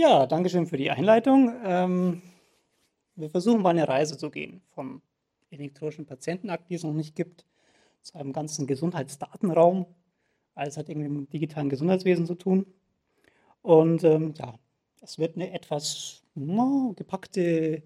[0.00, 1.52] Ja, danke schön für die Einleitung.
[1.62, 2.22] Ähm,
[3.16, 5.02] wir versuchen mal eine Reise zu gehen vom
[5.50, 7.44] elektronischen Patientenakt, die es noch nicht gibt,
[8.00, 9.84] zu einem ganzen Gesundheitsdatenraum.
[10.54, 12.64] Alles hat irgendwie mit dem digitalen Gesundheitswesen zu tun.
[13.60, 14.58] Und ähm, ja,
[15.02, 17.82] es wird eine etwas no, gepackte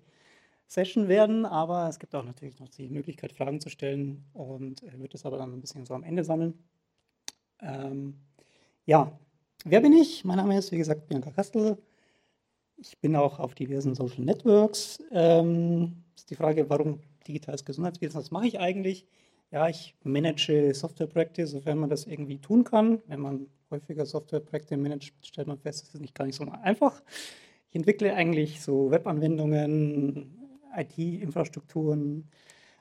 [0.68, 5.00] Session werden, aber es gibt auch natürlich noch die Möglichkeit, Fragen zu stellen und äh,
[5.00, 6.62] wird es aber dann ein bisschen so am Ende sammeln.
[7.60, 8.20] Ähm,
[8.86, 9.18] ja,
[9.64, 10.24] wer bin ich?
[10.24, 11.76] Mein Name ist, wie gesagt, Bianca Kastel.
[12.76, 14.98] Ich bin auch auf diversen Social Networks.
[15.10, 18.20] Ähm, ist die Frage, warum digitales Gesundheitswesen?
[18.20, 19.06] Was mache ich eigentlich?
[19.50, 23.00] Ja, ich manage Softwareprojekte, sofern man das irgendwie tun kann.
[23.06, 27.02] Wenn man häufiger Softwareprojekte managt, stellt man fest, es ist nicht gar nicht so einfach.
[27.70, 30.38] Ich entwickle eigentlich so Webanwendungen,
[30.76, 32.28] IT-Infrastrukturen,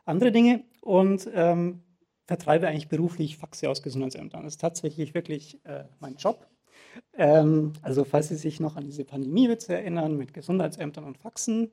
[0.06, 1.84] andere Dinge und ähm,
[2.26, 4.44] vertreibe eigentlich beruflich Faxe aus Gesundheitsämtern.
[4.44, 6.48] Das ist tatsächlich wirklich äh, mein Job.
[7.16, 11.72] Ähm, also falls Sie sich noch an diese Pandemiewitze erinnern mit Gesundheitsämtern und Faxen,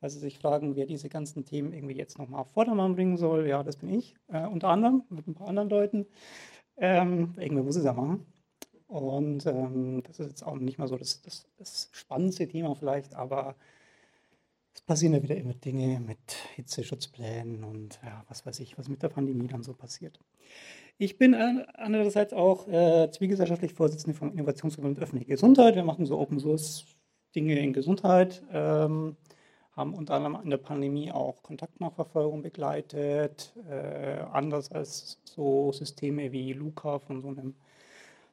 [0.00, 3.46] falls Sie sich fragen, wer diese ganzen Themen irgendwie jetzt nochmal auf Vordermann bringen soll,
[3.46, 6.06] ja, das bin ich, äh, unter anderem mit ein paar anderen Leuten.
[6.76, 8.26] Ähm, irgendwer muss es ja machen.
[8.90, 13.14] Und ähm, das ist jetzt auch nicht mal so das, das, das spannendste Thema vielleicht,
[13.14, 13.54] aber
[14.74, 16.18] es passieren ja wieder immer Dinge mit
[16.56, 20.18] Hitzeschutzplänen und ja, was weiß ich, was mit der Pandemie dann so passiert.
[21.02, 25.74] Ich bin andererseits auch äh, zivilgesellschaftlich Vorsitzende vom Innovationsverbund Öffentliche Gesundheit.
[25.74, 26.84] Wir machen so Open Source
[27.34, 29.16] Dinge in Gesundheit, ähm,
[29.72, 36.52] haben unter anderem in der Pandemie auch Kontaktnachverfolgung begleitet, äh, anders als so Systeme wie
[36.52, 37.54] Luca von so einem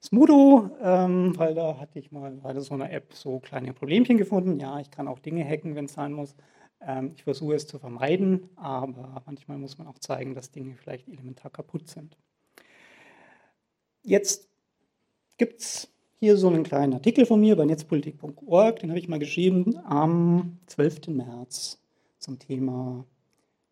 [0.04, 4.60] Smudo, ähm, weil da hatte ich mal bei so einer App so kleine Problemchen gefunden.
[4.60, 6.36] Ja, ich kann auch Dinge hacken, wenn es sein muss.
[6.82, 11.08] Ähm, ich versuche es zu vermeiden, aber manchmal muss man auch zeigen, dass Dinge vielleicht
[11.08, 12.18] elementar kaputt sind.
[14.08, 14.48] Jetzt
[15.36, 15.90] gibt es
[16.22, 20.60] hier so einen kleinen Artikel von mir bei netzpolitik.org, den habe ich mal geschrieben am
[20.68, 21.08] 12.
[21.10, 21.78] März
[22.18, 23.06] zum Thema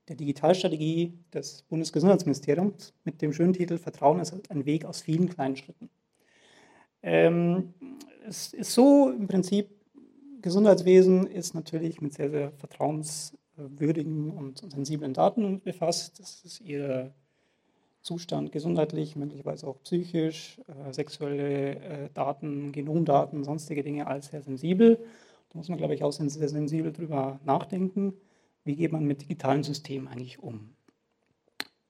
[0.10, 5.56] der Digitalstrategie des Bundesgesundheitsministeriums mit dem schönen Titel Vertrauen ist ein Weg aus vielen kleinen
[5.56, 5.90] Schritten.
[7.02, 7.74] Ähm,
[8.28, 9.70] es ist so im Prinzip,
[10.42, 16.20] Gesundheitswesen ist natürlich mit sehr, sehr vertrauenswürdigen und sensiblen Daten befasst.
[16.20, 17.14] Das ist ihr
[18.06, 24.98] Zustand gesundheitlich, möglicherweise auch psychisch, äh, sexuelle äh, Daten, Genomdaten, sonstige Dinge als sehr sensibel.
[25.50, 28.14] Da muss man, glaube ich, auch sehr sensibel drüber nachdenken,
[28.64, 30.76] wie geht man mit digitalen Systemen eigentlich um.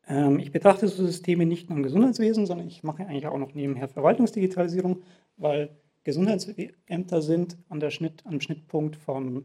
[0.07, 3.53] Ähm, ich betrachte so Systeme nicht nur im Gesundheitswesen, sondern ich mache eigentlich auch noch
[3.53, 5.03] nebenher Verwaltungsdigitalisierung,
[5.35, 9.43] weil Gesundheitsämter sind an der Schnitt, am Schnittpunkt von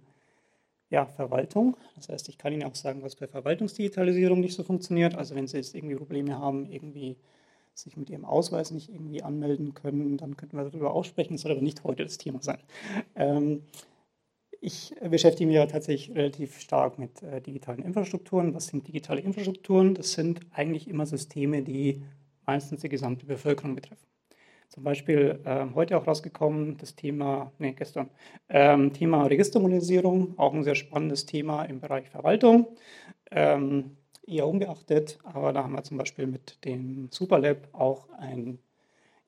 [0.90, 1.76] ja, Verwaltung.
[1.94, 5.14] Das heißt, ich kann Ihnen auch sagen, was bei Verwaltungsdigitalisierung nicht so funktioniert.
[5.14, 7.16] Also wenn Sie jetzt irgendwie Probleme haben, irgendwie
[7.74, 11.34] sich mit Ihrem Ausweis nicht irgendwie anmelden können, dann könnten wir darüber aussprechen.
[11.34, 12.58] Das soll aber nicht heute das Thema sein.
[13.14, 13.62] Ähm,
[14.60, 18.52] ich beschäftige mich ja tatsächlich relativ stark mit äh, digitalen Infrastrukturen.
[18.54, 19.94] Was sind digitale Infrastrukturen?
[19.94, 22.02] Das sind eigentlich immer Systeme, die
[22.44, 24.09] meistens die gesamte Bevölkerung betreffen.
[24.70, 28.08] Zum Beispiel ähm, heute auch rausgekommen, das Thema, nee, gestern,
[28.48, 32.68] ähm, Thema Registermodernisierung, auch ein sehr spannendes Thema im Bereich Verwaltung.
[33.32, 38.60] Ähm, eher unbeachtet, aber da haben wir zum Beispiel mit dem Superlab auch ein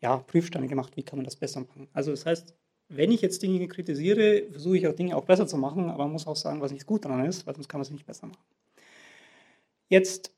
[0.00, 1.88] ja, Prüfsteine gemacht, wie kann man das besser machen.
[1.92, 2.54] Also das heißt,
[2.88, 6.12] wenn ich jetzt Dinge kritisiere, versuche ich auch Dinge auch besser zu machen, aber man
[6.12, 8.28] muss auch sagen, was nicht gut daran ist, weil sonst kann man es nicht besser
[8.28, 8.44] machen.
[9.88, 10.32] Jetzt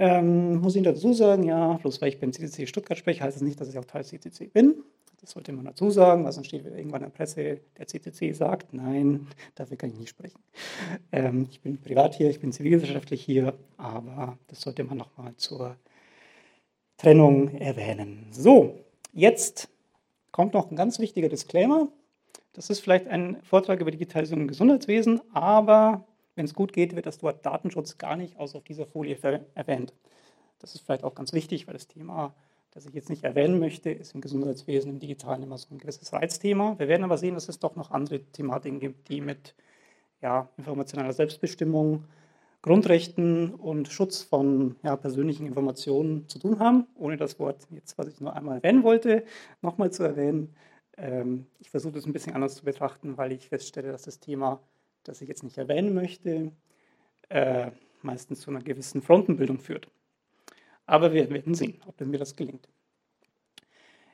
[0.00, 3.40] ähm, muss ich dazu sagen, ja, bloß weil ich beim CCC Stuttgart spreche, heißt es
[3.40, 4.82] das nicht, dass ich auch Teil CCC bin.
[5.20, 8.72] Das sollte man dazu sagen, weil sonst steht irgendwann in der Presse, der CCC sagt,
[8.72, 10.40] nein, dafür kann ich nicht sprechen.
[11.12, 15.76] Ähm, ich bin privat hier, ich bin zivilgesellschaftlich hier, aber das sollte man nochmal zur
[16.96, 18.28] Trennung erwähnen.
[18.30, 18.80] So,
[19.12, 19.68] jetzt
[20.32, 21.88] kommt noch ein ganz wichtiger Disclaimer.
[22.54, 26.06] Das ist vielleicht ein Vortrag über Digitalisierung im Gesundheitswesen, aber
[26.40, 29.18] wenn es gut geht, wird das Wort Datenschutz gar nicht außer auf dieser Folie
[29.54, 29.92] erwähnt.
[30.58, 32.34] Das ist vielleicht auch ganz wichtig, weil das Thema,
[32.70, 36.14] das ich jetzt nicht erwähnen möchte, ist im Gesundheitswesen, im Digitalen immer so ein gewisses
[36.14, 36.78] Reizthema.
[36.78, 39.54] Wir werden aber sehen, dass es doch noch andere Thematiken gibt, die mit
[40.22, 42.04] ja, informationeller Selbstbestimmung,
[42.62, 48.06] Grundrechten und Schutz von ja, persönlichen Informationen zu tun haben, ohne das Wort jetzt, was
[48.08, 49.24] ich nur einmal erwähnen wollte,
[49.60, 50.54] nochmal zu erwähnen.
[50.96, 54.62] Ähm, ich versuche das ein bisschen anders zu betrachten, weil ich feststelle, dass das Thema
[55.04, 56.52] das ich jetzt nicht erwähnen möchte,
[57.28, 57.70] äh,
[58.02, 59.88] meistens zu einer gewissen Frontenbildung führt.
[60.86, 62.68] Aber wir werden sehen, ob mir das gelingt.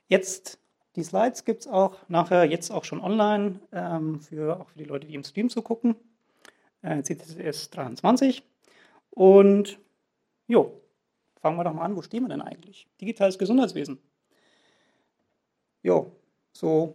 [0.09, 0.59] Jetzt,
[0.95, 4.85] die Slides gibt es auch nachher jetzt auch schon online, ähm, für, auch für die
[4.85, 5.97] Leute, die im Stream zugucken.
[6.83, 8.43] Äh, CTS 23.
[9.11, 9.79] Und
[10.47, 10.81] jo,
[11.41, 12.87] fangen wir doch mal an, wo stehen wir denn eigentlich?
[13.01, 13.99] Digitales Gesundheitswesen.
[15.83, 16.13] Jo,
[16.53, 16.95] so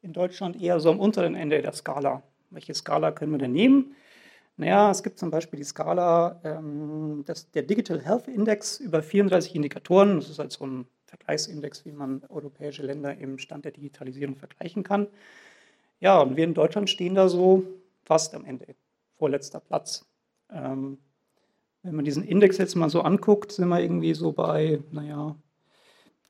[0.00, 2.22] in Deutschland eher so am unteren Ende der Skala.
[2.52, 3.94] Welche Skala können wir denn nehmen?
[4.56, 9.54] Naja, es gibt zum Beispiel die Skala, ähm, das, der Digital Health Index über 34
[9.54, 10.16] Indikatoren.
[10.16, 14.82] Das ist halt so ein Vergleichsindex, wie man europäische Länder im Stand der Digitalisierung vergleichen
[14.82, 15.08] kann.
[16.00, 17.64] Ja, und wir in Deutschland stehen da so
[18.04, 18.74] fast am Ende,
[19.18, 20.04] vorletzter Platz.
[20.50, 20.98] Ähm,
[21.82, 25.36] wenn man diesen Index jetzt mal so anguckt, sind wir irgendwie so bei, naja,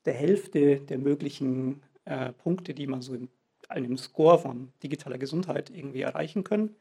[0.05, 3.29] der Hälfte der möglichen äh, Punkte, die man so in
[3.73, 6.75] einem Score von digitaler Gesundheit irgendwie erreichen können.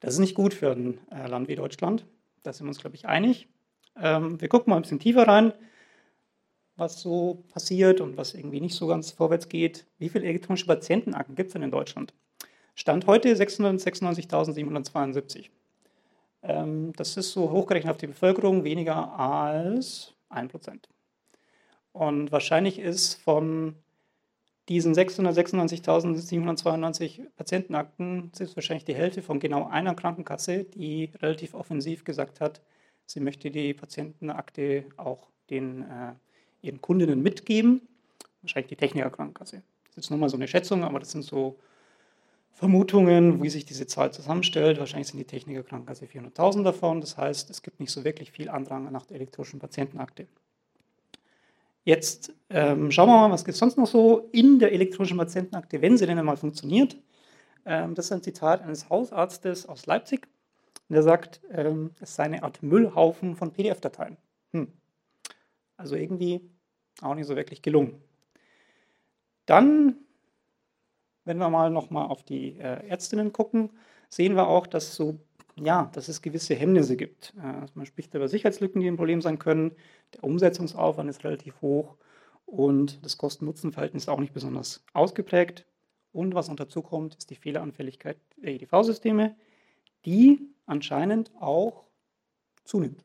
[0.00, 2.06] Das ist nicht gut für ein äh, Land wie Deutschland.
[2.42, 3.48] Da sind wir uns, glaube ich, einig.
[4.00, 5.52] Ähm, wir gucken mal ein bisschen tiefer rein,
[6.76, 9.86] was so passiert und was irgendwie nicht so ganz vorwärts geht.
[9.98, 12.14] Wie viele elektronische Patientenakten gibt es denn in Deutschland?
[12.74, 15.50] Stand heute 696.772.
[16.42, 20.84] Ähm, das ist so hochgerechnet auf die Bevölkerung weniger als 1%.
[21.92, 23.74] Und wahrscheinlich ist von
[24.68, 32.40] diesen 696.792 Patientenakten ist wahrscheinlich die Hälfte von genau einer Krankenkasse, die relativ offensiv gesagt
[32.40, 32.60] hat,
[33.06, 36.14] sie möchte die Patientenakte auch den, äh,
[36.60, 37.82] ihren Kundinnen mitgeben.
[38.42, 39.56] Wahrscheinlich die Technikerkrankenkasse.
[39.56, 41.58] Das ist jetzt nochmal so eine Schätzung, aber das sind so
[42.52, 44.78] Vermutungen, wie sich diese Zahl zusammenstellt.
[44.78, 47.00] Wahrscheinlich sind die Technikerkrankenkasse 400.000 davon.
[47.00, 50.26] Das heißt, es gibt nicht so wirklich viel Andrang nach der elektronischen Patientenakte.
[51.88, 55.80] Jetzt ähm, schauen wir mal, was gibt es sonst noch so in der elektronischen Patientenakte,
[55.80, 56.98] wenn sie denn einmal funktioniert.
[57.64, 60.28] Ähm, das ist ein Zitat eines Hausarztes aus Leipzig.
[60.90, 64.18] Der sagt, ähm, es sei eine Art Müllhaufen von PDF-Dateien.
[64.52, 64.70] Hm.
[65.78, 66.42] Also irgendwie
[67.00, 68.02] auch nicht so wirklich gelungen.
[69.46, 69.96] Dann,
[71.24, 73.70] wenn wir mal nochmal auf die äh, Ärztinnen gucken,
[74.10, 75.20] sehen wir auch, dass so
[75.64, 77.34] ja, dass es gewisse Hemmnisse gibt.
[77.38, 79.72] Äh, man spricht über Sicherheitslücken, die ein Problem sein können.
[80.14, 81.96] Der Umsetzungsaufwand ist relativ hoch
[82.46, 85.66] und das Kosten-Nutzen-Verhältnis ist auch nicht besonders ausgeprägt.
[86.12, 89.36] Und was noch dazu kommt, ist die Fehleranfälligkeit der EDV-Systeme,
[90.04, 91.84] die anscheinend auch
[92.64, 93.04] zunimmt.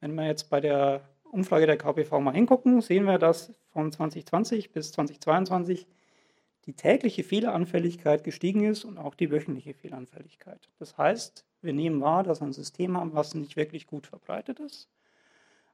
[0.00, 4.72] Wenn wir jetzt bei der Umfrage der KPV mal hingucken, sehen wir, dass von 2020
[4.72, 5.86] bis 2022
[6.66, 10.68] die tägliche Fehleranfälligkeit gestiegen ist und auch die wöchentliche Fehleranfälligkeit.
[10.78, 14.60] Das heißt, wir nehmen wahr, dass wir ein System haben, was nicht wirklich gut verbreitet
[14.60, 14.88] ist,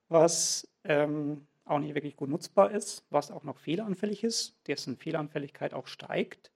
[0.08, 5.74] was ähm, auch nicht wirklich gut nutzbar ist, was auch noch fehleranfällig ist, dessen Fehleranfälligkeit
[5.74, 6.50] auch steigt.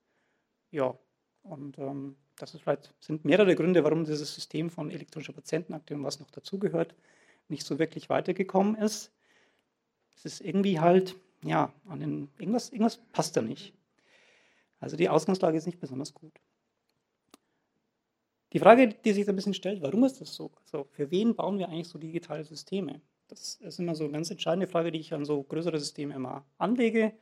[0.70, 0.98] Ja,
[1.42, 6.04] und ähm, das ist vielleicht, sind mehrere Gründe, warum dieses System von elektronischer Patientenakte und
[6.04, 6.94] was noch dazugehört,
[7.48, 9.12] nicht so wirklich weitergekommen ist.
[10.16, 13.74] Es ist irgendwie halt, ja, an den, irgendwas, irgendwas passt da nicht.
[14.80, 16.40] Also die Ausgangslage ist nicht besonders gut.
[18.52, 20.50] Die Frage, die sich ein bisschen stellt, warum ist das so?
[20.64, 23.00] Also für wen bauen wir eigentlich so digitale Systeme?
[23.32, 26.44] Das ist immer so eine ganz entscheidende Frage, die ich an so größere Systeme immer
[26.58, 27.14] anlege.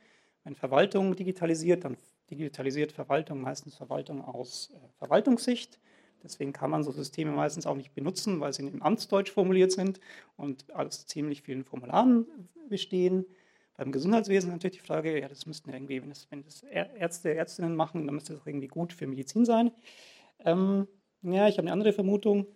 [0.43, 1.95] Wenn Verwaltung digitalisiert, dann
[2.29, 5.79] digitalisiert Verwaltung meistens Verwaltung aus äh, Verwaltungssicht.
[6.21, 10.01] Deswegen kann man so Systeme meistens auch nicht benutzen, weil sie im Amtsdeutsch formuliert sind
[10.35, 12.25] und aus ziemlich vielen Formularen
[12.67, 13.25] bestehen.
[13.77, 17.73] Beim Gesundheitswesen natürlich die Frage, ja, das müssten irgendwie, wenn das, wenn das Ärzte, Ärztinnen
[17.73, 19.71] machen, dann müsste das irgendwie gut für Medizin sein.
[20.39, 20.89] Ähm,
[21.21, 22.47] ja, ich habe eine andere Vermutung.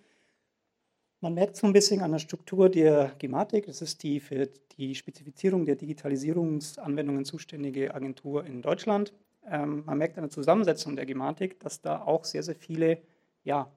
[1.25, 4.93] Man merkt so ein bisschen an der Struktur der Gematik, das ist die für die
[4.93, 9.11] Spezifizierung der Digitalisierungsanwendungen zuständige Agentur in Deutschland.
[9.49, 12.99] Ähm, man merkt an der Zusammensetzung der Gematik, dass da auch sehr, sehr viele,
[13.43, 13.71] ja,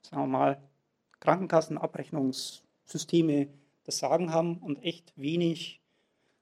[0.00, 0.62] sagen wir mal,
[1.20, 3.48] Krankenkassenabrechnungssysteme
[3.84, 5.82] das Sagen haben und echt wenig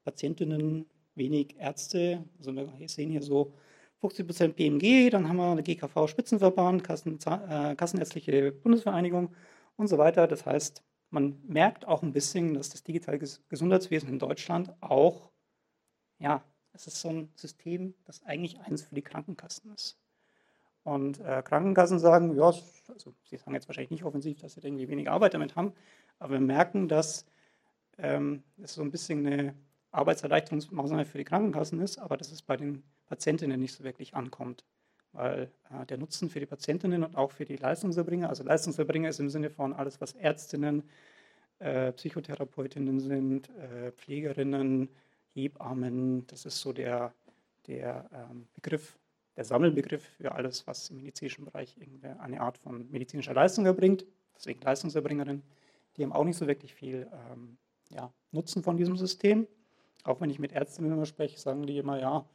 [0.05, 2.23] Patientinnen, wenig Ärzte.
[2.39, 3.53] Also wir sehen hier so
[4.01, 9.35] 50% BMG, dann haben wir eine GKV-Spitzenverband, Kassen, äh, Kassenärztliche Bundesvereinigung
[9.77, 10.27] und so weiter.
[10.27, 15.31] Das heißt, man merkt auch ein bisschen, dass das digitale Gesundheitswesen in Deutschland auch,
[16.19, 16.43] ja,
[16.73, 19.99] es ist so ein System, das eigentlich eins für die Krankenkassen ist.
[20.83, 22.53] Und äh, Krankenkassen sagen, ja,
[22.89, 25.73] also sie sagen jetzt wahrscheinlich nicht offensiv, dass sie irgendwie wenig Arbeit damit haben,
[26.19, 27.27] aber wir merken, dass
[27.99, 29.55] ähm, es so ein bisschen eine
[29.91, 34.65] Arbeitserleichterungsmaßnahme für die Krankenkassen ist, aber dass es bei den Patientinnen nicht so wirklich ankommt.
[35.17, 39.19] Weil äh, der Nutzen für die Patientinnen und auch für die Leistungserbringer, also Leistungserbringer ist
[39.19, 40.83] im Sinne von alles, was Ärztinnen,
[41.59, 44.91] äh, Psychotherapeutinnen sind, äh, Pflegerinnen,
[45.35, 47.15] Hebammen, das ist so der,
[47.67, 48.99] der ähm, Begriff,
[49.37, 51.77] der Sammelbegriff für alles, was im medizinischen Bereich
[52.19, 54.05] eine Art von medizinischer Leistung erbringt,
[54.35, 55.43] deswegen Leistungserbringerinnen,
[55.97, 57.57] die haben auch nicht so wirklich viel ähm,
[57.89, 59.47] ja, Nutzen von diesem System.
[60.05, 62.27] Auch wenn ich mit Ärztinnen immer spreche, sagen die immer, ja,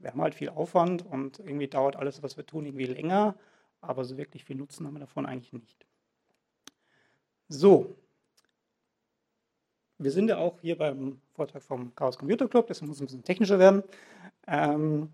[0.00, 3.36] wir haben halt viel Aufwand und irgendwie dauert alles, was wir tun, irgendwie länger,
[3.80, 5.86] aber so wirklich viel Nutzen haben wir davon eigentlich nicht.
[7.48, 7.96] So,
[9.98, 13.06] wir sind ja auch hier beim Vortrag vom Chaos Computer Club, deswegen muss es ein
[13.06, 13.82] bisschen technischer werden.
[14.46, 15.10] Ähm,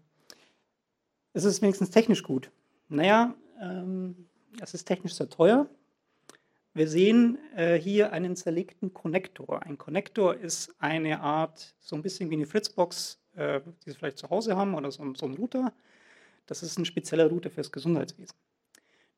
[1.32, 2.50] ist es wenigstens technisch gut?
[2.88, 4.28] Naja, ähm,
[4.60, 5.68] es ist technisch sehr teuer.
[6.72, 9.62] Wir sehen äh, hier einen zerlegten Konnektor.
[9.62, 14.18] Ein Konnektor ist eine Art, so ein bisschen wie eine Fritzbox, äh, die Sie vielleicht
[14.18, 15.72] zu Hause haben oder so, so ein Router.
[16.46, 18.36] Das ist ein spezieller Router fürs Gesundheitswesen.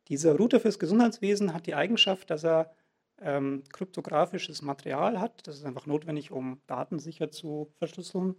[0.09, 2.75] Dieser Router fürs Gesundheitswesen hat die Eigenschaft, dass er
[3.21, 5.47] ähm, kryptografisches Material hat.
[5.47, 8.37] Das ist einfach notwendig, um Daten sicher zu verschlüsseln,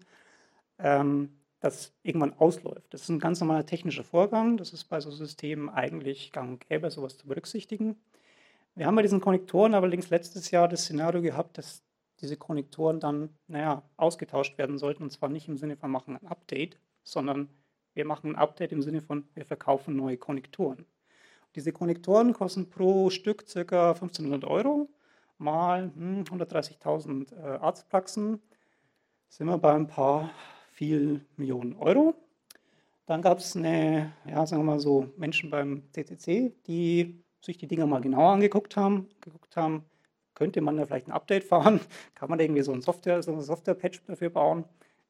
[0.79, 2.93] ähm, das irgendwann ausläuft.
[2.93, 4.57] Das ist ein ganz normaler technischer Vorgang.
[4.57, 7.97] Das ist bei so Systemen eigentlich gang und gäbe, sowas zu berücksichtigen.
[8.75, 11.83] Wir haben bei diesen Konnektoren allerdings letztes Jahr das Szenario gehabt, dass
[12.21, 15.03] diese Konnektoren dann, naja, ausgetauscht werden sollten.
[15.03, 17.49] Und zwar nicht im Sinne von machen ein Update, sondern
[17.93, 20.85] wir machen ein Update im Sinne von, wir verkaufen neue Konnektoren.
[21.55, 23.91] Diese Konnektoren kosten pro Stück ca.
[23.91, 24.89] 1500 Euro
[25.37, 28.41] mal hm, 130.000 äh, Arztpraxen.
[29.29, 30.31] Sind wir bei ein paar
[30.71, 32.15] viel Millionen Euro.
[33.05, 37.67] Dann gab es eine, ja, sagen wir mal so, Menschen beim CCC, die sich die
[37.67, 39.85] Dinger mal genauer angeguckt haben, geguckt haben,
[40.39, 41.81] könnte man da vielleicht ein Update fahren?
[42.15, 44.63] Kann man irgendwie so ein Software, so ein Software-Patch dafür bauen?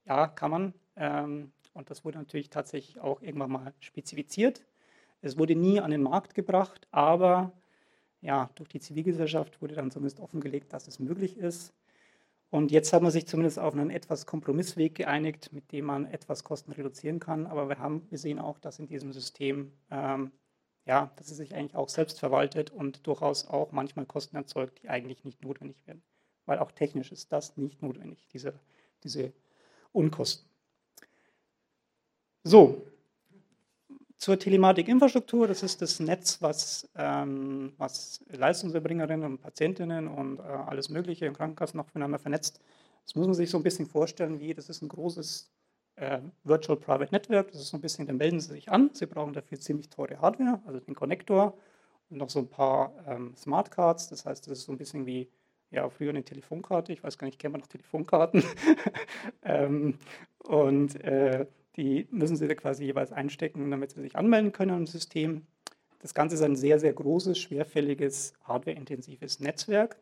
[0.07, 0.73] Ja, kann man.
[0.95, 4.65] Ähm, und das wurde natürlich tatsächlich auch irgendwann mal spezifiziert.
[5.21, 7.51] Es wurde nie an den Markt gebracht, aber
[8.21, 11.73] ja, durch die Zivilgesellschaft wurde dann zumindest offengelegt, dass es möglich ist.
[12.49, 16.43] Und jetzt hat man sich zumindest auf einen etwas Kompromissweg geeinigt, mit dem man etwas
[16.43, 17.45] Kosten reduzieren kann.
[17.45, 20.31] Aber wir, haben, wir sehen auch, dass in diesem System ähm,
[20.89, 24.89] ja, dass es sich eigentlich auch selbst verwaltet und durchaus auch manchmal Kosten erzeugt, die
[24.89, 26.01] eigentlich nicht notwendig wären.
[26.47, 28.59] Weil auch technisch ist das nicht notwendig, diese,
[29.03, 29.31] diese
[29.91, 30.49] Unkosten.
[32.43, 32.87] So,
[34.17, 40.89] zur Telematikinfrastruktur, das ist das Netz, was, ähm, was Leistungserbringerinnen und Patientinnen und äh, alles
[40.89, 42.61] Mögliche im Krankenkassen noch miteinander vernetzt.
[43.05, 45.51] Das muss man sich so ein bisschen vorstellen, wie das ist ein großes
[45.99, 47.51] äh, Virtual Private Network.
[47.51, 48.89] Das ist so ein bisschen, da melden Sie sich an.
[48.93, 51.57] Sie brauchen dafür ziemlich teure Hardware, also den Konnektor
[52.09, 54.07] und noch so ein paar ähm, Smart Cards.
[54.09, 55.29] Das heißt, das ist so ein bisschen wie
[55.71, 56.93] ja, früher eine Telefonkarte.
[56.93, 58.43] Ich weiß gar nicht, kennen wir noch Telefonkarten?
[59.43, 59.99] ähm,
[60.39, 64.87] und äh, die müssen Sie da quasi jeweils einstecken, damit Sie sich anmelden können im
[64.87, 65.45] System.
[65.99, 69.97] Das Ganze ist ein sehr, sehr großes, schwerfälliges, hardwareintensives Netzwerk,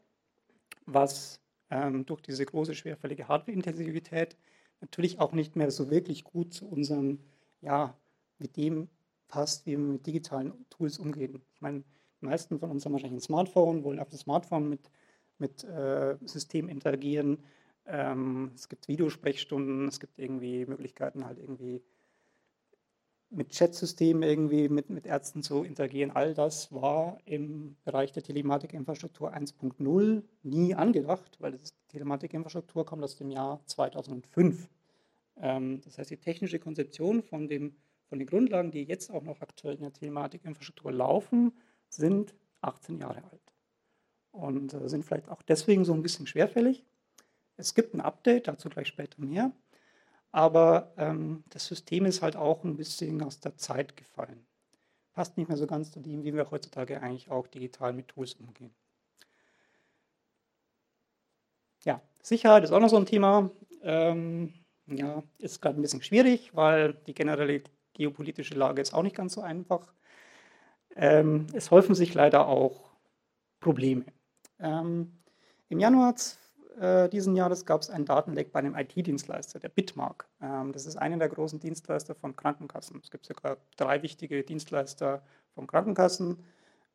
[0.86, 4.38] was ähm, durch diese große, schwerfällige Hardwareintensivität
[4.82, 7.20] natürlich auch nicht mehr so wirklich gut zu unserem,
[7.62, 7.96] ja,
[8.38, 8.90] mit dem
[9.28, 11.42] passt, wie wir mit digitalen Tools umgehen.
[11.54, 11.84] Ich meine,
[12.22, 14.90] die meisten von uns haben wahrscheinlich ein Smartphone, wollen auf dem Smartphone mit,
[15.38, 17.44] mit äh, System interagieren.
[17.86, 21.84] Ähm, es gibt Videosprechstunden, es gibt irgendwie Möglichkeiten, halt irgendwie
[23.30, 26.12] mit Chatsystemen irgendwie mit, mit Ärzten zu interagieren.
[26.12, 33.18] All das war im Bereich der Telematikinfrastruktur 1.0 nie angedacht, weil das Telematikinfrastruktur kommt aus
[33.18, 34.70] dem Jahr 2005.
[35.38, 37.76] Ähm, das heißt, die technische Konzeption von, dem,
[38.08, 41.52] von den Grundlagen, die jetzt auch noch aktuell in der Telematikinfrastruktur laufen,
[41.90, 43.54] sind 18 Jahre alt.
[44.32, 46.86] Und äh, sind vielleicht auch deswegen so ein bisschen schwerfällig.
[47.58, 49.52] Es gibt ein Update, dazu gleich später mehr.
[50.38, 54.46] Aber ähm, das System ist halt auch ein bisschen aus der Zeit gefallen.
[55.14, 58.36] Passt nicht mehr so ganz zu dem, wie wir heutzutage eigentlich auch digital mit Tools
[58.36, 58.72] umgehen.
[61.84, 63.50] Ja, Sicherheit ist auch noch so ein Thema.
[63.82, 64.54] Ähm,
[64.86, 67.64] ja, ist gerade ein bisschen schwierig, weil die generelle
[67.94, 69.92] geopolitische Lage ist auch nicht ganz so einfach.
[70.96, 72.92] Ähm, es häufen sich leider auch
[73.60, 74.06] Probleme.
[74.60, 75.18] Ähm,
[75.70, 76.14] Im Januar
[76.80, 80.28] äh, diesen Jahres gab es einen Datenleck bei einem IT-Dienstleister, der Bitmark.
[80.42, 83.00] Ähm, das ist einer der großen Dienstleister von Krankenkassen.
[83.04, 85.24] Es gibt sogar drei wichtige Dienstleister
[85.56, 86.44] von Krankenkassen.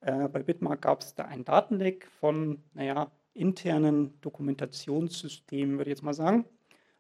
[0.00, 6.04] Äh, bei Bitmark gab es da einen Datenleck von, naja, internen Dokumentationssystemen, würde ich jetzt
[6.04, 6.44] mal sagen.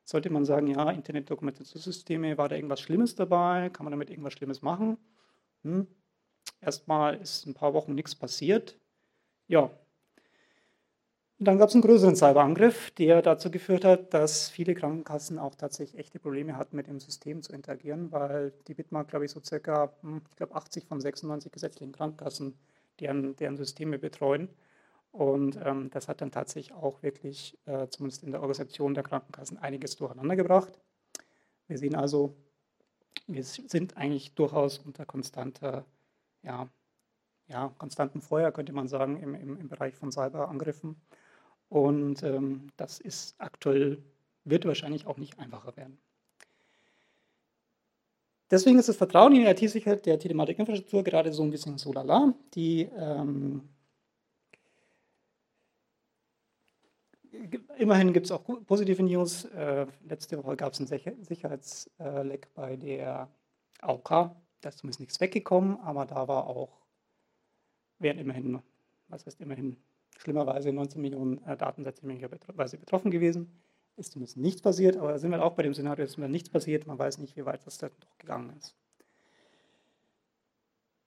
[0.04, 3.70] Sollte man sagen, ja, Internet-Dokumentationssysteme, war da irgendwas Schlimmes dabei?
[3.70, 4.98] Kann man damit irgendwas Schlimmes machen?
[5.62, 5.86] Hm.
[6.60, 8.78] Erstmal ist ein paar Wochen nichts passiert.
[9.46, 9.70] Ja,
[11.42, 15.56] und dann gab es einen größeren Cyberangriff, der dazu geführt hat, dass viele Krankenkassen auch
[15.56, 19.40] tatsächlich echte Probleme hatten, mit dem System zu interagieren, weil die Bitmark, glaube ich, so
[19.42, 22.56] circa, hm, ich glaube, 80 von 96 gesetzlichen Krankenkassen
[23.00, 24.50] deren, deren Systeme betreuen.
[25.10, 29.58] Und ähm, das hat dann tatsächlich auch wirklich, äh, zumindest in der Organisation der Krankenkassen,
[29.58, 30.78] einiges durcheinander gebracht.
[31.66, 32.36] Wir sehen also,
[33.26, 35.86] wir sind eigentlich durchaus unter konstanter,
[36.44, 36.68] ja,
[37.48, 40.94] ja, konstantem Feuer, könnte man sagen, im, im, im Bereich von Cyberangriffen.
[41.72, 44.02] Und ähm, das ist aktuell,
[44.44, 45.96] wird wahrscheinlich auch nicht einfacher werden.
[48.50, 52.34] Deswegen ist das Vertrauen in die IT-Sicherheit der Telematikinfrastruktur gerade so ein bisschen so lala.
[52.52, 53.70] Die, ähm,
[57.78, 59.46] immerhin gibt es auch positive News.
[59.46, 63.30] Äh, letzte Woche gab es einen Sicherheitsleck bei der
[63.80, 64.10] AOK.
[64.60, 66.82] Da ist zumindest nichts weggekommen, aber da war auch,
[67.98, 68.60] wären immerhin,
[69.08, 69.78] was heißt immerhin,
[70.18, 73.50] schlimmerweise 19 Millionen äh, Datensätze möglicherweise betroffen gewesen.
[73.96, 76.48] Ist zumindest nichts passiert, aber da sind wir auch bei dem Szenario, dass mir nichts
[76.48, 76.86] passiert.
[76.86, 78.74] Man weiß nicht, wie weit das dann doch gegangen ist.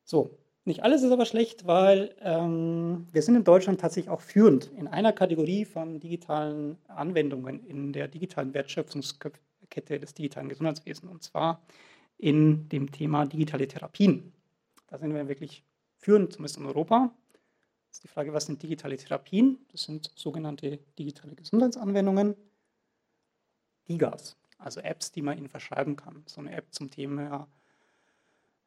[0.03, 4.71] So, nicht alles ist aber schlecht, weil ähm, wir sind in Deutschland tatsächlich auch führend
[4.75, 11.61] in einer Kategorie von digitalen Anwendungen in der digitalen Wertschöpfungskette des digitalen Gesundheitswesens und zwar
[12.17, 14.31] in dem Thema digitale Therapien.
[14.87, 15.63] Da sind wir wirklich
[15.97, 17.11] führend, zumindest in Europa.
[17.95, 19.57] Ist die Frage, was sind digitale Therapien?
[19.71, 22.35] Das sind sogenannte digitale Gesundheitsanwendungen.
[23.87, 26.21] DIGAs, also Apps, die man ihnen verschreiben kann.
[26.25, 27.47] So eine App zum Thema,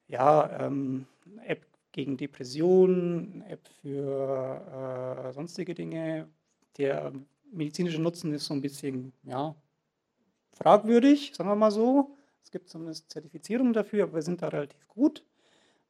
[0.06, 1.06] ja, ähm,
[1.44, 6.26] App gegen Depressionen, App für äh, sonstige Dinge.
[6.78, 7.12] Der
[7.52, 9.54] medizinische Nutzen ist so ein bisschen, ja,
[10.54, 12.16] fragwürdig, sagen wir mal so.
[12.42, 15.22] Es gibt zumindest Zertifizierungen dafür, aber wir sind da relativ gut.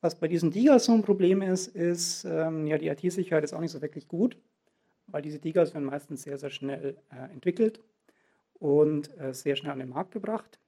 [0.00, 3.60] Was bei diesen DIGAs so ein Problem ist, ist, ähm, ja, die IT-Sicherheit ist auch
[3.60, 4.36] nicht so wirklich gut,
[5.08, 7.80] weil diese DIGAs werden meistens sehr, sehr schnell äh, entwickelt
[8.54, 10.60] und äh, sehr schnell an den Markt gebracht.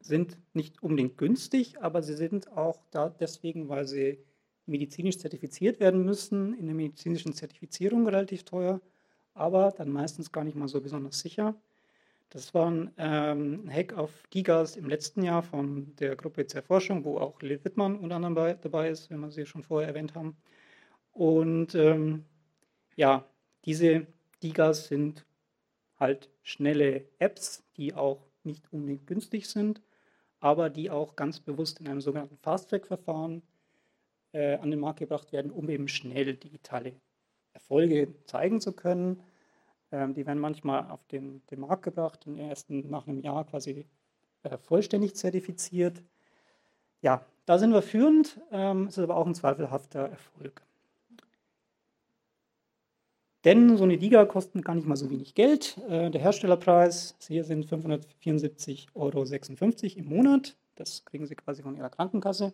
[0.00, 4.18] Sind nicht unbedingt günstig, aber sie sind auch da deswegen, weil sie
[4.66, 8.80] medizinisch zertifiziert werden müssen, in der medizinischen Zertifizierung relativ teuer,
[9.34, 11.54] aber dann meistens gar nicht mal so besonders sicher.
[12.30, 17.04] Das war ein ähm, Hack auf Gigas im letzten Jahr von der Gruppe zur Forschung,
[17.04, 20.14] wo auch Lil Wittmann unter anderem bei, dabei ist, wenn wir sie schon vorher erwähnt
[20.14, 20.36] haben.
[21.12, 22.24] Und ähm,
[22.96, 23.24] ja,
[23.64, 24.06] diese
[24.40, 25.24] Gigas sind
[25.98, 29.80] halt schnelle Apps, die auch nicht unbedingt günstig sind,
[30.40, 33.42] aber die auch ganz bewusst in einem sogenannten Fast-Track-Verfahren
[34.32, 36.94] äh, an den Markt gebracht werden, um eben schnell digitale
[37.52, 39.22] Erfolge zeigen zu können.
[39.94, 43.86] Ähm, die werden manchmal auf den, den Markt gebracht und erst nach einem Jahr quasi
[44.42, 46.02] äh, vollständig zertifiziert.
[47.00, 50.62] Ja, da sind wir führend, ähm, ist aber auch ein zweifelhafter Erfolg.
[53.44, 55.78] Denn so eine Liga kostet gar nicht mal so wenig Geld.
[55.88, 59.24] Äh, der Herstellerpreis hier sind 574,56 Euro
[59.96, 60.56] im Monat.
[60.74, 62.52] Das kriegen Sie quasi von Ihrer Krankenkasse.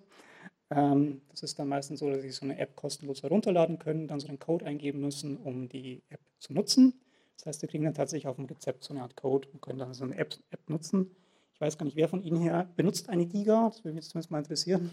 [0.69, 4.21] Ähm, das ist dann meistens so, dass Sie so eine App kostenlos herunterladen können, dann
[4.21, 7.01] so einen Code eingeben müssen, um die App zu nutzen.
[7.41, 9.79] Das heißt, Sie kriegen dann tatsächlich auf dem Rezept so eine Art Code und können
[9.79, 11.17] dann so eine App, App nutzen.
[11.55, 13.69] Ich weiß gar nicht, wer von Ihnen hier benutzt eine Giga.
[13.69, 14.91] Das würde mich zumindest mal interessieren.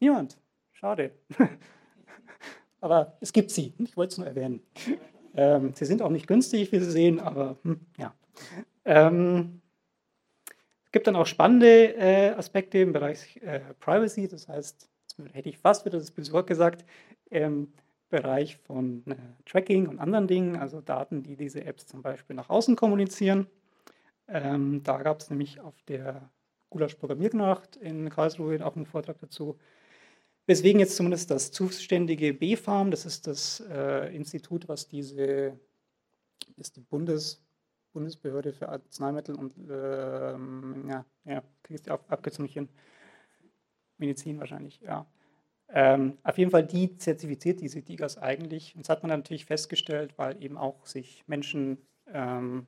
[0.00, 0.38] Niemand.
[0.72, 1.12] Schade.
[2.80, 3.74] aber es gibt sie.
[3.78, 4.62] Ich wollte es nur erwähnen.
[5.34, 8.14] Ähm, sie sind auch nicht günstig, wie Sie sehen, aber hm, ja.
[8.86, 9.60] Ähm,
[10.86, 14.88] es gibt dann auch spannende äh, Aspekte im Bereich äh, Privacy, das heißt,
[15.32, 16.86] hätte ich fast wieder das böse Wort gesagt,
[17.28, 17.74] im
[18.08, 22.48] Bereich von äh, Tracking und anderen Dingen, also Daten, die diese Apps zum Beispiel nach
[22.48, 23.46] außen kommunizieren.
[24.28, 26.30] Ähm, da gab es nämlich auf der
[26.70, 29.58] Gulasch Programmiernacht in Karlsruhe auch einen Vortrag dazu,
[30.48, 35.60] Weswegen jetzt zumindest das zuständige BfArM, das ist das äh, Institut, was diese,
[36.56, 37.44] ist die Bundes,
[37.92, 42.70] Bundesbehörde für Arzneimittel und, ähm, ja, ja, kriegst du nicht hin,
[43.98, 45.06] Medizin wahrscheinlich, ja.
[45.70, 48.74] Ähm, auf jeden Fall, die zertifiziert diese DIGAs eigentlich.
[48.74, 52.66] Und das hat man natürlich festgestellt, weil eben auch sich Menschen ähm,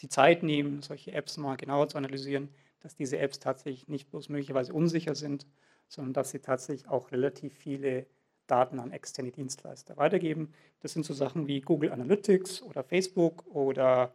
[0.00, 2.48] die Zeit nehmen, solche Apps mal genauer zu analysieren,
[2.80, 5.46] dass diese Apps tatsächlich nicht bloß möglicherweise unsicher sind,
[5.88, 8.06] sondern dass sie tatsächlich auch relativ viele
[8.46, 10.52] Daten an externe Dienstleister weitergeben.
[10.80, 14.14] Das sind so Sachen wie Google Analytics oder Facebook oder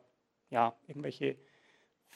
[0.51, 1.37] ja, irgendwelche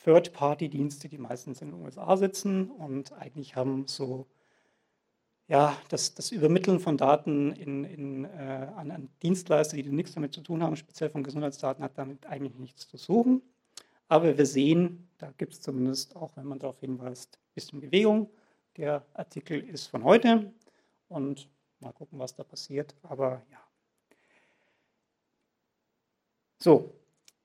[0.04, 4.28] Third-Party-Dienste, die meistens in den USA sitzen und eigentlich haben so
[5.47, 10.34] ja, das, das Übermitteln von Daten in, in, äh, an, an, Dienstleister, die nichts damit
[10.34, 13.41] zu tun haben, speziell von Gesundheitsdaten, hat damit eigentlich nichts zu suchen.
[14.08, 18.29] Aber wir sehen, da gibt es zumindest auch, wenn man darauf hinweist, ein bisschen Bewegung.
[18.77, 20.51] Der Artikel ist von heute
[21.10, 22.95] und mal gucken, was da passiert.
[23.03, 23.60] Aber ja.
[26.60, 26.93] So,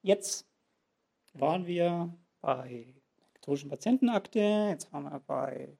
[0.02, 0.46] jetzt
[1.34, 2.94] waren wir bei
[3.30, 4.38] elektronischen Patientenakte,
[4.70, 5.76] jetzt waren wir bei,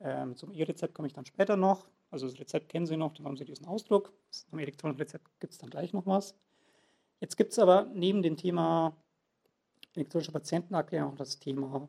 [0.00, 1.86] ähm, zum E-Rezept komme ich dann später noch.
[2.10, 4.12] Also das Rezept kennen Sie noch, dann haben Sie diesen Ausdruck.
[4.30, 6.34] Zum elektronischen Rezept gibt es dann gleich noch was.
[7.20, 8.96] Jetzt gibt es aber neben dem Thema
[9.94, 11.88] elektronische Patientenakte auch das Thema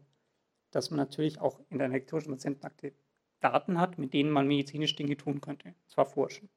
[0.75, 2.91] dass man natürlich auch in der elektronischen Patientenakte
[3.39, 6.49] Daten hat, mit denen man medizinisch Dinge tun könnte, und zwar forschen.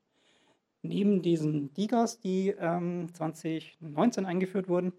[0.82, 4.92] Neben diesen DIGAs, die ähm, 2019 eingeführt wurden,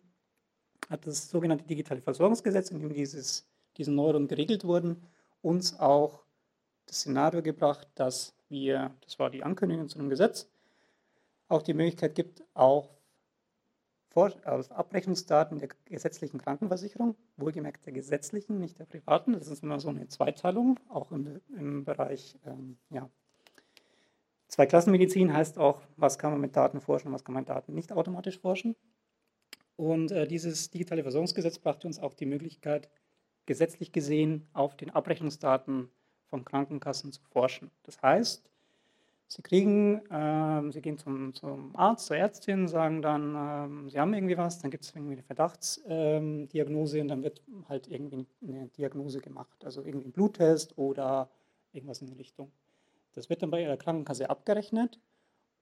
[0.89, 5.03] hat das sogenannte digitale Versorgungsgesetz, in dem dieses, diese Neuerungen geregelt wurden,
[5.41, 6.23] uns auch
[6.89, 10.49] das Szenario gebracht, dass wir, das war die Ankündigung zu einem Gesetz,
[11.47, 12.89] auch die Möglichkeit gibt, auch
[14.43, 19.31] aus Abrechnungsdaten der gesetzlichen Krankenversicherung, wohlgemerkt der gesetzlichen, nicht der privaten.
[19.31, 23.09] Das ist immer so eine Zweiteilung, auch im, im Bereich ähm, ja,
[24.49, 27.93] Zweiklassenmedizin heißt auch, was kann man mit Daten forschen, was kann man mit Daten nicht
[27.93, 28.75] automatisch forschen.
[29.75, 32.89] Und äh, dieses digitale Versorgungsgesetz brachte uns auch die Möglichkeit,
[33.45, 35.89] gesetzlich gesehen auf den Abrechnungsdaten
[36.29, 37.71] von Krankenkassen zu forschen.
[37.83, 38.43] Das heißt,
[39.31, 43.35] Sie kriegen, äh, Sie gehen zum, zum, Arzt, zur Ärztin, sagen dann,
[43.85, 47.43] äh, Sie haben irgendwie was, dann gibt es irgendwie eine Verdachtsdiagnose ähm, und dann wird
[47.67, 51.29] halt irgendwie eine Diagnose gemacht, also irgendwie ein Bluttest oder
[51.73, 52.51] irgendwas in die Richtung.
[53.13, 54.99] Das wird dann bei Ihrer Krankenkasse abgerechnet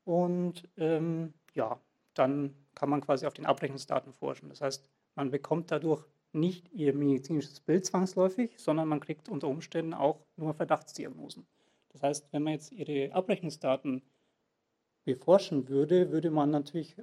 [0.05, 1.77] und ähm, ja,
[2.13, 4.47] dann kann man quasi auf den Abrechnungsdaten forschen.
[4.47, 6.05] Das heißt, man bekommt dadurch
[6.39, 11.45] nicht Ihr medizinisches Bild zwangsläufig, sondern man kriegt unter Umständen auch nur Verdachtsdiagnosen.
[11.89, 14.03] Das heißt, wenn man jetzt Ihre Abrechnungsdaten
[15.03, 16.95] beforschen würde, würde man natürlich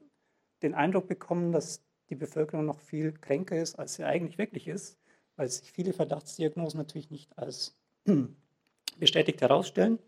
[0.63, 4.99] den Eindruck bekommen, dass die Bevölkerung noch viel kränker ist, als sie eigentlich wirklich ist,
[5.37, 7.77] weil sich viele Verdachtsdiagnosen natürlich nicht als
[8.99, 9.99] bestätigt herausstellen.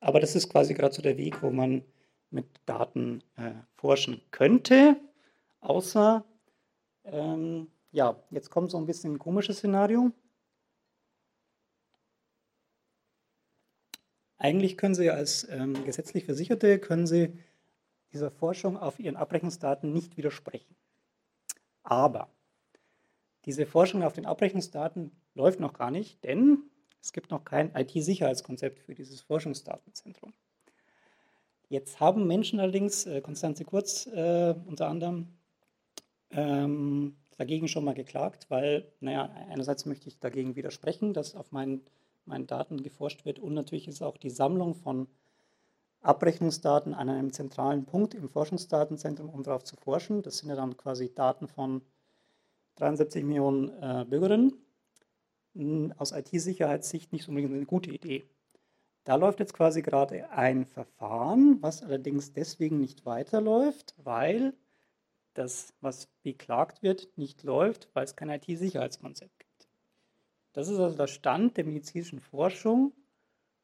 [0.00, 1.84] Aber das ist quasi gerade so der Weg, wo man
[2.30, 4.96] mit Daten äh, forschen könnte,
[5.60, 6.24] außer,
[7.04, 10.10] ähm, ja, jetzt kommt so ein bisschen ein komisches Szenario.
[14.38, 17.38] Eigentlich können Sie als ähm, gesetzlich Versicherte, können Sie
[18.12, 20.74] dieser Forschung auf Ihren Abrechnungsdaten nicht widersprechen.
[21.84, 22.28] Aber
[23.44, 26.64] diese Forschung auf den Abrechnungsdaten läuft noch gar nicht, denn
[27.00, 30.32] es gibt noch kein IT-Sicherheitskonzept für dieses Forschungsdatenzentrum.
[31.68, 35.28] Jetzt haben Menschen allerdings, äh, Konstanze Kurz äh, unter anderem,
[36.30, 41.82] ähm, dagegen schon mal geklagt, weil, naja, einerseits möchte ich dagegen widersprechen, dass auf meinen
[42.26, 43.38] meinen Daten geforscht wird.
[43.38, 45.08] Und natürlich ist auch die Sammlung von
[46.00, 50.22] Abrechnungsdaten an einem zentralen Punkt im Forschungsdatenzentrum, um darauf zu forschen.
[50.22, 51.82] Das sind ja dann quasi Daten von
[52.76, 54.54] 73 Millionen äh, Bürgerinnen.
[55.54, 58.24] Hm, aus IT-Sicherheitssicht nicht unbedingt eine gute Idee.
[59.04, 64.54] Da läuft jetzt quasi gerade ein Verfahren, was allerdings deswegen nicht weiterläuft, weil
[65.34, 69.68] das, was beklagt wird, nicht läuft, weil es kein IT-Sicherheitskonzept gibt.
[70.52, 72.92] Das ist also der Stand der medizinischen Forschung,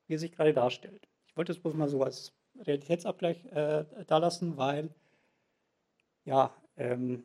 [0.06, 1.08] wie er sich gerade darstellt.
[1.26, 4.90] Ich wollte es bloß mal so als Realitätsabgleich äh, dalassen, weil
[6.24, 7.24] ja, ähm,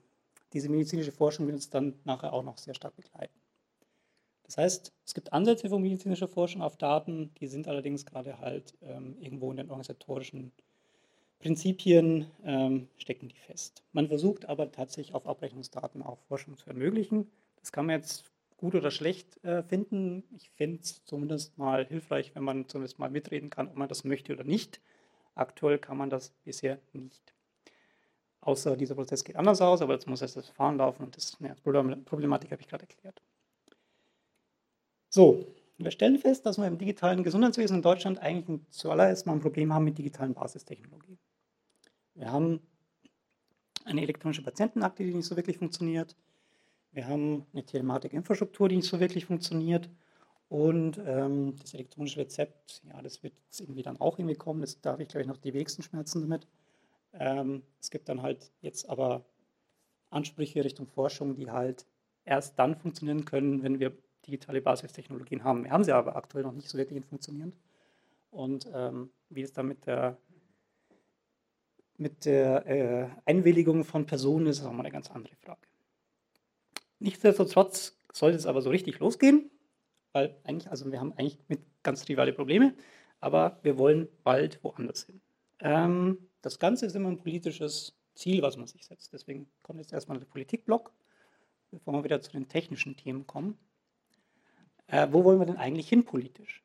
[0.53, 3.39] diese medizinische Forschung wird uns dann nachher auch noch sehr stark begleiten.
[4.43, 8.77] Das heißt, es gibt Ansätze von medizinischer Forschung auf Daten, die sind allerdings gerade halt
[8.81, 10.51] ähm, irgendwo in den organisatorischen
[11.43, 13.83] Prinzipien ähm, stecken die fest.
[13.91, 17.29] Man versucht aber tatsächlich auf Abrechnungsdaten auch Forschung zu ermöglichen.
[17.59, 20.23] Das kann man jetzt gut oder schlecht äh, finden.
[20.37, 24.05] Ich finde es zumindest mal hilfreich, wenn man zumindest mal mitreden kann, ob man das
[24.05, 24.79] möchte oder nicht.
[25.35, 27.33] Aktuell kann man das bisher nicht.
[28.39, 31.37] Außer dieser Prozess geht anders aus, aber jetzt muss erst das Verfahren laufen und das
[31.41, 33.21] ja, Problematik habe ich gerade erklärt.
[35.09, 35.45] So,
[35.77, 39.73] wir stellen fest, dass wir im digitalen Gesundheitswesen in Deutschland eigentlich zuallererst mal ein Problem
[39.73, 41.19] haben mit digitalen Basistechnologien.
[42.15, 42.61] Wir haben
[43.85, 46.15] eine elektronische Patientenakte, die nicht so wirklich funktioniert.
[46.91, 49.89] Wir haben eine Telematik-Infrastruktur, die nicht so wirklich funktioniert.
[50.47, 54.61] Und ähm, das elektronische Rezept, ja, das wird irgendwie dann auch irgendwie kommen.
[54.61, 56.47] Das, da habe ich, glaube ich, noch die wenigsten Schmerzen damit.
[57.13, 59.25] Ähm, es gibt dann halt jetzt aber
[60.11, 61.87] Ansprüche Richtung Forschung, die halt
[62.23, 63.97] erst dann funktionieren können, wenn wir
[64.27, 65.63] digitale Basistechnologien haben.
[65.63, 67.57] Wir haben sie aber aktuell noch nicht so wirklich funktionierend.
[68.29, 70.17] Und ähm, wie es dann mit der,
[71.97, 75.61] mit der äh, Einwilligung von Personen ist, ist auch mal eine ganz andere Frage.
[76.99, 79.51] Nichtsdestotrotz sollte es aber so richtig losgehen,
[80.11, 82.73] weil eigentlich, also wir haben eigentlich mit ganz triviale Probleme,
[83.19, 85.21] aber wir wollen bald woanders hin.
[85.59, 89.13] Ähm, das Ganze ist immer ein politisches Ziel, was man sich setzt.
[89.13, 90.91] Deswegen kommt jetzt erstmal der Politikblock,
[91.71, 93.57] bevor wir wieder zu den technischen Themen kommen.
[94.87, 96.63] Äh, wo wollen wir denn eigentlich hin politisch?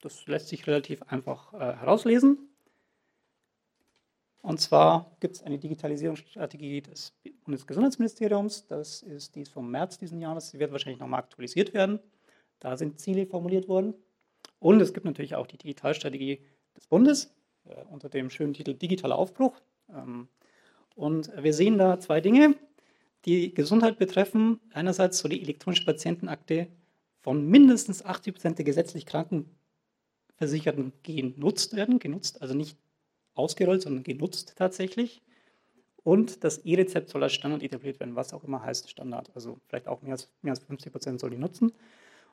[0.00, 2.53] Das lässt sich relativ einfach äh, herauslesen.
[4.44, 8.66] Und zwar gibt es eine Digitalisierungsstrategie des Bundesgesundheitsministeriums.
[8.66, 10.50] Das ist die vom März diesen Jahres.
[10.50, 11.98] Sie wird wahrscheinlich nochmal aktualisiert werden.
[12.60, 13.94] Da sind Ziele formuliert worden.
[14.58, 16.44] Und es gibt natürlich auch die Digitalstrategie
[16.76, 19.58] des Bundes äh, unter dem schönen Titel Digitaler Aufbruch.
[19.88, 20.28] Ähm,
[20.94, 22.54] und wir sehen da zwei Dinge,
[23.24, 24.60] die Gesundheit betreffen.
[24.74, 26.68] Einerseits soll die elektronische Patientenakte
[27.22, 31.98] von mindestens 80 Prozent der gesetzlich Krankenversicherten genutzt werden.
[31.98, 32.76] Genutzt, also nicht
[33.34, 35.22] ausgerollt, sondern genutzt tatsächlich.
[36.02, 39.30] Und das E-Rezept soll als Standard etabliert werden, was auch immer heißt Standard.
[39.34, 41.72] Also vielleicht auch mehr als, mehr als 50 Prozent soll die nutzen.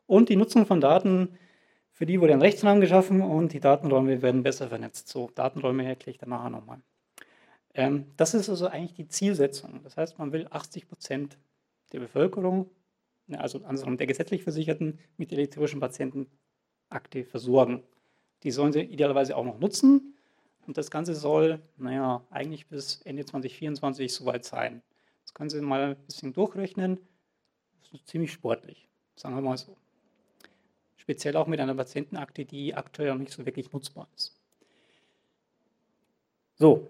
[0.07, 1.37] Und die Nutzung von Daten,
[1.93, 5.07] für die wurde ein Rechtsrahmen geschaffen und die Datenräume werden besser vernetzt.
[5.07, 6.81] So, Datenräume erkläre ich dann nachher nochmal.
[7.73, 9.81] Ähm, das ist also eigentlich die Zielsetzung.
[9.83, 11.37] Das heißt, man will 80 Prozent
[11.93, 12.69] der Bevölkerung,
[13.27, 17.83] ne, also andersrum der gesetzlich Versicherten, mit elektronischen Patientenakte versorgen.
[18.43, 20.17] Die sollen sie idealerweise auch noch nutzen.
[20.67, 24.81] Und das Ganze soll, naja, eigentlich bis Ende 2024 soweit sein.
[25.23, 26.99] Das können Sie mal ein bisschen durchrechnen.
[27.81, 29.75] Das ist ziemlich sportlich, sagen wir mal so.
[30.97, 34.39] Speziell auch mit einer Patientenakte, die aktuell noch nicht so wirklich nutzbar ist.
[36.57, 36.87] So,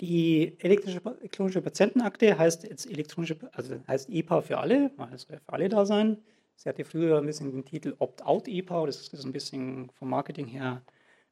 [0.00, 5.68] die elektronische Patientenakte heißt jetzt elektronische, also heißt EPA für alle, weil soll für alle
[5.68, 6.18] da sein.
[6.54, 10.82] Sie hatte früher ein bisschen den Titel Opt-out-EPA, das ist ein bisschen vom Marketing her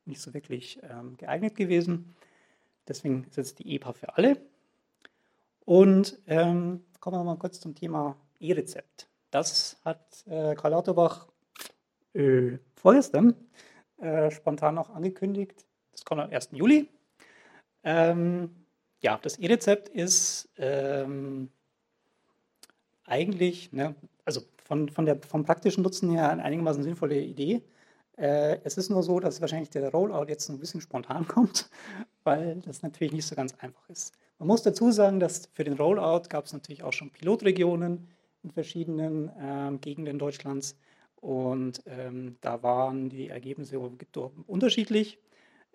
[0.06, 2.14] nicht so wirklich ähm, geeignet gewesen.
[2.86, 4.36] Deswegen ist jetzt die EPA für alle.
[5.64, 9.08] Und ähm, kommen wir mal kurz zum Thema E-Rezept.
[9.30, 11.28] Das hat äh, Karl Lauterbach
[12.12, 13.34] äh, vorgestern
[13.98, 15.64] äh, spontan auch angekündigt.
[15.92, 16.50] Das kommt am 1.
[16.52, 16.88] Juli.
[17.82, 18.54] Ähm,
[19.00, 21.50] ja, das E-Rezept ist ähm,
[23.04, 27.62] eigentlich, ne, also von, von der, vom praktischen Nutzen her eine einigermaßen sinnvolle Idee.
[28.16, 31.68] Äh, es ist nur so, dass wahrscheinlich der Rollout jetzt ein bisschen spontan kommt,
[32.22, 34.14] weil das natürlich nicht so ganz einfach ist.
[34.38, 38.08] Man muss dazu sagen, dass für den Rollout gab es natürlich auch schon Pilotregionen
[38.42, 40.76] in verschiedenen ähm, Gegenden Deutschlands
[41.16, 45.18] und ähm, da waren die Ergebnisse unterschiedlich.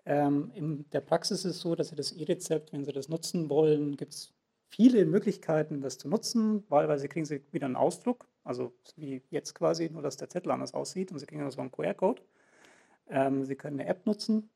[0.06, 3.50] Ähm, in der Praxis ist es so, dass Sie das E-Rezept, wenn Sie das nutzen
[3.50, 4.32] wollen, gibt es
[4.68, 6.62] viele Möglichkeiten, das zu nutzen.
[6.68, 10.74] Wahlweise kriegen Sie wieder einen Ausdruck, also wie jetzt quasi, nur dass der Zettel anders
[10.74, 12.22] aussieht und Sie kriegen so einen QR-Code.
[13.08, 14.48] Ähm, Sie können eine App nutzen,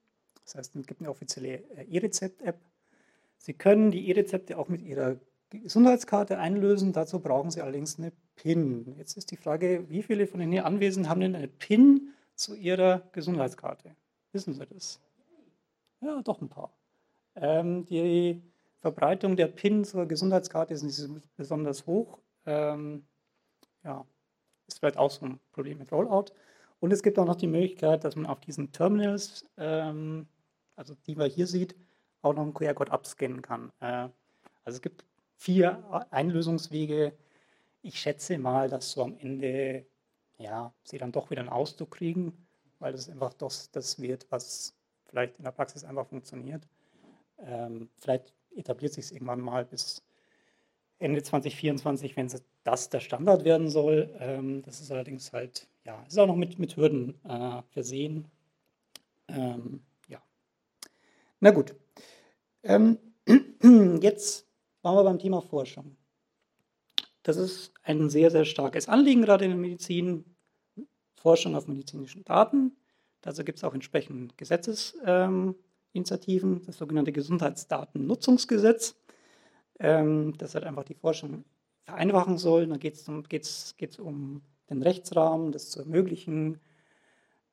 [0.44, 2.58] das heißt, es gibt eine offizielle äh, E-Rezept-App.
[3.38, 5.16] Sie können die E-Rezepte auch mit Ihrer
[5.50, 6.92] Gesundheitskarte einlösen.
[6.92, 8.94] Dazu brauchen Sie allerdings eine PIN.
[8.98, 12.54] Jetzt ist die Frage, wie viele von den hier Anwesenden haben denn eine PIN zu
[12.54, 13.94] Ihrer Gesundheitskarte?
[14.32, 15.00] Wissen Sie das?
[16.00, 16.72] Ja, doch ein paar.
[17.36, 18.42] Ähm, die
[18.80, 22.18] Verbreitung der PIN zur Gesundheitskarte ist nicht besonders hoch.
[22.46, 23.04] Ähm,
[23.84, 24.04] ja,
[24.66, 26.26] ist vielleicht auch so ein Problem mit Rollout.
[26.80, 30.26] Und es gibt auch noch die Möglichkeit, dass man auf diesen Terminals, ähm,
[30.76, 31.76] also die man hier sieht,
[32.22, 33.70] auch noch einen QR-Code abscannen kann.
[33.80, 34.08] Äh,
[34.64, 35.04] also es gibt
[35.36, 37.12] vier Einlösungswege.
[37.82, 39.86] Ich schätze mal, dass so am Ende
[40.38, 42.46] ja, sie dann doch wieder einen Ausdruck kriegen,
[42.78, 44.74] weil das einfach das, das wird, was
[45.06, 46.66] vielleicht in der Praxis einfach funktioniert.
[47.38, 50.02] Ähm, vielleicht etabliert sich es irgendwann mal bis
[51.04, 52.28] Ende 2024, wenn
[52.64, 54.10] das der Standard werden soll.
[54.18, 58.26] Ähm, das ist allerdings halt, ja, ist auch noch mit, mit Hürden äh, versehen.
[59.28, 60.22] Ähm, ja.
[61.40, 61.74] Na gut.
[62.62, 62.98] Ähm,
[64.00, 64.46] jetzt
[64.82, 65.96] waren wir beim Thema Forschung.
[67.22, 70.24] Das ist ein sehr, sehr starkes Anliegen gerade in der Medizin.
[71.14, 72.76] Forschung auf medizinischen Daten.
[73.22, 78.94] Dazu gibt es auch entsprechende Gesetzesinitiativen, das sogenannte Gesundheitsdatennutzungsgesetz,
[79.84, 81.44] ähm, das halt einfach die Forschung
[81.84, 82.66] vereinfachen soll.
[82.66, 86.58] Da geht es um, geht's, geht's um den Rechtsrahmen, das zu ermöglichen.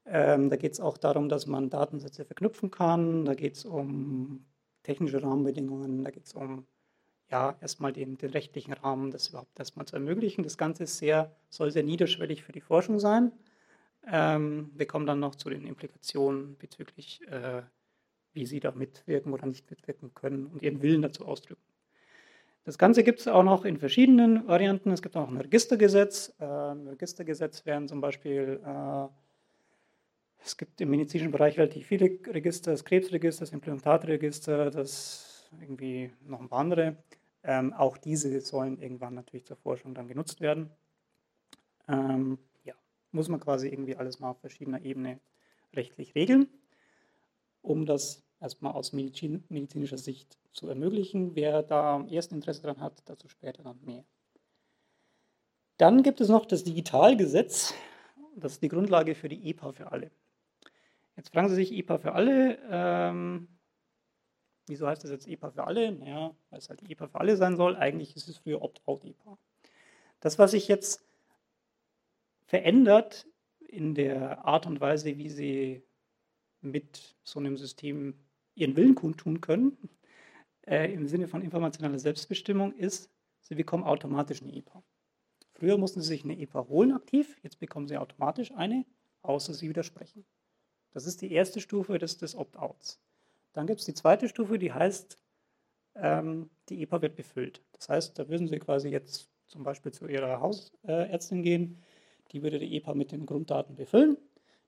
[0.06, 3.26] Ähm, da geht es auch darum, dass man Datensätze verknüpfen kann.
[3.26, 4.46] Da geht es um
[4.84, 6.04] technische Rahmenbedingungen.
[6.04, 6.65] Da geht es um
[7.30, 10.44] ja, erstmal den, den, rechtlichen Rahmen, das überhaupt erstmal zu ermöglichen.
[10.44, 13.32] Das Ganze sehr, soll sehr niederschwellig für die Forschung sein.
[14.08, 17.62] Ähm, wir kommen dann noch zu den Implikationen bezüglich, äh,
[18.34, 21.71] wie Sie da mitwirken oder nicht mitwirken können und Ihren Willen dazu ausdrücken.
[22.63, 24.91] Das Ganze gibt es auch noch in verschiedenen Varianten.
[24.91, 26.34] Es gibt auch ein Registergesetz.
[26.39, 29.08] Äh, Im Registergesetz werden zum Beispiel, äh,
[30.43, 36.39] es gibt im medizinischen Bereich relativ viele Register, das Krebsregister, das Implantatregister, das irgendwie noch
[36.39, 36.97] ein paar andere.
[37.43, 40.69] Ähm, auch diese sollen irgendwann natürlich zur Forschung dann genutzt werden.
[41.88, 42.38] Ähm,
[43.12, 45.19] muss man quasi irgendwie alles mal auf verschiedener Ebene
[45.74, 46.47] rechtlich regeln,
[47.62, 51.36] um das erstmal aus Medizin, medizinischer Sicht zu ermöglichen.
[51.36, 54.04] Wer da am ersten Interesse daran hat, dazu später dann mehr.
[55.78, 57.74] Dann gibt es noch das Digitalgesetz.
[58.36, 60.12] Das ist die Grundlage für die EPA für alle.
[61.16, 63.48] Jetzt fragen Sie sich, EPA für alle, ähm,
[64.68, 65.92] wieso heißt das jetzt EPA für alle?
[65.92, 67.76] Naja, weil es halt EPA für alle sein soll.
[67.76, 69.38] Eigentlich ist es früher Opt-out-EPA.
[70.20, 71.04] Das, was ich jetzt
[72.46, 73.28] verändert
[73.60, 75.84] in der Art und Weise, wie sie
[76.62, 78.14] mit so einem System
[78.56, 79.78] ihren Willen kundtun können,
[80.67, 83.10] äh, im Sinne von informationeller Selbstbestimmung, ist,
[83.41, 84.84] sie bekommen automatisch eine EPA.
[85.54, 88.86] Früher mussten sie sich eine EPA holen aktiv, jetzt bekommen sie automatisch eine,
[89.21, 90.26] außer sie widersprechen.
[90.91, 93.00] Das ist die erste Stufe des, des Opt-outs.
[93.54, 95.17] Dann gibt es die zweite Stufe, die heißt,
[95.95, 97.62] ähm, die EPA wird befüllt.
[97.74, 101.82] Das heißt, da würden Sie quasi jetzt zum Beispiel zu Ihrer Hausärztin gehen,
[102.32, 104.17] die würde die EPA mit den Grunddaten befüllen,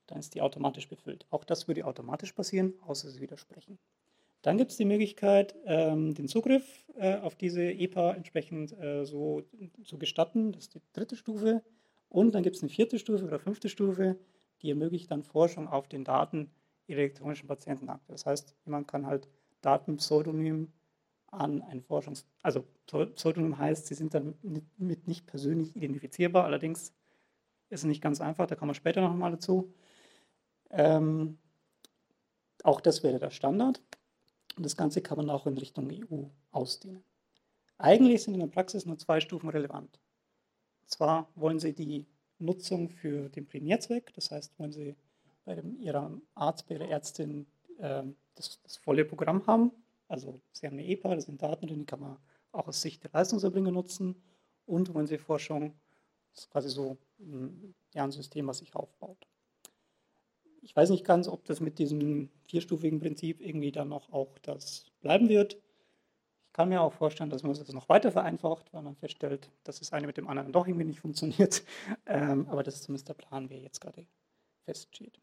[0.06, 1.26] dann ist die automatisch befüllt.
[1.30, 3.78] Auch das würde automatisch passieren, außer Sie widersprechen.
[4.44, 9.42] Dann gibt es die Möglichkeit, ähm, den Zugriff äh, auf diese EPA entsprechend äh, so
[9.84, 10.52] zu gestatten.
[10.52, 11.62] Das ist die dritte Stufe.
[12.10, 14.18] Und dann gibt es eine vierte Stufe oder fünfte Stufe,
[14.60, 16.50] die ermöglicht dann Forschung auf den Daten
[16.88, 18.12] elektronischen Patientenakte.
[18.12, 19.28] Das heißt, jemand kann halt
[19.62, 20.70] Datenpseudonym
[21.28, 24.34] an ein Forschungs-, also Pseudonym heißt, sie sind dann
[24.76, 26.92] mit nicht persönlich identifizierbar, allerdings
[27.70, 29.72] ist es nicht ganz einfach, da kommen wir später nochmal dazu.
[30.68, 31.38] Ähm,
[32.62, 33.80] auch das wäre der Standard.
[34.56, 37.02] Und das Ganze kann man auch in Richtung EU ausdehnen.
[37.78, 39.98] Eigentlich sind in der Praxis nur zwei Stufen relevant.
[40.82, 42.06] Und zwar wollen Sie die
[42.38, 44.94] Nutzung für den Primärzweck, das heißt, wollen Sie
[45.44, 47.46] bei Ihrem Arzt, bei Ihrer Ärztin
[47.78, 49.72] äh, das, das, volle Programm haben.
[50.08, 52.16] Also Sie haben eine EPA, das sind Daten, die kann man
[52.52, 54.22] auch aus Sicht der Leistungserbringer nutzen.
[54.66, 55.74] Und wollen Sie Forschung,
[56.32, 59.26] das ist quasi so ein, ja, ein System, was sich aufbaut.
[60.64, 64.86] Ich weiß nicht ganz, ob das mit diesem vierstufigen Prinzip irgendwie dann noch auch das
[65.02, 65.54] bleiben wird.
[65.54, 69.80] Ich kann mir auch vorstellen, dass man das noch weiter vereinfacht, weil man feststellt, dass
[69.80, 71.62] das eine mit dem anderen doch irgendwie nicht funktioniert.
[72.06, 74.06] Ähm, aber das ist zumindest der Plan, wie er jetzt gerade
[74.64, 75.20] feststeht.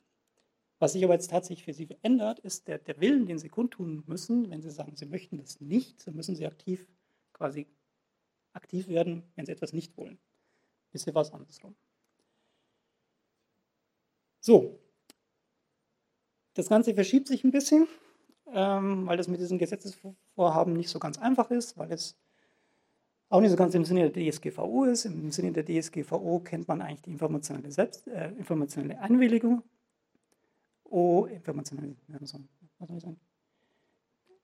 [0.79, 4.03] Was sich aber jetzt tatsächlich für Sie verändert, ist der, der Willen, den Sie kundtun
[4.07, 4.49] müssen.
[4.49, 6.87] Wenn Sie sagen, Sie möchten das nicht, dann müssen Sie aktiv
[7.33, 7.67] quasi
[8.53, 10.19] aktiv werden, wenn Sie etwas nicht wollen.
[10.91, 11.75] Bisher war es andersrum.
[14.39, 14.80] So,
[16.53, 17.87] das Ganze verschiebt sich ein bisschen,
[18.53, 22.17] ähm, weil das mit diesem Gesetzesvorhaben nicht so ganz einfach ist, weil es
[23.29, 25.05] auch nicht so ganz im Sinne der DSGVO ist.
[25.05, 29.63] Im Sinne der DSGVO kennt man eigentlich die informationelle, Selbst, äh, informationelle Einwilligung.
[30.83, 33.19] Oh, informationelle, was soll ich sagen?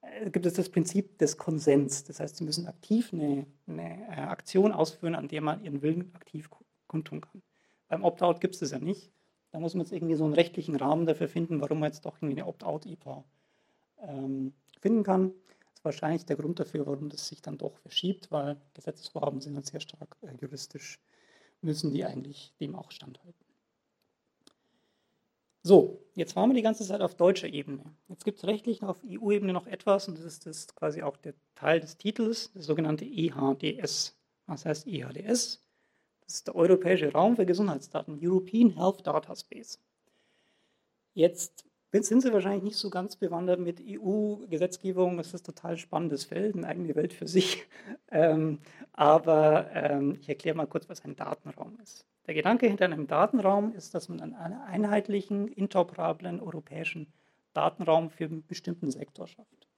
[0.00, 2.04] Äh, gibt es das Prinzip des Konsens.
[2.04, 6.14] Das heißt, Sie müssen aktiv eine, eine äh, Aktion ausführen, an der man Ihren Willen
[6.14, 6.48] aktiv
[6.86, 7.42] kundtun kann.
[7.88, 9.12] Beim Opt-out gibt es das ja nicht.
[9.50, 12.16] Da muss man jetzt irgendwie so einen rechtlichen Rahmen dafür finden, warum man jetzt doch
[12.16, 13.24] irgendwie eine Opt-out-IPA
[14.02, 15.32] ähm, finden kann.
[15.60, 19.54] Das ist wahrscheinlich der Grund dafür, warum das sich dann doch verschiebt, weil Gesetzesvorhaben sind
[19.54, 21.00] dann sehr stark äh, juristisch,
[21.62, 23.48] müssen die eigentlich dem auch standhalten.
[25.62, 27.84] So, jetzt waren wir die ganze Zeit auf deutscher Ebene.
[28.08, 31.34] Jetzt gibt es rechtlich auf EU-Ebene noch etwas, und das ist das quasi auch der
[31.54, 34.16] Teil des Titels, das sogenannte EHDS.
[34.46, 35.67] Was heißt EHDS?
[36.28, 39.80] Das ist der Europäische Raum für Gesundheitsdaten, European Health Data Space.
[41.14, 45.16] Jetzt sind Sie wahrscheinlich nicht so ganz bewandert mit EU-Gesetzgebung.
[45.16, 47.66] Das ist ein total spannendes Feld, eine eigene Welt für sich.
[48.10, 48.60] Ähm,
[48.94, 52.06] aber ähm, ich erkläre mal kurz, was ein Datenraum ist.
[52.26, 57.12] Der Gedanke hinter einem Datenraum ist, dass man einen einheitlichen, interoperablen europäischen
[57.52, 59.68] Datenraum für einen bestimmten Sektor schafft.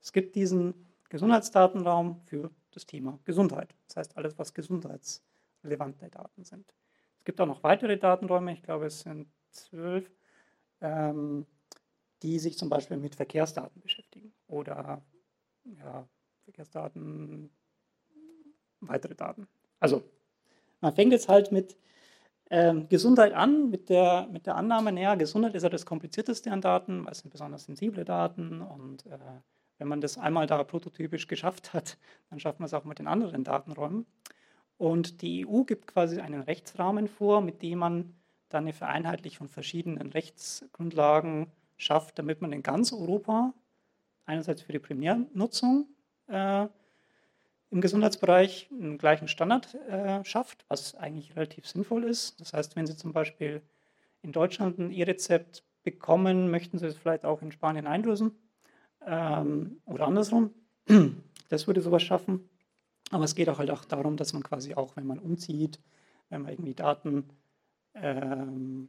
[0.00, 3.74] Es gibt diesen Gesundheitsdatenraum für das Thema Gesundheit.
[3.88, 5.22] Das heißt, alles, was Gesundheits
[5.66, 6.74] relevante Daten sind.
[7.18, 10.10] Es gibt auch noch weitere Datenräume, ich glaube es sind zwölf,
[10.80, 11.46] ähm,
[12.22, 15.02] die sich zum Beispiel mit Verkehrsdaten beschäftigen oder
[15.64, 16.08] ja,
[16.44, 17.50] Verkehrsdaten,
[18.80, 19.48] weitere Daten.
[19.80, 20.02] Also
[20.80, 21.76] man fängt jetzt halt mit
[22.50, 26.60] ähm, Gesundheit an, mit der, mit der Annahme, naja, Gesundheit ist ja das komplizierteste an
[26.60, 29.18] Daten, weil es sind besonders sensible Daten und äh,
[29.78, 31.98] wenn man das einmal da prototypisch geschafft hat,
[32.30, 34.06] dann schafft man es auch mit den anderen Datenräumen.
[34.78, 38.14] Und die EU gibt quasi einen Rechtsrahmen vor, mit dem man
[38.48, 43.54] dann eine Vereinheitlichung verschiedenen Rechtsgrundlagen schafft, damit man in ganz Europa
[44.24, 45.86] einerseits für die Primärnutzung
[46.28, 46.66] äh,
[47.70, 52.40] im Gesundheitsbereich einen gleichen Standard äh, schafft, was eigentlich relativ sinnvoll ist.
[52.40, 53.62] Das heißt, wenn Sie zum Beispiel
[54.22, 58.32] in Deutschland ein E-Rezept bekommen, möchten Sie es vielleicht auch in Spanien einlösen
[59.04, 60.54] ähm, oder andersrum.
[61.48, 62.48] Das würde sowas schaffen.
[63.10, 65.78] Aber es geht auch halt auch darum, dass man quasi auch, wenn man umzieht,
[66.28, 67.28] wenn man irgendwie Daten
[67.94, 68.88] ähm,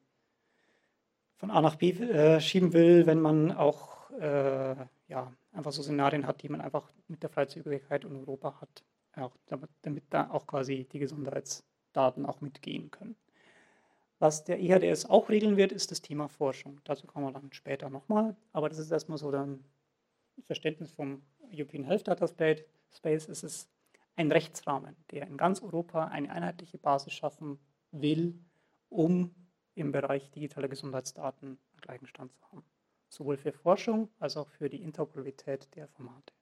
[1.35, 4.75] von A nach B äh, schieben will, wenn man auch äh,
[5.07, 8.83] ja, einfach so Szenarien hat, die man einfach mit der Freizügigkeit in Europa hat,
[9.15, 13.15] auch damit, damit da auch quasi die Gesundheitsdaten auch mitgehen können.
[14.19, 16.81] Was der EHDS auch regeln wird, ist das Thema Forschung.
[16.85, 18.35] Dazu kommen wir dann später nochmal.
[18.51, 19.63] Aber das ist erstmal so ein
[20.45, 21.21] Verständnis vom
[21.53, 23.29] European Health Data Space.
[23.29, 23.69] Es ist
[24.17, 27.59] ein Rechtsrahmen, der in ganz Europa eine einheitliche Basis schaffen
[27.91, 28.37] will,
[28.89, 29.33] um
[29.75, 32.63] im Bereich digitaler Gesundheitsdaten einen gleichen Stand zu haben.
[33.09, 36.33] Sowohl für Forschung als auch für die Interoperabilität der Formate.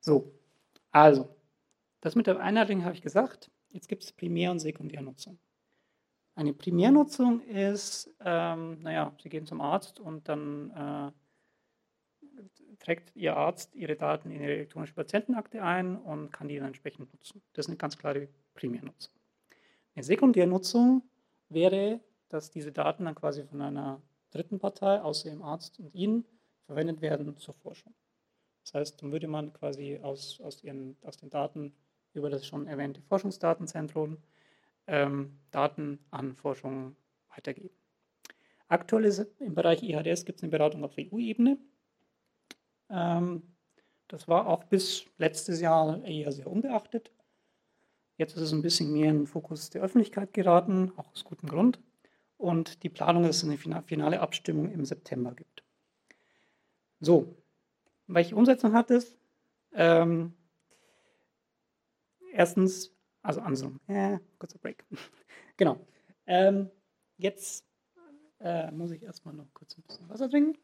[0.00, 0.32] So,
[0.92, 1.28] also,
[2.00, 3.50] das mit der Einheitlichen habe ich gesagt.
[3.68, 5.38] Jetzt gibt es Primär- und Sekundärnutzung.
[6.36, 11.12] Eine Primärnutzung ist, ähm, naja, Sie gehen zum Arzt und dann äh,
[12.78, 17.12] trägt Ihr Arzt Ihre Daten in Ihre elektronische Patientenakte ein und kann die dann entsprechend
[17.12, 17.42] nutzen.
[17.52, 19.12] Das ist eine ganz klare Primärnutzung.
[19.94, 21.02] Eine Sekundärnutzung
[21.48, 26.24] wäre, dass diese Daten dann quasi von einer dritten Partei, außer dem Arzt und Ihnen,
[26.66, 27.92] verwendet werden zur Forschung.
[28.62, 31.74] Das heißt, dann würde man quasi aus, aus, ihren, aus den Daten
[32.12, 34.18] über das schon erwähnte Forschungsdatenzentrum
[34.86, 36.96] ähm, Daten an Forschung
[37.34, 37.74] weitergeben.
[38.68, 41.58] Aktuell ist im Bereich IHDS gibt es eine Beratung auf EU-Ebene.
[42.90, 43.42] Ähm,
[44.08, 47.12] das war auch bis letztes Jahr eher sehr unbeachtet.
[48.16, 51.48] Jetzt ist es ein bisschen mehr in den Fokus der Öffentlichkeit geraten, auch aus gutem
[51.48, 51.80] Grund.
[52.36, 55.62] Und die Planung, dass es eine finale Abstimmung im September gibt.
[57.00, 57.36] So,
[58.06, 59.16] welche Umsetzung hat es?
[59.72, 60.34] Ähm,
[62.32, 64.84] erstens, also Ansum, äh, kurzer Break.
[65.56, 65.78] genau.
[66.26, 66.70] Ähm,
[67.16, 67.64] jetzt
[68.40, 70.58] äh, muss ich erstmal noch kurz ein bisschen Wasser trinken.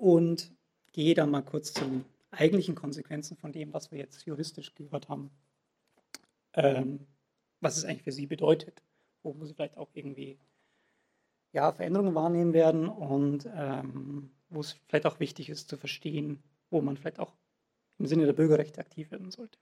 [0.00, 0.50] Und
[0.92, 5.10] gehe dann mal kurz zu den eigentlichen Konsequenzen von dem, was wir jetzt juristisch gehört
[5.10, 5.30] haben.
[6.54, 7.06] Ähm,
[7.60, 8.82] was es eigentlich für Sie bedeutet,
[9.22, 10.38] wo Sie vielleicht auch irgendwie
[11.52, 16.80] ja, Veränderungen wahrnehmen werden und ähm, wo es vielleicht auch wichtig ist zu verstehen, wo
[16.80, 17.34] man vielleicht auch
[17.98, 19.58] im Sinne der Bürgerrechte aktiv werden sollte.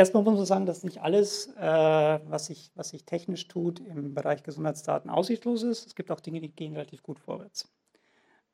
[0.00, 4.14] Erstmal muss man sagen, dass nicht alles, äh, was, sich, was sich technisch tut, im
[4.14, 5.88] Bereich Gesundheitsdaten aussichtslos ist.
[5.88, 7.70] Es gibt auch Dinge, die gehen relativ gut vorwärts.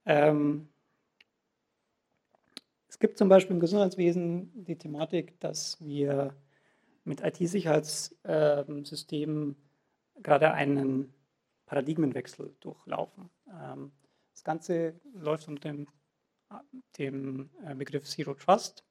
[0.06, 0.68] Ähm,
[2.88, 6.34] es gibt zum Beispiel im Gesundheitswesen die Thematik, dass wir
[7.04, 9.54] mit IT-Sicherheitssystemen
[10.24, 11.14] gerade einen
[11.66, 13.30] Paradigmenwechsel durchlaufen.
[13.48, 13.92] Ähm,
[14.32, 15.86] das Ganze läuft unter dem,
[16.98, 18.84] dem äh, Begriff Zero Trust.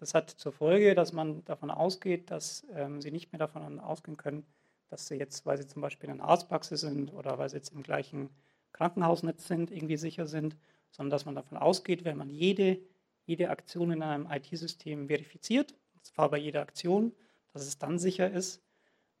[0.00, 4.16] Das hat zur Folge, dass man davon ausgeht, dass ähm, Sie nicht mehr davon ausgehen
[4.16, 4.46] können,
[4.88, 7.74] dass Sie jetzt, weil Sie zum Beispiel in einer Arztpraxis sind oder weil Sie jetzt
[7.74, 8.30] im gleichen
[8.72, 10.56] Krankenhausnetz sind, irgendwie sicher sind,
[10.90, 12.80] sondern dass man davon ausgeht, wenn man jede,
[13.26, 17.12] jede Aktion in einem IT-System verifiziert, und zwar bei jeder Aktion,
[17.52, 18.62] dass es dann sicher ist,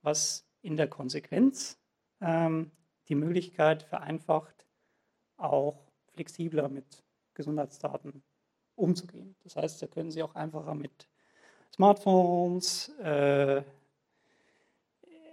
[0.00, 1.78] was in der Konsequenz
[2.22, 2.70] ähm,
[3.08, 4.66] die Möglichkeit vereinfacht,
[5.36, 7.04] auch flexibler mit
[7.34, 8.22] Gesundheitsdaten
[8.80, 9.34] umzugehen.
[9.44, 11.08] Das heißt, da können Sie auch einfacher mit
[11.74, 13.62] Smartphones, äh,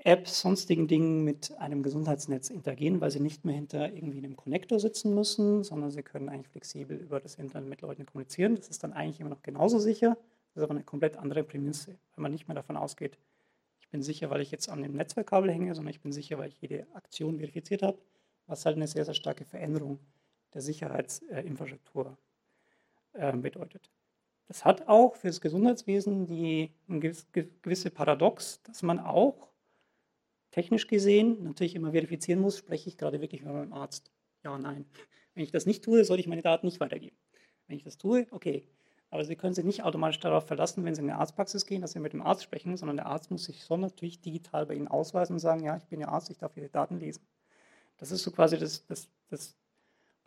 [0.04, 4.80] Apps, sonstigen Dingen mit einem Gesundheitsnetz interagieren, weil Sie nicht mehr hinter irgendwie einem Connector
[4.80, 8.56] sitzen müssen, sondern Sie können eigentlich flexibel über das Internet mit Leuten kommunizieren.
[8.56, 10.18] Das ist dann eigentlich immer noch genauso sicher,
[10.54, 13.18] das ist aber eine komplett andere Prämisse, weil man nicht mehr davon ausgeht,
[13.82, 16.50] ich bin sicher, weil ich jetzt an dem Netzwerkkabel hänge, sondern ich bin sicher, weil
[16.50, 17.98] ich jede Aktion verifiziert habe,
[18.46, 20.00] was halt eine sehr, sehr starke Veränderung
[20.54, 22.18] der Sicherheitsinfrastruktur
[23.14, 23.90] äh, bedeutet.
[24.48, 26.72] Das hat auch für das Gesundheitswesen die
[27.62, 29.50] gewisse Paradox, dass man auch
[30.52, 34.12] technisch gesehen natürlich immer verifizieren muss, spreche ich gerade wirklich mit meinem Arzt?
[34.44, 34.86] Ja, nein.
[35.34, 37.18] Wenn ich das nicht tue, soll ich meine Daten nicht weitergeben.
[37.68, 38.68] Wenn ich das tue, okay.
[39.10, 41.92] Aber Sie können sich nicht automatisch darauf verlassen, wenn Sie in eine Arztpraxis gehen, dass
[41.92, 44.88] Sie mit dem Arzt sprechen, sondern der Arzt muss sich schon natürlich digital bei Ihnen
[44.88, 47.26] ausweisen und sagen, ja, ich bin Ihr Arzt, ich darf Ihre Daten lesen.
[47.98, 49.56] Das ist so quasi das, das, das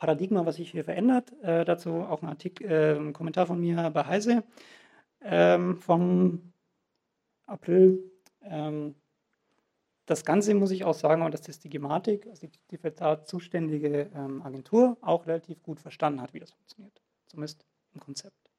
[0.01, 1.33] Paradigma, was sich hier verändert.
[1.43, 4.43] Äh, dazu auch ein, Artikel, äh, ein Kommentar von mir bei Heise
[5.21, 6.53] ähm, vom
[7.47, 8.11] April.
[8.43, 8.97] Ähm,
[10.07, 13.25] das Ganze muss ich auch sagen, und das die Gematik, also die, die für da
[13.25, 17.01] zuständige ähm, Agentur, auch relativ gut verstanden hat, wie das funktioniert.
[17.29, 18.51] Zumindest im Konzept.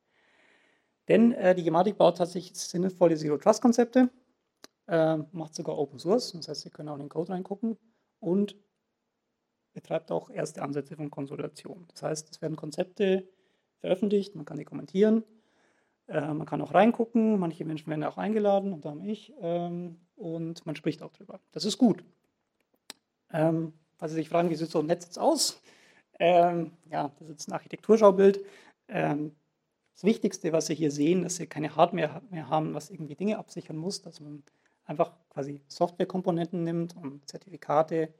[1.07, 4.09] Denn äh, die Gematik baut tatsächlich sinnvolle Zero-Trust-Konzepte,
[4.87, 7.77] äh, macht sogar Open Source, das heißt, Sie können auch in den Code reingucken
[8.19, 8.55] und
[9.73, 11.85] betreibt auch erste Ansätze von Konsolidation.
[11.93, 13.27] Das heißt, es werden Konzepte
[13.79, 15.23] veröffentlicht, man kann die kommentieren,
[16.07, 20.65] äh, man kann auch reingucken, manche Menschen werden auch eingeladen, unter anderem ich, ähm, und
[20.65, 21.39] man spricht auch drüber.
[21.51, 22.03] Das ist gut.
[23.31, 25.61] Ähm, falls Sie sich fragen, wie sieht so ein Netz jetzt aus?
[26.19, 28.45] Ähm, ja, das ist jetzt ein Architekturschaubild.
[28.87, 29.35] Ähm,
[29.93, 33.37] das Wichtigste, was Sie hier sehen, dass Sie keine Hardware mehr haben, was irgendwie Dinge
[33.37, 34.43] absichern muss, dass man
[34.85, 38.13] einfach quasi Softwarekomponenten nimmt und Zertifikate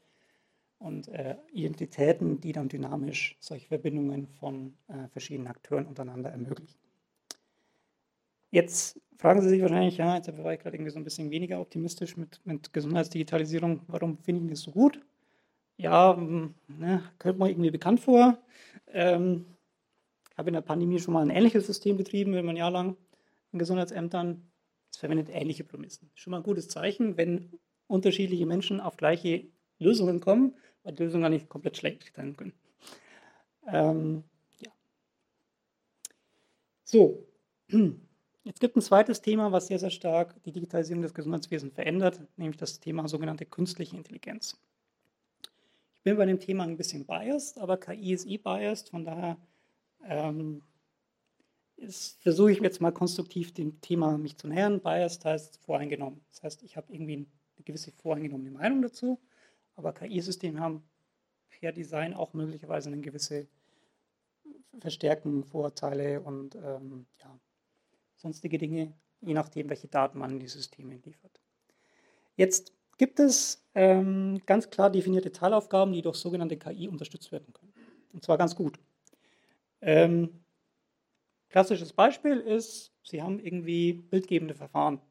[0.81, 6.77] und äh, Identitäten, die dann dynamisch solche Verbindungen von äh, verschiedenen Akteuren untereinander ermöglichen.
[8.49, 11.61] Jetzt fragen Sie sich wahrscheinlich, ja, jetzt war ich gerade irgendwie so ein bisschen weniger
[11.61, 13.81] optimistisch mit, mit Gesundheitsdigitalisierung.
[13.87, 14.99] Warum finde ich das so gut?
[15.77, 18.37] Ja, hm, ne, kommt mir irgendwie bekannt vor.
[18.87, 19.45] Ähm,
[20.37, 22.97] habe in der Pandemie schon mal ein ähnliches System betrieben, wenn man ein Jahr lang
[23.51, 24.51] in Gesundheitsämtern.
[24.91, 26.09] Es verwendet ähnliche Prämissen.
[26.15, 27.51] Schon mal ein gutes Zeichen, wenn
[27.87, 29.45] unterschiedliche Menschen auf gleiche
[29.79, 32.53] Lösungen kommen, weil die gar nicht komplett schlecht sein können.
[33.67, 34.23] Ähm,
[34.59, 34.71] ja.
[36.83, 37.27] So,
[38.43, 42.57] jetzt gibt ein zweites Thema, was sehr, sehr stark die Digitalisierung des Gesundheitswesens verändert, nämlich
[42.57, 44.59] das Thema sogenannte künstliche Intelligenz.
[45.97, 49.37] Ich bin bei dem Thema ein bisschen biased, aber KI ist eh biased, von daher
[50.03, 50.63] ähm,
[52.19, 54.81] versuche ich jetzt mal konstruktiv dem Thema mich zu nähern.
[54.81, 56.21] Biased heißt voreingenommen.
[56.31, 59.19] Das heißt, ich habe irgendwie eine gewisse voreingenommene Meinung dazu,
[59.81, 60.83] aber KI-Systeme haben
[61.49, 63.47] per Design auch möglicherweise eine gewisse
[64.79, 67.39] Verstärken, Vorurteile und ähm, ja,
[68.15, 71.41] sonstige Dinge, je nachdem, welche Daten man in die Systeme liefert.
[72.35, 77.73] Jetzt gibt es ähm, ganz klar definierte Teilaufgaben, die durch sogenannte KI unterstützt werden können.
[78.13, 78.79] Und zwar ganz gut.
[79.81, 80.41] Ähm,
[81.49, 85.01] klassisches Beispiel ist, Sie haben irgendwie bildgebende Verfahren.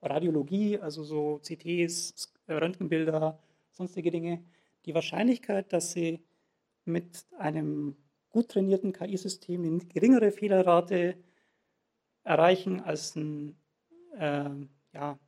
[0.00, 3.38] Radiologie, also so CTs, Röntgenbilder,
[3.72, 4.44] sonstige Dinge.
[4.86, 6.20] Die Wahrscheinlichkeit, dass Sie
[6.84, 7.96] mit einem
[8.30, 11.16] gut trainierten KI-System eine geringere Fehlerrate
[12.24, 13.56] erreichen als ein
[14.16, 14.50] äh,
[14.92, 15.18] ja,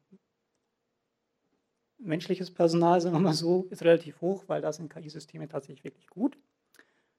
[1.98, 6.08] menschliches Personal, sagen wir mal so, ist relativ hoch, weil da sind KI-Systeme tatsächlich wirklich
[6.08, 6.38] gut.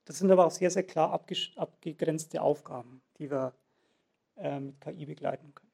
[0.06, 3.54] Das sind aber auch sehr, sehr klar abgegrenzte Aufgaben, die wir
[4.38, 5.65] äh, mit KI begleiten können.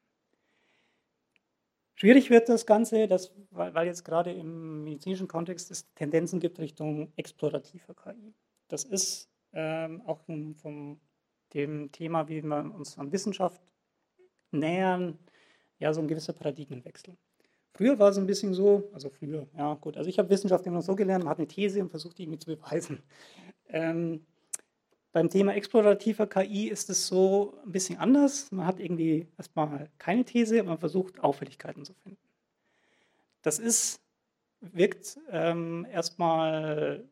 [2.02, 6.58] Schwierig wird das Ganze, dass, weil, weil jetzt gerade im medizinischen Kontext es Tendenzen gibt
[6.58, 8.34] Richtung explorativer KI.
[8.66, 10.56] Das ist ähm, auch vom,
[11.54, 13.62] dem Thema, wie wir uns an Wissenschaft
[14.50, 15.16] nähern,
[15.78, 17.16] ja, so ein gewisser Paradigmenwechsel.
[17.72, 20.82] Früher war es ein bisschen so, also früher, ja gut, also ich habe Wissenschaft immer
[20.82, 23.00] so gelernt, man hat eine These und versucht die irgendwie zu beweisen.
[23.68, 24.26] Ähm,
[25.12, 28.50] beim Thema explorativer KI ist es so ein bisschen anders.
[28.50, 32.18] Man hat irgendwie erstmal keine These, aber man versucht Auffälligkeiten zu finden.
[33.42, 34.00] Das ist,
[34.60, 37.04] wirkt ähm, erstmal,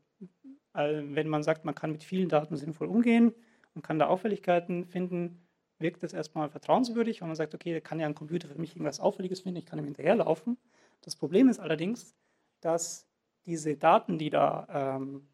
[0.75, 3.35] äh, wenn man sagt, man kann mit vielen Daten sinnvoll umgehen
[3.75, 5.47] und kann da Auffälligkeiten finden,
[5.79, 8.77] wirkt das erstmal vertrauenswürdig, weil man sagt, okay, da kann ja ein Computer für mich
[8.77, 10.57] irgendwas Auffälliges finden, ich kann ihm hinterherlaufen.
[11.03, 12.15] Das Problem ist allerdings,
[12.61, 13.07] dass
[13.47, 15.27] diese Daten, die da ähm,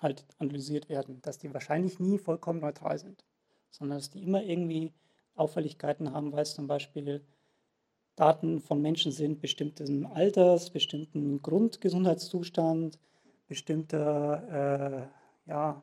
[0.00, 3.24] halt analysiert werden, dass die wahrscheinlich nie vollkommen neutral sind,
[3.70, 4.92] sondern dass die immer irgendwie
[5.34, 7.24] Auffälligkeiten haben, weil es zum Beispiel
[8.16, 12.98] Daten von Menschen sind, bestimmten Alters, bestimmten Grundgesundheitszustand,
[13.46, 15.08] bestimmter
[15.46, 15.82] äh, ja,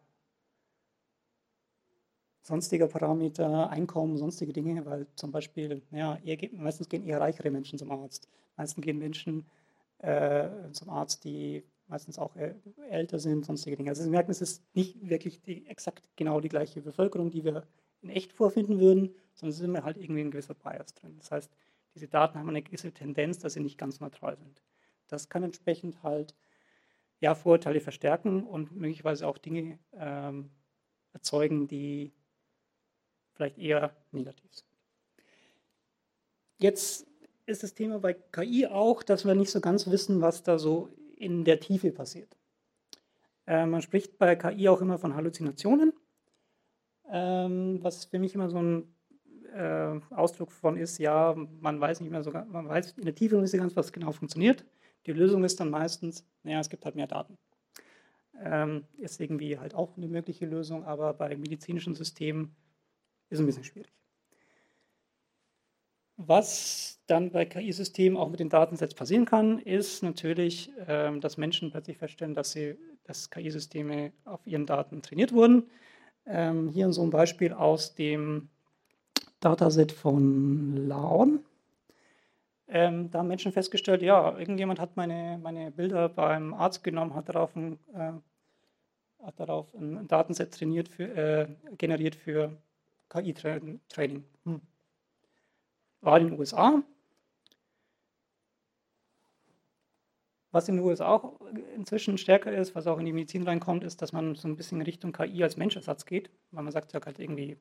[2.42, 6.20] sonstiger Parameter, Einkommen, sonstige Dinge, weil zum Beispiel, ja,
[6.54, 8.28] meistens gehen eher reichere Menschen zum Arzt.
[8.58, 9.46] Meistens gehen Menschen
[10.00, 12.36] äh, zum Arzt, die meistens auch
[12.90, 13.90] älter sind, sonstige Dinge.
[13.90, 17.68] Also Sie merken, es ist nicht wirklich die, exakt genau die gleiche Bevölkerung, die wir
[18.02, 21.16] in echt vorfinden würden, sondern es ist immer halt irgendwie ein gewisser Bias drin.
[21.18, 21.52] Das heißt,
[21.94, 24.62] diese Daten haben eine gewisse Tendenz, dass sie nicht ganz neutral sind.
[25.08, 26.36] Das kann entsprechend halt
[27.20, 30.52] ja, Vorurteile verstärken und möglicherweise auch Dinge ähm,
[31.14, 32.12] erzeugen, die
[33.34, 34.68] vielleicht eher negativ sind.
[36.58, 37.08] Jetzt
[37.46, 40.90] ist das Thema bei KI auch, dass wir nicht so ganz wissen, was da so
[41.18, 42.38] in der Tiefe passiert.
[43.48, 45.94] Äh, man spricht bei KI auch immer von Halluzinationen,
[47.12, 48.96] ähm, was für mich immer so ein
[49.54, 53.38] äh, Ausdruck von ist, ja, man weiß nicht mehr so, man weiß in der Tiefe
[53.38, 54.66] nicht so ganz, was genau funktioniert.
[55.06, 57.38] Die Lösung ist dann meistens, naja, es gibt halt mehr Daten.
[58.42, 62.56] Ähm, ist irgendwie halt auch eine mögliche Lösung, aber bei medizinischen Systemen
[63.30, 63.94] ist ein bisschen schwierig.
[66.18, 71.72] Was dann bei KI-Systemen auch mit den Datensets passieren kann, ist natürlich, ähm, dass Menschen
[71.72, 72.58] plötzlich feststellen, dass,
[73.04, 75.70] dass KI-Systeme auf ihren Daten trainiert wurden.
[76.26, 78.50] Ähm, hier so ein Beispiel aus dem
[79.42, 81.44] Dataset von Laon.
[82.68, 87.30] Ähm, da haben Menschen festgestellt, ja, irgendjemand hat meine, meine Bilder beim Arzt genommen, hat
[87.30, 88.14] darauf ein, äh,
[89.24, 91.48] hat darauf ein Datenset trainiert für, äh,
[91.78, 92.58] generiert für
[93.10, 94.24] KI-Training.
[94.46, 94.62] Hm.
[96.06, 96.84] War in den USA.
[100.52, 101.42] Was in den USA auch
[101.76, 104.82] inzwischen stärker ist, was auch in die Medizin reinkommt, ist, dass man so ein bisschen
[104.82, 107.58] Richtung KI als Menschersatz geht, weil man sagt, ja halt irgendwie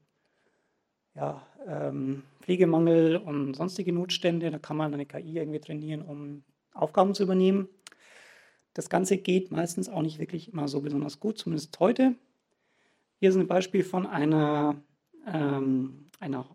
[1.15, 7.15] ja, ähm, Pflegemangel und sonstige Notstände, da kann man eine KI irgendwie trainieren, um Aufgaben
[7.15, 7.69] zu übernehmen.
[8.75, 12.15] Das Ganze geht meistens auch nicht wirklich immer so besonders gut, zumindest heute.
[13.21, 14.77] Hier ist ein Beispiel von einer
[15.27, 16.47] ähm, einer,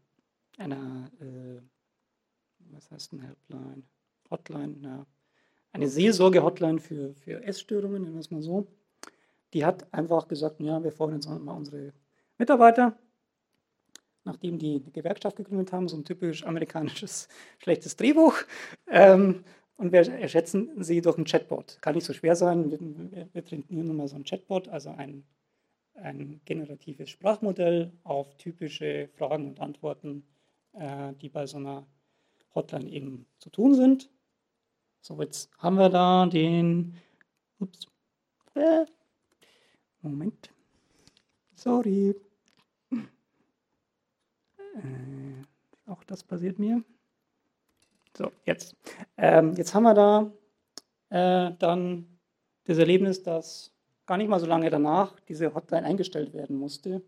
[0.58, 1.62] einer äh,
[2.72, 3.84] was heißt eine Helpline?
[4.30, 5.06] Hotline, ja.
[5.72, 8.68] eine Seelsorge-Hotline für, für Essstörungen, nennen wir es mal so.
[9.54, 11.94] Die hat einfach gesagt, ja, wir fordern jetzt mal unsere
[12.38, 12.98] Mitarbeiter,
[14.24, 18.36] nachdem die eine Gewerkschaft gegründet haben, so ein typisch amerikanisches schlechtes Drehbuch.
[18.88, 19.44] Ähm,
[19.78, 21.80] und wir erschätzen sie durch ein Chatbot.
[21.82, 22.70] Kann nicht so schwer sein.
[22.70, 25.24] Wir, wir trainieren nun mal so ein Chatbot, also ein
[26.02, 30.24] ein generatives Sprachmodell auf typische Fragen und Antworten,
[30.74, 31.88] äh, die bei so einer
[32.56, 34.10] Hotline eben zu tun sind.
[35.02, 36.96] So, jetzt haben wir da den.
[37.60, 37.88] Ups.
[38.56, 38.86] Äh,
[40.02, 40.50] Moment.
[41.56, 42.16] Sorry.
[44.76, 45.44] Äh,
[45.86, 46.84] auch das passiert mir.
[48.18, 48.76] So, jetzt.
[49.18, 50.32] Ähm, jetzt haben wir da
[51.10, 52.20] äh, dann
[52.66, 53.74] das Erlebnis, dass
[54.06, 57.04] gar nicht mal so lange danach diese Hotline eingestellt werden musste,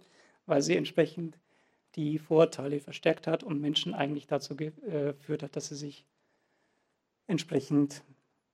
[0.46, 1.38] weil sie entsprechend
[1.96, 6.06] die Vorurteile verstärkt hat und Menschen eigentlich dazu äh, geführt hat, dass sie sich
[7.28, 8.04] entsprechend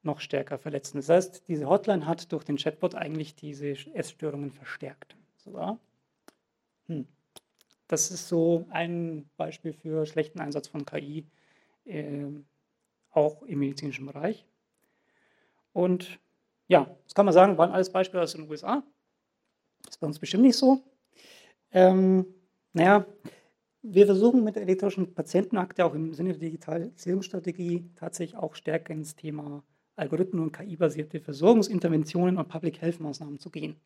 [0.03, 0.97] noch stärker verletzen.
[0.97, 5.15] Das heißt, diese Hotline hat durch den Chatbot eigentlich diese Essstörungen verstärkt.
[5.37, 5.77] So,
[6.87, 7.07] hm.
[7.87, 11.25] Das ist so ein Beispiel für schlechten Einsatz von KI,
[11.85, 12.25] äh,
[13.11, 14.45] auch im medizinischen Bereich.
[15.73, 16.19] Und
[16.67, 18.83] ja, das kann man sagen, waren alles Beispiele aus den USA.
[19.83, 20.83] Das ist bei uns bestimmt nicht so.
[21.71, 22.25] Ähm,
[22.77, 23.05] naja,
[23.81, 29.15] wir versuchen mit der elektronischen Patientenakte auch im Sinne der Digitalisierungsstrategie tatsächlich auch stärker ins
[29.15, 29.63] Thema
[29.95, 33.77] Algorithmen und KI-basierte Versorgungsinterventionen und Public Health Maßnahmen zu gehen.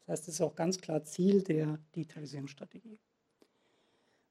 [0.00, 2.98] Das heißt, das ist auch ganz klar Ziel der Digitalisierungsstrategie.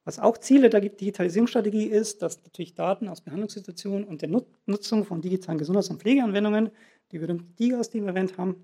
[0.06, 4.30] Was auch Ziele der Digitalisierungsstrategie ist, dass natürlich Daten aus Behandlungssituationen und der
[4.68, 6.70] Nutzung von digitalen Gesundheits- und Pflegeanwendungen,
[7.12, 8.64] die berühmten DIGAs, die wir erwähnt haben,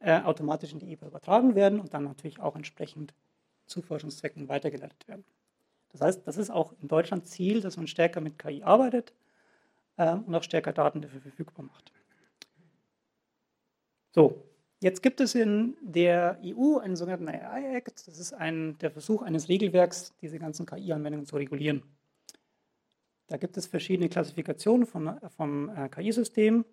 [0.00, 3.14] äh, automatisch in die EPA übertragen werden und dann natürlich auch entsprechend
[3.72, 5.24] zu Forschungszwecken weitergeleitet werden.
[5.92, 9.12] Das heißt, das ist auch in Deutschland Ziel, dass man stärker mit KI arbeitet
[9.96, 11.92] äh, und auch stärker Daten dafür verfügbar macht.
[14.14, 14.44] So,
[14.80, 18.06] jetzt gibt es in der EU einen sogenannten AI Act.
[18.06, 21.82] Das ist ein, der Versuch eines Regelwerks, diese ganzen KI-Anwendungen zu regulieren.
[23.26, 26.64] Da gibt es verschiedene Klassifikationen von, vom äh, KI-System.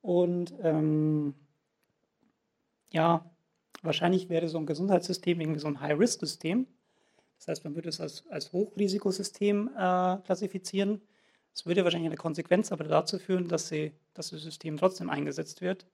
[0.00, 1.34] Und ähm,
[2.92, 3.28] ja,
[3.86, 6.66] wahrscheinlich wäre so ein Gesundheitssystem irgendwie so ein High-Risk-System.
[7.38, 11.00] Das heißt, man würde es als, als Hochrisikosystem äh, klassifizieren.
[11.52, 15.60] Es würde wahrscheinlich eine Konsequenz aber dazu führen, dass, sie, dass das System trotzdem eingesetzt
[15.60, 15.86] wird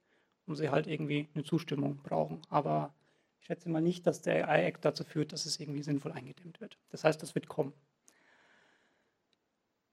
[0.45, 2.41] und sie halt irgendwie eine Zustimmung brauchen.
[2.49, 2.93] Aber
[3.39, 6.77] ich schätze mal nicht, dass der AI-Act dazu führt, dass es irgendwie sinnvoll eingedämmt wird.
[6.89, 7.73] Das heißt, das wird kommen.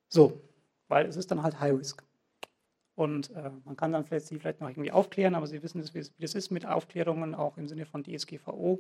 [0.09, 0.41] So,
[0.89, 2.05] weil es ist dann halt High Risk.
[3.01, 6.05] Und äh, man kann dann vielleicht, Sie vielleicht noch irgendwie aufklären, aber Sie wissen, wie
[6.19, 8.79] das ist mit Aufklärungen, auch im Sinne von DSGVO.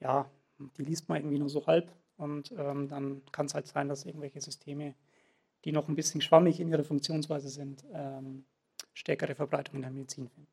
[0.00, 0.30] Ja,
[0.78, 4.06] die liest man irgendwie nur so halb und ähm, dann kann es halt sein, dass
[4.06, 4.94] irgendwelche Systeme,
[5.66, 8.46] die noch ein bisschen schwammig in ihrer Funktionsweise sind, ähm,
[8.94, 10.50] stärkere Verbreitung in der Medizin finden.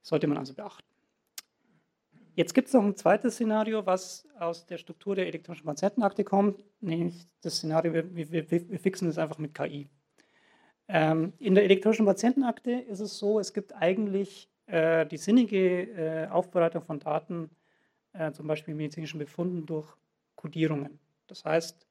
[0.00, 0.88] sollte man also beachten.
[2.36, 6.64] Jetzt gibt es noch ein zweites Szenario, was aus der Struktur der elektronischen Patientenakte kommt,
[6.80, 9.90] nämlich das Szenario, wir, wir, wir fixen es einfach mit KI.
[10.94, 16.28] Ähm, in der elektronischen Patientenakte ist es so, es gibt eigentlich äh, die sinnige äh,
[16.28, 17.48] Aufbereitung von Daten
[18.12, 19.88] äh, zum Beispiel medizinischen Befunden durch
[20.36, 20.98] Kodierungen.
[21.28, 21.86] Das heißt,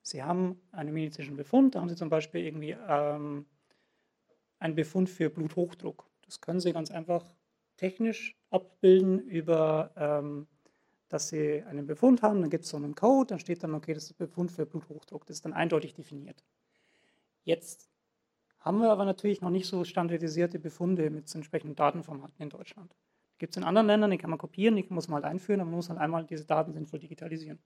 [0.00, 3.44] Sie haben einen medizinischen Befund, da haben Sie zum Beispiel irgendwie ähm,
[4.58, 6.08] einen Befund für Bluthochdruck.
[6.22, 7.36] Das können Sie ganz einfach
[7.76, 10.46] technisch abbilden über, ähm,
[11.10, 13.92] dass Sie einen Befund haben, dann gibt es so einen Code, dann steht dann, okay,
[13.92, 16.42] das ist Befund für Bluthochdruck, das ist dann eindeutig definiert.
[17.44, 17.89] Jetzt
[18.60, 22.94] haben wir aber natürlich noch nicht so standardisierte Befunde mit entsprechenden Datenformaten in Deutschland.
[23.38, 25.70] Gibt es in anderen Ländern, die kann man kopieren, die muss man halt einführen, aber
[25.70, 27.58] man muss halt einmal diese Daten sinnvoll digitalisieren,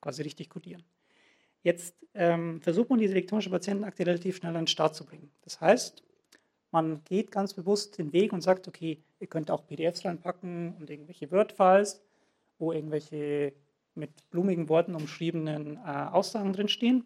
[0.00, 0.84] quasi richtig codieren.
[1.62, 5.32] Jetzt ähm, versucht man diese elektronische Patientenakte relativ schnell an den Start zu bringen.
[5.42, 6.04] Das heißt,
[6.70, 10.90] man geht ganz bewusst den Weg und sagt, okay, ihr könnt auch PDFs reinpacken und
[10.90, 12.04] irgendwelche Word-Files,
[12.58, 13.54] wo irgendwelche
[13.94, 17.04] mit blumigen Worten umschriebenen äh, Aussagen drinstehen.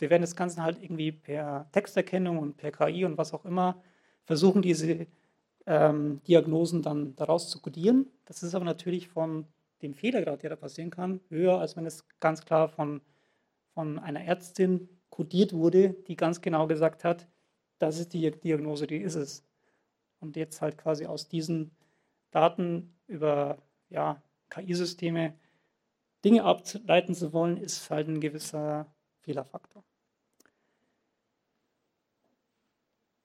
[0.00, 3.82] Wir werden das Ganze halt irgendwie per Texterkennung und per KI und was auch immer
[4.24, 5.06] versuchen, diese
[5.66, 8.06] ähm, Diagnosen dann daraus zu kodieren.
[8.24, 9.46] Das ist aber natürlich von
[9.82, 13.00] dem Fehlergrad, der da passieren kann, höher, als wenn es ganz klar von,
[13.74, 17.28] von einer Ärztin kodiert wurde, die ganz genau gesagt hat,
[17.78, 19.44] das ist die Diagnose, die ist es.
[20.18, 21.70] Und jetzt halt quasi aus diesen
[22.30, 25.34] Daten über ja, KI-Systeme
[26.24, 28.86] Dinge ableiten zu wollen, ist halt ein gewisser
[29.20, 29.82] Fehlerfaktor.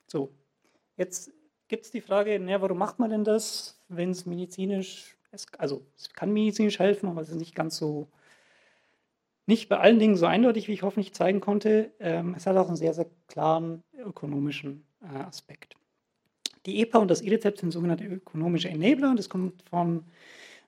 [0.07, 0.33] So,
[0.97, 1.31] jetzt
[1.67, 5.17] gibt es die Frage, na, warum macht man denn das, wenn es medizinisch,
[5.57, 8.07] also es kann medizinisch helfen, aber es ist nicht ganz so,
[9.47, 11.91] nicht bei allen Dingen so eindeutig, wie ich hoffentlich zeigen konnte.
[11.99, 15.75] Ähm, es hat auch einen sehr, sehr klaren ökonomischen äh, Aspekt.
[16.65, 19.13] Die EPA und das E-Rezept sind sogenannte ökonomische Enabler.
[19.15, 20.05] Das kommt von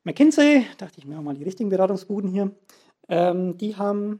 [0.03, 2.55] McKinsey, dachte ich mir auch mal die richtigen Beratungsbuden hier.
[3.09, 4.19] Ähm, die haben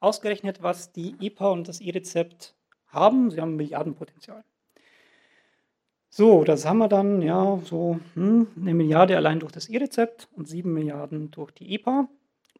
[0.00, 2.54] ausgerechnet, was die EPA und das E-Rezept
[2.94, 3.30] haben.
[3.30, 4.44] Sie haben Milliardenpotenzial.
[6.10, 10.46] So, das haben wir dann, ja, so hm, eine Milliarde allein durch das E-Rezept und
[10.46, 12.08] sieben Milliarden durch die EPA,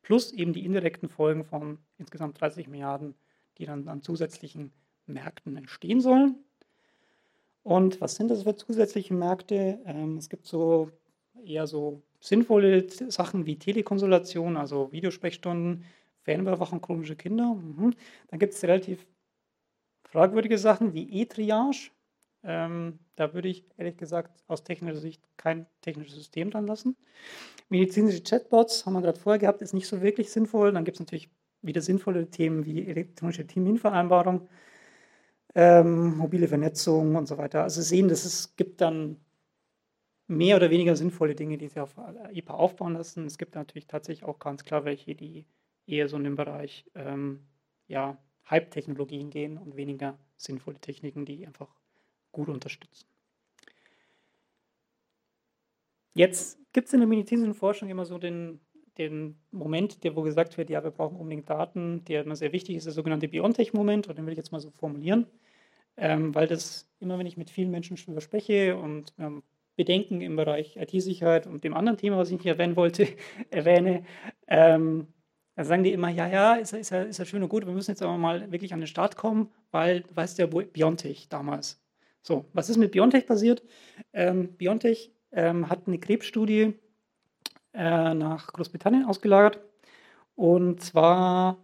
[0.03, 3.15] plus eben die indirekten Folgen von insgesamt 30 Milliarden,
[3.59, 4.73] die dann an zusätzlichen
[5.07, 6.37] Märkten entstehen sollen.
[7.63, 9.79] Und was sind das für zusätzliche Märkte?
[9.87, 10.91] Ähm, es gibt so
[11.45, 15.85] eher so sinnvolle Sachen wie Telekonsultation, also Videosprechstunden
[16.23, 17.55] Fernüberwachung chronische Kinder.
[17.55, 17.95] Mhm.
[18.29, 19.07] Dann gibt es relativ
[20.15, 21.91] fragwürdige Sachen wie E-Triage.
[22.45, 26.97] Ähm, da würde ich ehrlich gesagt aus technischer Sicht kein technisches System dran lassen.
[27.69, 30.73] Medizinische Chatbots haben wir gerade vorher gehabt, ist nicht so wirklich sinnvoll.
[30.73, 31.31] Dann gibt es natürlich
[31.63, 34.49] wieder sinnvolle Themen wie elektronische Terminvereinbarung,
[35.57, 37.65] ähm, mobile Vernetzung und so weiter.
[37.65, 39.17] Also sehen, dass es gibt dann
[40.29, 41.97] mehr oder weniger sinnvolle Dinge, die sich auf
[42.33, 43.27] IPA aufbauen lassen.
[43.27, 45.47] Es gibt natürlich tatsächlich auch ganz klar welche, die
[45.87, 47.41] eher so in den Bereich ähm,
[47.89, 48.17] ja,
[48.51, 51.69] Hype-Technologien gehen und weniger sinnvolle Techniken, die einfach
[52.33, 53.07] gut unterstützen.
[56.15, 58.61] Jetzt gibt es in der medizinischen Forschung immer so den,
[58.99, 62.77] den Moment, der, wo gesagt wird, ja, wir brauchen unbedingt Daten, der immer sehr wichtig
[62.77, 65.27] ist, der sogenannte Biontech-Moment, und den will ich jetzt mal so formulieren,
[65.97, 69.43] ähm, weil das immer, wenn ich mit vielen Menschen darüber spreche und ähm,
[69.77, 73.09] Bedenken im Bereich IT-Sicherheit und dem anderen Thema, was ich nicht erwähnen wollte,
[73.51, 74.05] erwähne,
[74.47, 75.09] ähm,
[75.57, 77.93] dann sagen die immer, ja, ja, ist, ist, ist ja schön und gut, wir müssen
[77.93, 81.81] jetzt aber mal wirklich an den Start kommen, weil du weißt ja, Biontech damals.
[82.23, 83.63] So, was ist mit Biontech passiert?
[84.13, 86.75] Ähm, Biontech ähm, hat eine Krebsstudie
[87.73, 89.61] äh, nach Großbritannien ausgelagert
[90.35, 91.59] und zwar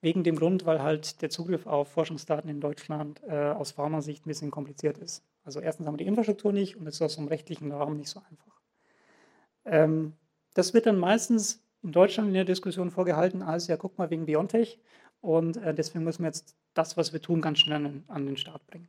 [0.00, 4.30] wegen dem Grund, weil halt der Zugriff auf Forschungsdaten in Deutschland äh, aus Pharmasicht ein
[4.30, 5.24] bisschen kompliziert ist.
[5.44, 8.10] Also erstens haben wir die Infrastruktur nicht und es ist aus dem rechtlichen Rahmen nicht
[8.10, 8.60] so einfach.
[9.64, 10.14] Ähm,
[10.54, 14.26] das wird dann meistens in Deutschland in der Diskussion vorgehalten als, ja, guck mal, wegen
[14.26, 14.78] Biontech.
[15.20, 18.36] Und äh, deswegen müssen wir jetzt das, was wir tun, ganz schnell an, an den
[18.36, 18.88] Start bringen.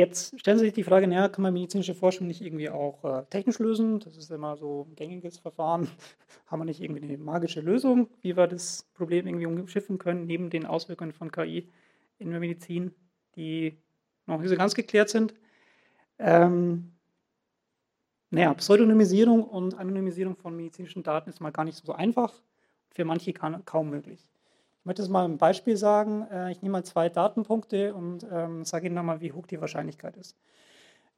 [0.00, 3.24] Jetzt stellen Sie sich die Frage, naja, kann man medizinische Forschung nicht irgendwie auch äh,
[3.28, 4.00] technisch lösen?
[4.00, 5.88] Das ist immer so ein gängiges Verfahren.
[6.46, 10.48] Haben wir nicht irgendwie eine magische Lösung, wie wir das Problem irgendwie umschiffen können, neben
[10.48, 11.68] den Auswirkungen von KI
[12.18, 12.94] in der Medizin,
[13.36, 13.76] die
[14.24, 15.34] noch nicht so ganz geklärt sind?
[16.18, 16.92] Ähm,
[18.30, 22.32] naja, Pseudonymisierung und Anonymisierung von medizinischen Daten ist mal gar nicht so einfach.
[22.92, 24.28] Für manche kaum möglich.
[24.80, 26.26] Ich möchte jetzt mal ein Beispiel sagen.
[26.30, 30.16] Äh, ich nehme mal zwei Datenpunkte und ähm, sage Ihnen nochmal, wie hoch die Wahrscheinlichkeit
[30.16, 30.36] ist.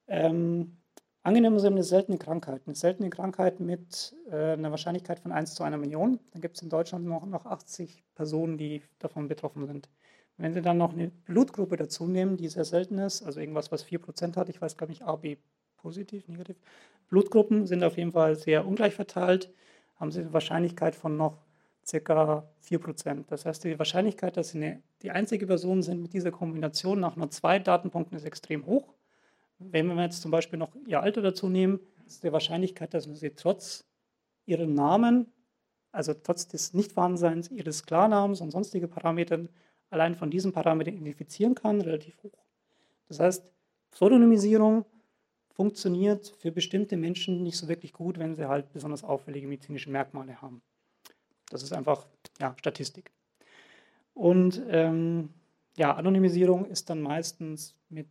[0.08, 0.78] Ähm,
[1.22, 5.54] angenommen, Sie haben eine seltene Krankheit, eine seltene Krankheit mit äh, einer Wahrscheinlichkeit von 1
[5.54, 6.18] zu einer Million.
[6.32, 9.88] Dann gibt es in Deutschland noch, noch 80 Personen, die davon betroffen sind.
[10.38, 13.84] Wenn Sie dann noch eine Blutgruppe dazu nehmen, die sehr selten ist, also irgendwas, was
[13.84, 15.36] 4% hat, ich weiß gar nicht, AB
[15.82, 16.56] positiv, negativ.
[17.08, 19.52] Blutgruppen sind auf jeden Fall sehr ungleich verteilt,
[19.96, 21.36] haben sie eine Wahrscheinlichkeit von noch
[21.90, 22.48] ca.
[22.64, 23.24] 4%.
[23.26, 27.16] Das heißt, die Wahrscheinlichkeit, dass sie eine, die einzige Person sind mit dieser Kombination nach
[27.16, 28.94] nur zwei Datenpunkten ist extrem hoch.
[29.58, 33.16] Wenn wir jetzt zum Beispiel noch ihr Alter dazu nehmen, ist die Wahrscheinlichkeit, dass man
[33.16, 33.84] sie trotz
[34.46, 35.26] ihrem Namen,
[35.90, 39.48] also trotz des Nichtvorhandenseins ihres Klarnamens und sonstige Parametern,
[39.90, 42.38] allein von diesen Parametern identifizieren kann, relativ hoch.
[43.08, 43.52] Das heißt,
[43.90, 44.86] Pseudonymisierung
[45.52, 50.40] funktioniert für bestimmte Menschen nicht so wirklich gut, wenn sie halt besonders auffällige medizinische Merkmale
[50.40, 50.62] haben.
[51.50, 52.06] Das ist einfach
[52.40, 53.12] ja, Statistik.
[54.14, 55.30] Und ähm,
[55.76, 58.08] ja, Anonymisierung ist dann meistens mit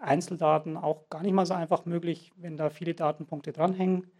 [0.00, 4.10] Einzeldaten auch gar nicht mal so einfach möglich, wenn da viele Datenpunkte dranhängen.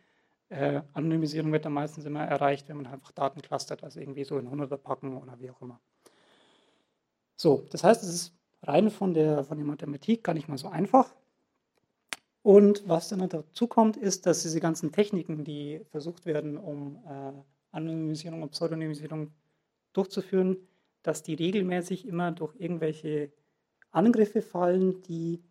[0.49, 4.39] Äh, Anonymisierung wird dann meistens immer erreicht, wenn man einfach Daten clustert, also irgendwie so
[4.39, 5.81] in 100er packen oder wie auch immer.
[7.37, 10.69] So, das heißt, es ist rein von der, von der Mathematik gar nicht mal so
[10.69, 11.15] einfach.
[12.45, 17.33] Und was dann dazu kommt, ist, dass diese ganzen Techniken, die versucht werden, um äh,
[17.71, 19.33] Anonymisierung und Pseudonymisierung
[19.95, 20.59] durchzuführen,
[21.03, 23.33] dass die regelmäßig immer durch irgendwelche
[23.93, 25.43] Angriffe fallen, die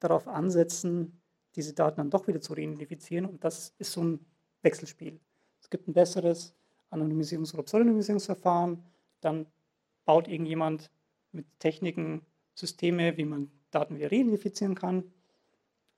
[0.00, 1.20] darauf ansetzen,
[1.54, 3.24] diese Daten dann doch wieder zu reidentifizieren.
[3.26, 4.26] Und das ist so ein
[4.62, 5.20] Wechselspiel.
[5.60, 6.56] Es gibt ein besseres
[6.90, 8.82] Anonymisierungs- oder Pseudonymisierungsverfahren,
[9.20, 9.46] dann
[10.04, 10.90] baut irgendjemand
[11.30, 15.04] mit Techniken Systeme, wie man Daten wieder reidentifizieren kann.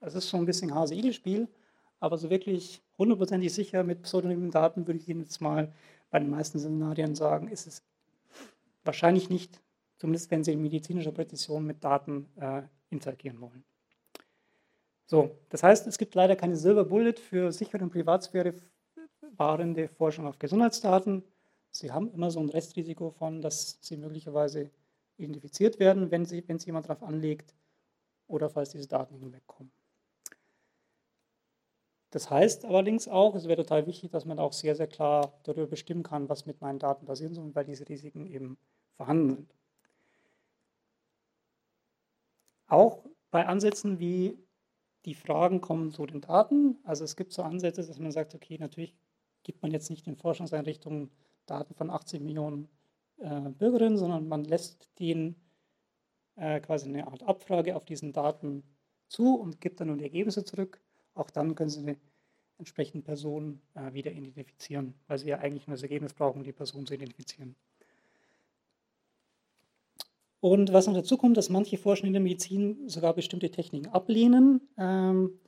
[0.06, 1.48] Es ist so ein bisschen Hase-Igel-Spiel,
[1.98, 5.72] aber so wirklich hundertprozentig sicher mit pseudonymen Daten würde ich Ihnen jetzt mal
[6.10, 7.82] bei den meisten Szenarien sagen, ist es
[8.84, 9.62] wahrscheinlich nicht,
[9.96, 13.64] zumindest wenn Sie in medizinischer Präzision mit Daten äh, interagieren wollen.
[15.06, 18.54] So, das heißt, es gibt leider keine Silver Bullet für sichere und Privatsphäre
[19.36, 21.24] wahrende Forschung auf Gesundheitsdaten.
[21.70, 24.70] Sie haben immer so ein Restrisiko von, dass sie möglicherweise
[25.16, 27.54] identifiziert werden, wenn, sie, wenn es jemand darauf anlegt
[28.28, 29.72] oder falls diese Daten hinwegkommen.
[32.14, 35.66] Das heißt allerdings auch, es wäre total wichtig, dass man auch sehr, sehr klar darüber
[35.66, 38.56] bestimmen kann, was mit meinen Daten passieren soll, weil diese Risiken eben
[38.92, 39.54] vorhanden sind.
[42.68, 44.38] Auch bei Ansätzen wie
[45.06, 46.78] die Fragen kommen zu den Daten.
[46.84, 48.94] Also es gibt so Ansätze, dass man sagt, okay, natürlich
[49.42, 51.10] gibt man jetzt nicht den Forschungseinrichtungen
[51.46, 52.68] Daten von 80 Millionen
[53.16, 55.34] äh, Bürgerinnen, sondern man lässt denen
[56.36, 58.62] äh, quasi eine Art Abfrage auf diesen Daten
[59.08, 60.83] zu und gibt dann nur die Ergebnisse zurück.
[61.14, 61.96] Auch dann können Sie eine
[62.58, 66.52] entsprechenden Person äh, wieder identifizieren, weil sie ja eigentlich nur das Ergebnis brauchen, um die
[66.52, 67.56] Person zu identifizieren.
[70.40, 74.60] Und was noch dazu kommt, dass manche Forscher in der Medizin sogar bestimmte Techniken ablehnen.
[74.76, 75.40] Ähm,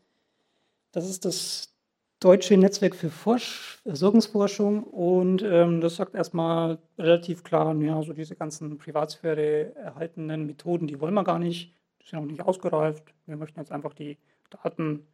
[0.93, 1.75] das ist das
[2.19, 8.35] Deutsche Netzwerk für Forsch Versorgungsforschung und ähm, das sagt erstmal relativ klar, ja, so diese
[8.35, 13.05] ganzen Privatsphäre erhaltenen Methoden, die wollen wir gar nicht, die sind noch nicht ausgereift.
[13.27, 14.17] Wir möchten jetzt einfach die
[14.49, 15.07] Daten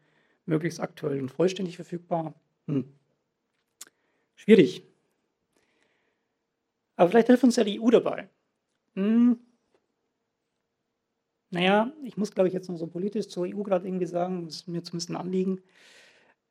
[0.47, 2.35] möglichst aktuell und vollständig verfügbar.
[2.67, 2.93] Hm.
[4.35, 4.83] Schwierig.
[6.97, 8.29] Aber vielleicht hilft uns ja die EU dabei.
[8.95, 9.39] Hm.
[11.51, 14.57] Naja, ich muss, glaube ich, jetzt noch so politisch zur EU gerade irgendwie sagen, das
[14.57, 15.61] ist mir zumindest ein Anliegen.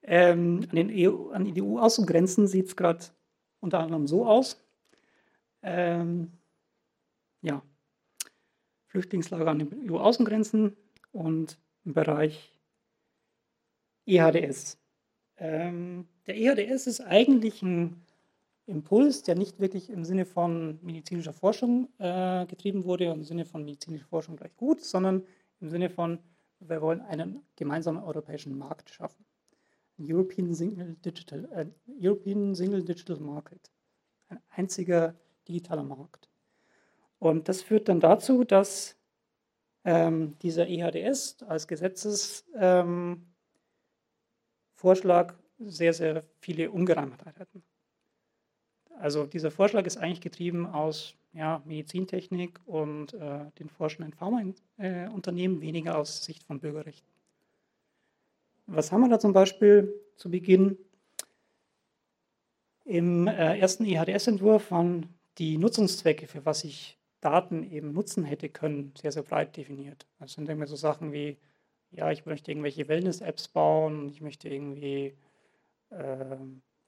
[0.03, 3.05] Ähm, an, den EU, an die EU-Außengrenzen sieht es gerade
[3.59, 4.63] unter anderem so aus.
[5.63, 6.31] Ähm,
[7.41, 7.63] ja,
[8.87, 10.75] Flüchtlingslager an den EU-Außengrenzen
[11.11, 12.51] und im Bereich
[14.05, 14.77] EHDS.
[15.37, 18.01] Ähm, der EHDS ist eigentlich ein
[18.65, 23.63] Impuls, der nicht wirklich im Sinne von medizinischer Forschung äh, getrieben wurde, im Sinne von
[23.63, 25.23] medizinischer Forschung gleich gut, sondern
[25.59, 26.19] im Sinne von,
[26.59, 29.25] wir wollen einen gemeinsamen europäischen Markt schaffen.
[29.99, 31.65] European Single Digital, äh,
[31.99, 33.71] European Single Digital Market.
[34.29, 35.15] Ein einziger
[35.47, 36.29] digitaler Markt.
[37.19, 38.95] Und das führt dann dazu, dass
[39.83, 43.30] ähm, dieser EHDS als Gesetzesvorschlag ähm,
[45.59, 47.63] sehr, sehr viele Ungereimtheiten.
[48.99, 55.61] Also dieser Vorschlag ist eigentlich getrieben aus ja, Medizintechnik und äh, den forschenden Pharmaunternehmen, äh,
[55.61, 57.07] weniger aus Sicht von Bürgerrechten.
[58.67, 60.77] Was haben wir da zum Beispiel zu Beginn?
[62.85, 65.07] Im äh, ersten EHDS-Entwurf waren
[65.37, 70.07] die Nutzungszwecke, für was ich Daten eben nutzen hätte können, sehr, sehr breit definiert.
[70.19, 71.37] Das sind immer so Sachen wie,
[71.91, 75.15] ja, ich möchte irgendwelche Wellness-Apps bauen, ich möchte irgendwie,
[75.89, 76.37] äh,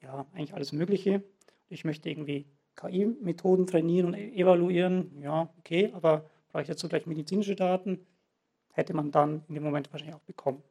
[0.01, 1.23] ja, eigentlich alles Mögliche.
[1.69, 2.45] Ich möchte irgendwie
[2.75, 5.21] KI-Methoden trainieren und e-, evaluieren.
[5.21, 8.05] Ja, okay, aber brauche ich dazu gleich medizinische Daten?
[8.73, 10.63] Hätte man dann in dem Moment wahrscheinlich auch bekommen.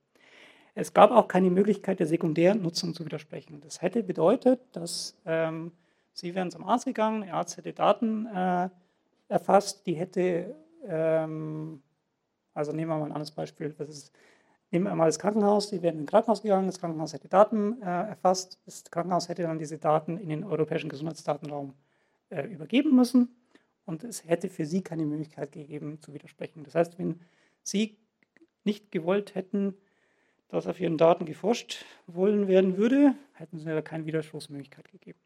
[0.74, 3.60] Es gab auch keine Möglichkeit der sekundären Nutzung zu widersprechen.
[3.60, 5.72] Das hätte bedeutet, dass ähm,
[6.14, 8.68] Sie wären zum Arzt gegangen, der Arzt hätte Daten äh,
[9.28, 10.54] erfasst, die hätte,
[10.86, 11.82] ähm,
[12.54, 14.12] also nehmen wir mal ein anderes Beispiel, das ist,
[14.70, 17.86] nehmen wir mal das Krankenhaus, die wären ins Krankenhaus gegangen, das Krankenhaus hätte Daten äh,
[17.86, 21.74] erfasst, das Krankenhaus hätte dann diese Daten in den europäischen Gesundheitsdatenraum
[22.30, 23.34] äh, übergeben müssen
[23.84, 26.64] und es hätte für Sie keine Möglichkeit gegeben zu widersprechen.
[26.64, 27.20] Das heißt, wenn
[27.62, 27.98] Sie
[28.64, 29.74] nicht gewollt hätten,
[30.52, 35.18] dass auf ihren Daten geforscht wollen werden würde, hätten sie da keine Widerspruchsmöglichkeit gegeben.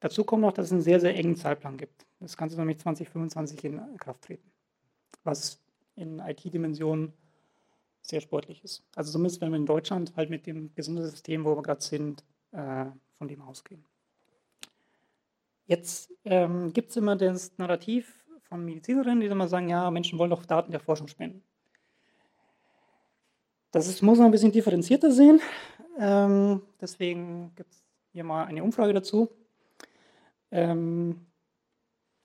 [0.00, 2.06] Dazu kommt noch, dass es einen sehr, sehr engen Zeitplan gibt.
[2.20, 4.50] Das Ganze nämlich 2025 in Kraft treten,
[5.24, 5.60] was
[5.96, 7.12] in IT-Dimensionen
[8.02, 8.82] sehr sportlich ist.
[8.94, 12.86] Also zumindest, wenn wir in Deutschland halt mit dem Gesundheitssystem, wo wir gerade sind, äh,
[13.18, 13.84] von dem ausgehen.
[15.66, 20.30] Jetzt ähm, gibt es immer das Narrativ von Medizinerinnen, die immer sagen, ja, Menschen wollen
[20.30, 21.42] doch Daten der Forschung spenden.
[23.70, 25.40] Das ist, muss man ein bisschen differenzierter sehen.
[25.98, 29.28] Ähm, deswegen gibt es hier mal eine Umfrage dazu.
[30.50, 31.26] Ähm,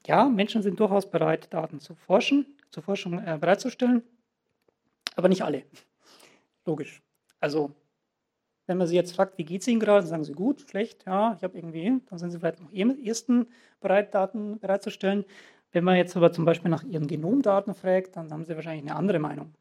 [0.06, 4.02] ja, Menschen sind durchaus bereit, Daten zu forschen, zur Forschung äh, bereitzustellen,
[5.16, 5.64] aber nicht alle.
[6.66, 7.02] Logisch.
[7.40, 7.72] Also,
[8.66, 11.36] wenn man sie jetzt fragt, wie geht es Ihnen gerade, sagen sie gut, schlecht, ja,
[11.38, 13.48] ich habe irgendwie, dann sind sie vielleicht noch am ersten
[13.80, 15.24] bereit, Daten bereitzustellen.
[15.72, 18.96] Wenn man jetzt aber zum Beispiel nach ihren Genomdaten fragt, dann haben sie wahrscheinlich eine
[18.98, 19.54] andere Meinung.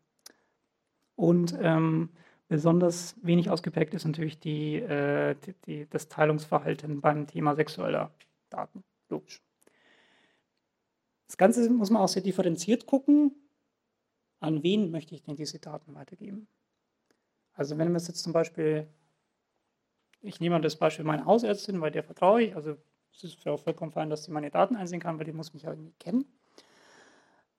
[1.16, 2.10] Und ähm,
[2.48, 8.10] besonders wenig ausgeprägt ist natürlich die, äh, die, die, das Teilungsverhalten beim Thema sexueller
[8.48, 8.84] Daten.
[9.10, 9.42] Logisch.
[11.32, 13.34] Das Ganze muss man auch sehr differenziert gucken.
[14.40, 16.46] An wen möchte ich denn diese Daten weitergeben?
[17.54, 18.86] Also wenn wir jetzt zum Beispiel,
[20.20, 22.76] ich nehme mal das Beispiel meiner Hausärztin, weil der vertraue ich, also
[23.14, 25.62] es ist auch vollkommen fein, dass sie meine Daten einsehen kann, weil die muss mich
[25.62, 26.26] ja irgendwie kennen.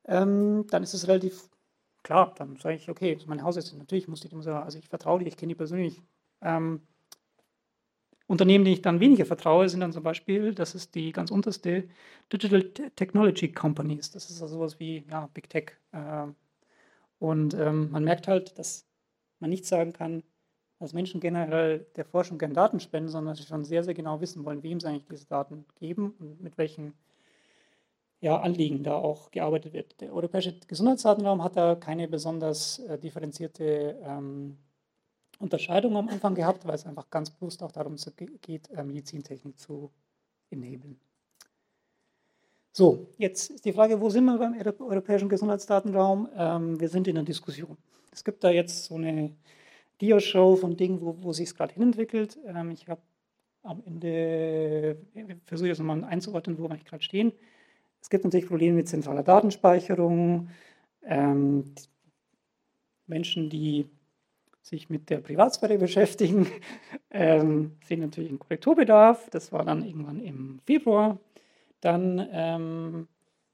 [0.05, 1.49] Ähm, dann ist es relativ
[2.03, 4.77] klar, dann sage ich, okay, das ist meine Hausärztin, natürlich muss ich dem sagen, also
[4.77, 5.99] ich vertraue dir, ich kenne die persönlich.
[6.41, 6.85] Ähm,
[8.27, 11.89] Unternehmen, denen ich dann weniger vertraue, sind dann zum Beispiel, das ist die ganz unterste
[12.31, 12.63] Digital
[12.95, 14.11] Technology Companies.
[14.11, 15.73] Das ist also sowas wie ja, Big Tech.
[15.91, 16.27] Äh,
[17.19, 18.85] und ähm, man merkt halt, dass
[19.39, 20.23] man nicht sagen kann,
[20.79, 24.19] dass Menschen generell der Forschung gerne Daten spenden, sondern dass sie schon sehr, sehr genau
[24.21, 26.93] wissen wollen, wem sie eigentlich diese Daten geben und mit welchen
[28.19, 29.99] ja, Anliegen da auch gearbeitet wird.
[30.01, 34.57] Der europäische Gesundheitsdatenraum hat da keine besonders äh, differenzierte ähm,
[35.43, 37.95] Unterscheidung am Anfang gehabt, weil es einfach ganz bewusst auch darum
[38.41, 39.91] geht, äh, Medizintechnik zu
[40.49, 40.99] enablen.
[42.71, 46.29] So, jetzt ist die Frage, wo sind wir beim europäischen Gesundheitsdatenraum?
[46.35, 47.77] Ähm, wir sind in der Diskussion.
[48.11, 49.31] Es gibt da jetzt so eine
[50.01, 52.39] Dia-Show von Dingen, wo, wo sich es gerade hinentwickelt.
[52.47, 53.01] Ähm, ich habe
[53.61, 54.97] am Ende,
[55.45, 57.31] versuche ich das nochmal einzuordnen, wo wir gerade stehen.
[58.01, 60.49] Es gibt natürlich Probleme mit zentraler Datenspeicherung.
[61.05, 61.75] Ähm,
[63.07, 63.87] Menschen, die
[64.63, 66.47] sich mit der Privatsphäre beschäftigen,
[67.11, 69.29] ähm, sehen natürlich einen Korrekturbedarf.
[69.29, 71.19] Das war dann irgendwann im Februar.
[71.81, 73.07] Dann ähm,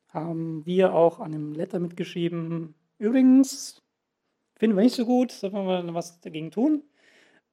[0.07, 3.81] haben wir auch an einem Letter mitgeschrieben, übrigens,
[4.55, 6.83] finden wir nicht so gut, sollen wir mal was dagegen tun.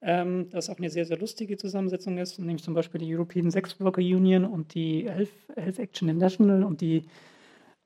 [0.03, 3.81] Ähm, das auch eine sehr, sehr lustige Zusammensetzung ist, nämlich zum Beispiel die European Sex
[3.81, 7.05] Worker Union und die Health, Health Action International und die,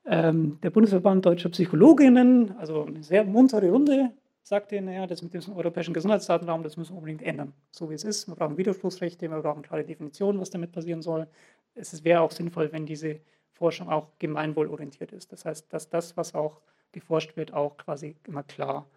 [0.05, 4.11] ähm, der Bundesverband Deutscher Psychologinnen, also eine sehr muntere Runde,
[4.43, 8.03] sagte, naja, das mit dem europäischen Gesundheitsdatenraum, das müssen wir unbedingt ändern, so wie es
[8.03, 8.27] ist.
[8.27, 11.27] Wir brauchen Widerspruchsrechte, wir brauchen klare Definitionen, was damit passieren soll.
[11.75, 13.19] Es wäre auch sinnvoll, wenn diese
[13.53, 15.31] Forschung auch gemeinwohlorientiert ist.
[15.31, 16.61] Das heißt, dass das, was auch
[16.91, 18.87] geforscht wird, auch quasi immer klar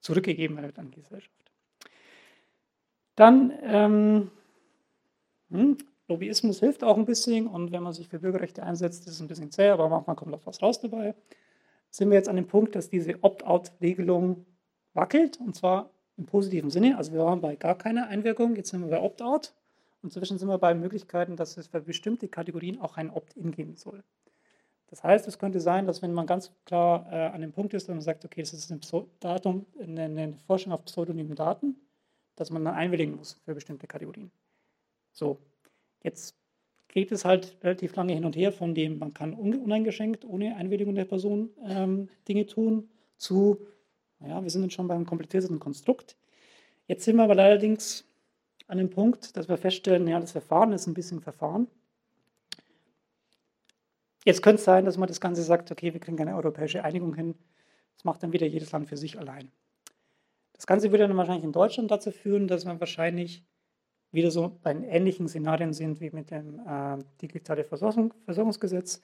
[0.00, 1.52] zurückgegeben wird an die Gesellschaft.
[3.14, 4.30] Dann ähm,
[5.50, 5.76] hm,
[6.08, 9.28] Lobbyismus hilft auch ein bisschen und wenn man sich für Bürgerrechte einsetzt, ist es ein
[9.28, 11.14] bisschen zäh, aber manchmal kommt auch was raus dabei.
[11.90, 14.46] Sind wir jetzt an dem Punkt, dass diese Opt-out-Regelung
[14.98, 16.98] wackelt und zwar im positiven Sinne.
[16.98, 19.54] Also wir waren bei gar keiner Einwirkung, jetzt sind wir bei Opt-out
[20.02, 23.76] und inzwischen sind wir bei Möglichkeiten, dass es für bestimmte Kategorien auch ein Opt-in geben
[23.76, 24.02] soll.
[24.88, 27.88] Das heißt, es könnte sein, dass wenn man ganz klar äh, an dem Punkt ist,
[27.88, 28.80] wenn man sagt, okay, das ist ein
[29.20, 31.76] Datum, eine, eine Forschung auf pseudonymen Daten,
[32.36, 34.30] dass man dann einwilligen muss für bestimmte Kategorien.
[35.12, 35.38] So,
[36.02, 36.36] jetzt
[36.88, 40.94] geht es halt relativ lange hin und her von dem, man kann uneingeschränkt, ohne Einwilligung
[40.94, 42.88] der Person ähm, Dinge tun,
[43.18, 43.58] zu,
[44.20, 46.16] naja, wir sind jetzt schon beim komplizierteren Konstrukt.
[46.86, 48.04] Jetzt sind wir aber allerdings
[48.66, 51.68] an dem Punkt, dass wir feststellen, ja, das Verfahren ist ein bisschen Verfahren.
[54.24, 57.14] Jetzt könnte es sein, dass man das Ganze sagt, okay, wir kriegen keine europäische Einigung
[57.14, 57.34] hin.
[57.94, 59.50] Das macht dann wieder jedes Land für sich allein.
[60.52, 63.44] Das Ganze würde dann wahrscheinlich in Deutschland dazu führen, dass man wahrscheinlich
[64.10, 69.00] wieder so bei ähnlichen Szenarien sind wie mit dem äh, digitale Versorgung, Versorgungsgesetz,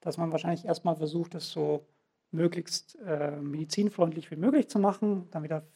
[0.00, 1.86] dass man wahrscheinlich erstmal versucht, das so
[2.32, 5.66] möglichst äh, medizinfreundlich wie möglich zu machen, dann wieder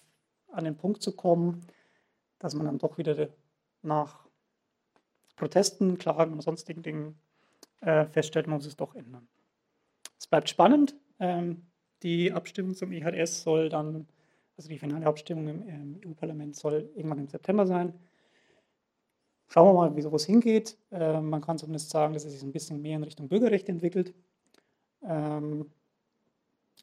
[0.51, 1.61] an den Punkt zu kommen,
[2.39, 3.29] dass man dann doch wieder
[3.83, 4.27] nach
[5.37, 7.19] Protesten, Klagen und sonstigen Dingen
[7.81, 9.29] äh, feststellt, man muss es doch ändern.
[10.19, 10.97] Es bleibt spannend.
[11.21, 11.67] Ähm,
[12.03, 14.07] die Abstimmung zum IHS soll dann,
[14.57, 17.93] also die finale Abstimmung im, im EU-Parlament soll irgendwann im September sein.
[19.49, 20.79] Schauen wir mal, wie sowas hingeht.
[20.91, 24.15] Äh, man kann zumindest sagen, dass es sich ein bisschen mehr in Richtung Bürgerrecht entwickelt
[25.03, 25.71] ähm,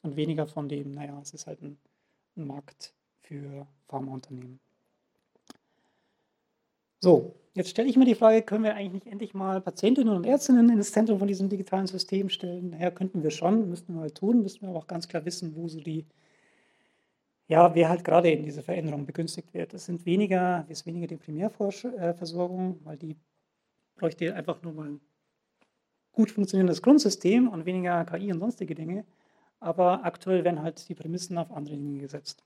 [0.04, 1.78] und weniger von dem, naja, es ist halt ein,
[2.36, 4.60] ein Markt für Pharmaunternehmen.
[7.00, 10.24] So, jetzt stelle ich mir die Frage, können wir eigentlich nicht endlich mal Patientinnen und
[10.24, 12.70] Ärztinnen in das Zentrum von diesem digitalen System stellen?
[12.70, 15.56] Naja, könnten wir schon, müssten wir mal tun, müssten wir aber auch ganz klar wissen,
[15.56, 16.06] wo so die,
[17.48, 19.74] ja, wer halt gerade in dieser Veränderung begünstigt wird.
[19.74, 23.16] Es sind weniger, ist weniger die Primärversorgung, weil die
[23.96, 25.00] bräuchte einfach nur mal ein
[26.12, 29.04] gut funktionierendes Grundsystem und weniger KI und sonstige Dinge.
[29.64, 32.44] Aber aktuell werden halt die Prämissen auf andere Dinge gesetzt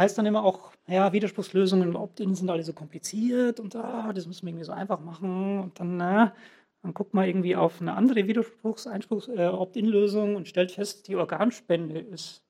[0.00, 4.26] heißt dann immer auch, ja, Widerspruchslösungen und Opt-in sind alle so kompliziert und ah, das
[4.26, 5.60] müssen wir irgendwie so einfach machen.
[5.60, 6.34] Und dann, na,
[6.82, 12.42] dann guckt man irgendwie auf eine andere Widerspruchs-Opt-in-Lösung äh, und stellt fest, die Organspende ist,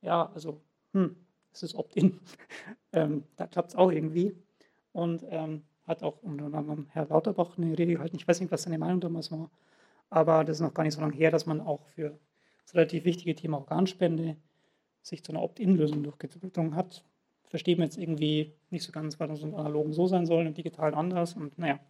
[0.00, 0.62] ja, also,
[0.94, 1.16] hm,
[1.52, 2.18] es ist Opt-in.
[2.92, 4.34] ähm, da klappt es auch irgendwie.
[4.92, 8.16] Und ähm, hat auch unter anderem Herr Lauterbach eine Rede gehalten.
[8.16, 9.50] Ich weiß nicht, was seine Meinung damals war,
[10.10, 12.18] aber das ist noch gar nicht so lange her, dass man auch für
[12.64, 14.36] das relativ wichtige Thema Organspende
[15.02, 17.04] sich zu einer Opt-in-Lösung durchgedrungen hat.
[17.48, 20.54] Verstehen wir jetzt irgendwie nicht so ganz, weil das im Analogen so sein soll, im
[20.54, 21.80] Digitalen anders und naja.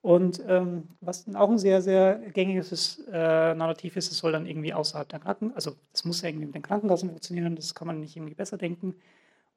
[0.00, 4.72] Und ähm, was auch ein sehr, sehr gängiges äh, Narrativ ist, es soll dann irgendwie
[4.72, 7.98] außerhalb der Kranken, also es muss ja irgendwie mit den Krankenkassen funktionieren, das kann man
[7.98, 8.94] nicht irgendwie besser denken.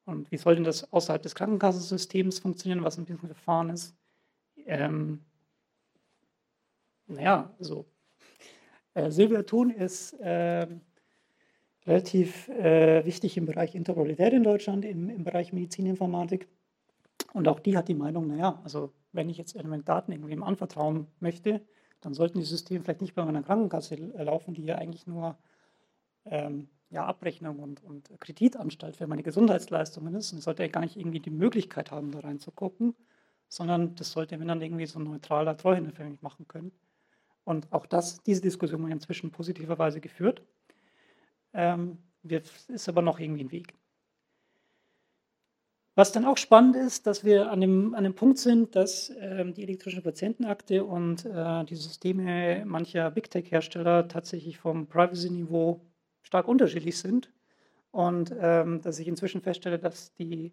[0.06, 3.94] Und wie soll denn das außerhalb des Krankenkassensystems funktionieren, was ein bisschen Verfahren ist?
[4.66, 5.20] Ähm,
[7.10, 7.86] naja, also
[8.94, 10.66] äh, Silvia Thun ist äh,
[11.86, 16.48] relativ äh, wichtig im Bereich Interoperabilität in Deutschland, im, im Bereich Medizininformatik.
[17.32, 21.60] Und auch die hat die Meinung, naja, also wenn ich jetzt Elementdaten irgendwem anvertrauen möchte,
[22.00, 25.36] dann sollten die Systeme vielleicht nicht bei meiner Krankenkasse laufen, die ja eigentlich nur
[26.24, 30.32] ähm, ja, Abrechnung und, und Kreditanstalt für meine Gesundheitsleistungen ist.
[30.32, 32.94] Und ich sollte ja gar nicht irgendwie die Möglichkeit haben, da reinzugucken,
[33.48, 36.72] sondern das sollte, wenn dann irgendwie so ein neutraler Treuhänder für mich machen können.
[37.50, 40.40] Und auch das, diese Diskussion haben inzwischen positiverweise geführt.
[41.52, 41.98] Ähm,
[42.68, 43.74] ist aber noch irgendwie ein Weg.
[45.96, 49.52] Was dann auch spannend ist, dass wir an dem, an dem Punkt sind, dass ähm,
[49.52, 55.80] die elektrische Patientenakte und äh, die Systeme mancher Big Tech-Hersteller tatsächlich vom Privacy-Niveau
[56.22, 57.32] stark unterschiedlich sind
[57.90, 60.52] und ähm, dass ich inzwischen feststelle, dass die,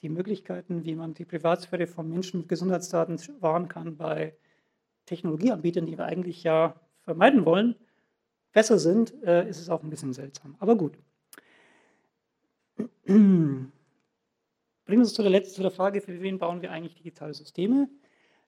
[0.00, 4.36] die Möglichkeiten, wie man die Privatsphäre von Menschen mit Gesundheitsdaten wahren kann, bei
[5.06, 7.76] Technologieanbietern, die wir eigentlich ja vermeiden wollen,
[8.52, 10.56] besser sind, äh, ist es auch ein bisschen seltsam.
[10.58, 10.98] Aber gut.
[13.06, 13.72] Bringen
[14.86, 17.88] wir uns zu der letzten zu der Frage, für wen bauen wir eigentlich digitale Systeme?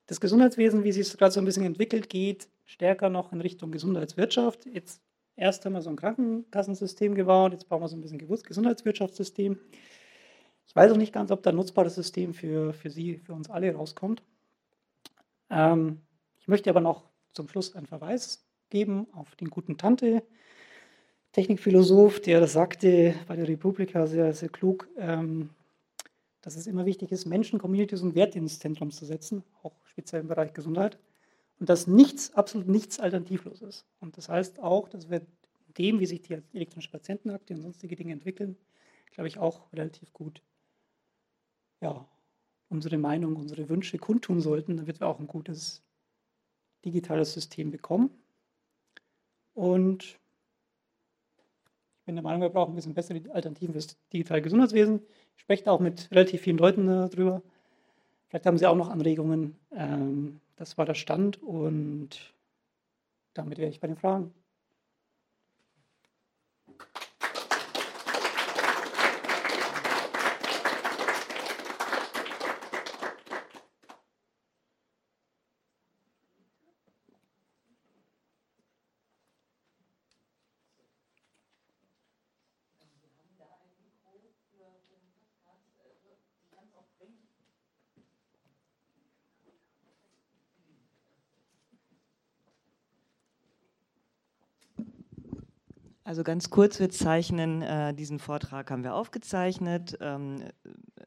[0.06, 3.70] Das Gesundheitswesen, wie sich es gerade so ein bisschen entwickelt, geht stärker noch in Richtung
[3.70, 4.66] Gesundheitswirtschaft.
[4.66, 5.02] Jetzt
[5.36, 9.58] erst haben wir so ein Krankenkassensystem gebaut, jetzt bauen wir so ein bisschen Gesundheitswirtschaftssystem.
[10.66, 13.50] Ich weiß auch nicht ganz, ob da ein nutzbares System für, für Sie, für uns
[13.50, 14.22] alle rauskommt.
[15.50, 16.00] Ähm,
[16.44, 20.22] ich möchte aber noch zum Schluss einen Verweis geben auf den guten Tante,
[21.32, 25.48] Technikphilosoph, der sagte bei der Republika sehr, sehr klug, ähm,
[26.42, 30.20] dass es immer wichtig ist, Menschen, Communities und Werte ins Zentrum zu setzen, auch speziell
[30.20, 30.98] im Bereich Gesundheit.
[31.60, 33.86] Und dass nichts, absolut nichts alternativlos ist.
[34.00, 35.22] Und das heißt auch, dass wir
[35.78, 38.58] dem, wie sich die elektronische Patientenakte und sonstige Dinge entwickeln,
[39.12, 40.42] glaube ich, auch relativ gut
[41.80, 42.06] ja,
[42.68, 45.80] unsere Meinung, unsere Wünsche kundtun sollten, damit wir auch ein gutes
[46.84, 48.10] digitales System bekommen.
[49.54, 50.18] Und ich
[52.06, 55.00] bin der Meinung, wir brauchen ein bisschen bessere Alternativen für das digitale Gesundheitswesen.
[55.36, 57.42] Ich spreche da auch mit relativ vielen Leuten darüber.
[58.28, 59.56] Vielleicht haben Sie auch noch Anregungen.
[59.72, 62.34] Ähm, das war der Stand und
[63.32, 64.34] damit wäre ich bei den Fragen.
[96.14, 100.44] Also ganz kurz, wir zeichnen, äh, diesen Vortrag haben wir aufgezeichnet, ähm,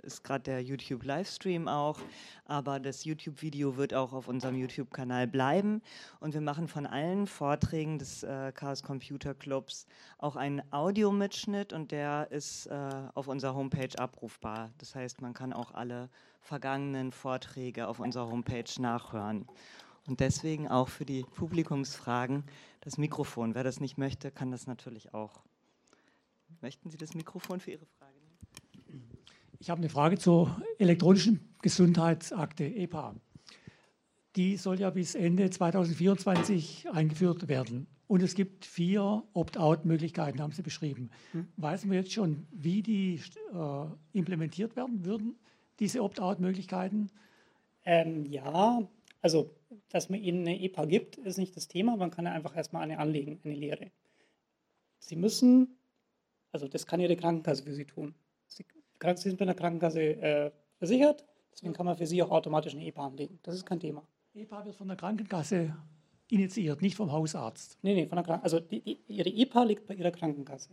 [0.04, 2.02] ist gerade der YouTube-Livestream auch,
[2.44, 5.82] aber das YouTube-Video wird auch auf unserem YouTube-Kanal bleiben
[6.20, 9.88] und wir machen von allen Vorträgen des äh, Chaos Computer Clubs
[10.18, 14.72] auch einen Audiomitschnitt und der ist äh, auf unserer Homepage abrufbar.
[14.78, 16.10] Das heißt, man kann auch alle
[16.42, 19.48] vergangenen Vorträge auf unserer Homepage nachhören.
[20.08, 22.44] Und deswegen auch für die Publikumsfragen
[22.80, 23.54] das Mikrofon.
[23.56, 25.44] Wer das nicht möchte, kann das natürlich auch.
[26.62, 28.16] Möchten Sie das Mikrofon für Ihre Frage
[28.88, 29.10] nehmen?
[29.60, 33.16] Ich habe eine Frage zur elektronischen Gesundheitsakte EPA.
[34.38, 37.88] Die soll ja bis Ende 2024 eingeführt werden.
[38.08, 41.10] Und es gibt vier Opt-out-Möglichkeiten, haben Sie beschrieben.
[41.34, 41.48] Hm.
[41.58, 43.20] Weiß wir jetzt schon, wie die
[43.54, 45.36] äh, implementiert werden würden,
[45.80, 47.10] diese Opt-out-Möglichkeiten?
[47.84, 48.88] Ähm, ja,
[49.22, 49.57] also,
[49.90, 51.96] dass man ihnen eine EPA gibt, ist nicht das Thema.
[51.96, 53.92] Man kann ja einfach erstmal eine anlegen, eine Lehre.
[55.00, 55.78] Sie müssen,
[56.52, 58.16] also das kann Ihre Krankenkasse für Sie tun.
[58.48, 58.66] Sie,
[59.02, 62.86] Sie sind bei der Krankenkasse äh, versichert, deswegen kann man für Sie auch automatisch eine
[62.86, 63.40] EPA anlegen.
[63.44, 64.08] Das ist kein Thema.
[64.34, 65.76] EPA wird von der Krankenkasse
[66.30, 67.78] initiiert, nicht vom Hausarzt.
[67.82, 70.70] Nee, nee, von der Kranken also die, die, Ihre EPA liegt bei Ihrer Krankenkasse.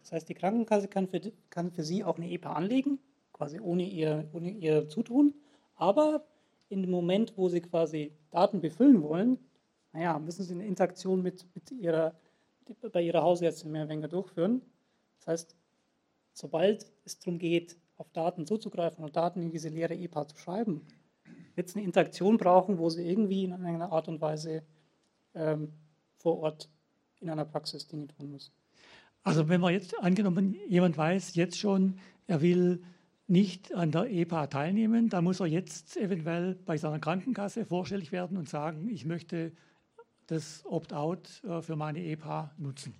[0.00, 1.20] Das heißt, die Krankenkasse kann für,
[1.50, 2.98] kann für Sie auch eine EPA anlegen,
[3.32, 5.34] quasi ohne ihr, ohne ihr Zutun,
[5.76, 6.26] aber
[6.68, 9.38] in dem Moment, wo Sie quasi Daten befüllen wollen,
[9.92, 12.14] naja, müssen Sie eine Interaktion mit, mit ihrer,
[12.92, 14.62] bei Ihrer Hausärztin mehr oder weniger durchführen.
[15.18, 15.56] Das heißt,
[16.32, 20.86] sobald es darum geht, auf Daten zuzugreifen und Daten in diese leere EPA zu schreiben,
[21.54, 24.62] wird es eine Interaktion brauchen, wo Sie irgendwie in einer Art und Weise
[25.34, 25.72] ähm,
[26.16, 26.70] vor Ort
[27.20, 28.52] in einer Praxis Dinge tun müssen.
[29.24, 32.82] Also wenn man jetzt angenommen, jemand weiß jetzt schon, er will
[33.28, 38.36] nicht an der EPA teilnehmen, dann muss er jetzt eventuell bei seiner Krankenkasse vorstellig werden
[38.36, 39.52] und sagen, ich möchte
[40.26, 42.94] das Opt-out äh, für meine EPA nutzen.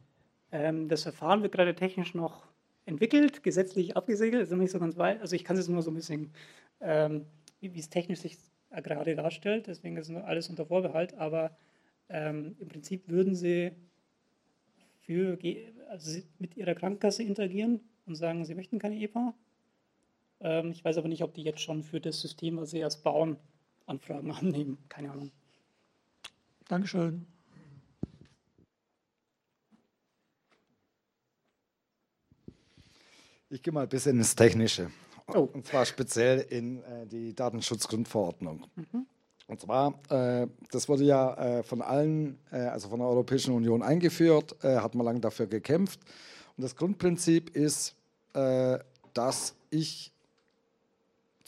[0.52, 2.46] Ähm, das Verfahren wird gerade technisch noch
[2.84, 5.20] entwickelt, gesetzlich abgesegelt, ist noch nicht so ganz weit.
[5.20, 6.30] Also ich kann es nur so ein bisschen,
[6.80, 7.24] ähm,
[7.60, 8.36] wie, es technisch sich
[8.70, 11.56] gerade darstellt, deswegen ist alles unter Vorbehalt, aber
[12.10, 13.72] ähm, im Prinzip würden Sie
[15.00, 15.38] für,
[15.88, 19.34] also mit Ihrer Krankenkasse interagieren und sagen, Sie möchten keine EPA
[20.40, 23.02] ähm, ich weiß aber nicht, ob die jetzt schon für das System, was sie erst
[23.02, 23.36] bauen,
[23.86, 24.78] Anfragen annehmen.
[24.88, 25.30] Keine Ahnung.
[26.68, 27.26] Dankeschön.
[33.50, 34.90] Ich gehe mal ein bisschen ins Technische.
[35.28, 35.48] Oh.
[35.52, 38.66] Und zwar speziell in äh, die Datenschutzgrundverordnung.
[38.76, 39.06] Mhm.
[39.46, 43.82] Und zwar, äh, das wurde ja äh, von allen, äh, also von der Europäischen Union
[43.82, 46.00] eingeführt, äh, hat man lange dafür gekämpft.
[46.56, 47.94] Und das Grundprinzip ist,
[48.34, 48.78] äh,
[49.14, 50.12] dass ich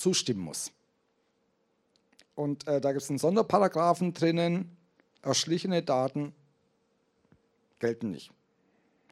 [0.01, 0.73] zustimmen muss.
[2.35, 4.77] Und äh, da gibt es einen Sonderparagraphen drinnen,
[5.23, 6.35] erschlichene Daten
[7.79, 8.31] gelten nicht.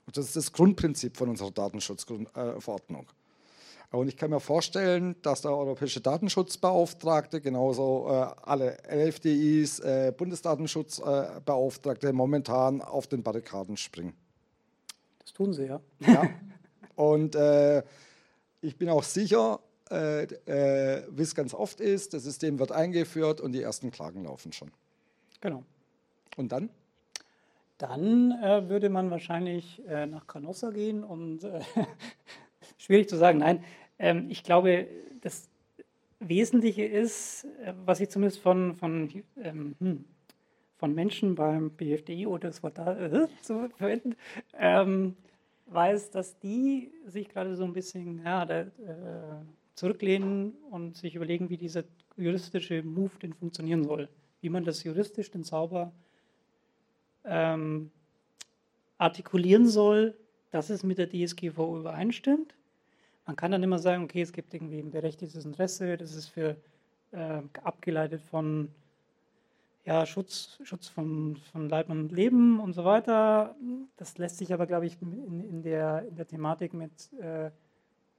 [0.06, 3.06] Und das ist das Grundprinzip von unserer Datenschutzverordnung.
[3.90, 12.12] Und ich kann mir vorstellen, dass der europäische Datenschutzbeauftragte, genauso äh, alle LFDIs, äh, Bundesdatenschutzbeauftragte
[12.12, 14.14] momentan auf den Barrikaden springen.
[15.20, 15.80] Das tun sie, ja.
[16.00, 16.28] ja.
[16.96, 17.82] Und äh,
[18.60, 19.60] ich bin auch sicher,
[19.90, 24.24] äh, äh, wie es ganz oft ist, das System wird eingeführt und die ersten Klagen
[24.24, 24.70] laufen schon.
[25.40, 25.64] Genau.
[26.36, 26.70] Und dann?
[27.78, 31.60] Dann äh, würde man wahrscheinlich äh, nach Canossa gehen und äh,
[32.78, 33.64] schwierig zu sagen, nein.
[33.98, 34.88] Ähm, ich glaube,
[35.20, 35.48] das
[36.18, 40.04] Wesentliche ist, äh, was ich zumindest von, von, ähm, hm,
[40.76, 44.16] von Menschen beim BFDI oder das Wort da zu verwenden,
[44.58, 45.16] ähm,
[45.66, 48.66] weiß, dass die sich gerade so ein bisschen ja, da,
[49.78, 51.84] zurücklehnen und sich überlegen, wie dieser
[52.16, 54.08] juristische Move denn funktionieren soll.
[54.40, 55.92] Wie man das juristisch denn sauber
[57.24, 57.90] ähm,
[58.98, 60.16] artikulieren soll,
[60.50, 62.54] dass es mit der DSGVO übereinstimmt.
[63.26, 66.56] Man kann dann immer sagen, okay, es gibt irgendwie ein berechtigtes Interesse, das ist für
[67.12, 68.70] äh, abgeleitet von
[69.84, 73.54] ja, Schutz, Schutz von, von Leib und Leben und so weiter.
[73.96, 77.50] Das lässt sich aber, glaube ich, in, in, der, in der Thematik mit äh,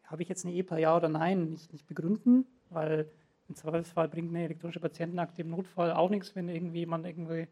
[0.09, 3.09] habe ich jetzt eine EPA ja oder nein nicht, nicht begründen, weil
[3.47, 7.47] im Zweifelsfall bringt eine elektronische Patientenakte im Notfall auch nichts, wenn irgendwie jemand irgendwie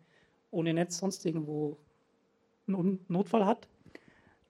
[0.51, 1.77] ohne Netz sonst irgendwo
[2.67, 3.67] einen Notfall hat.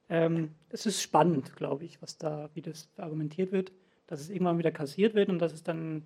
[0.09, 3.71] Ähm, es ist spannend, glaube ich, was da, wie das argumentiert wird,
[4.07, 6.03] dass es irgendwann wieder kassiert wird und dass es dann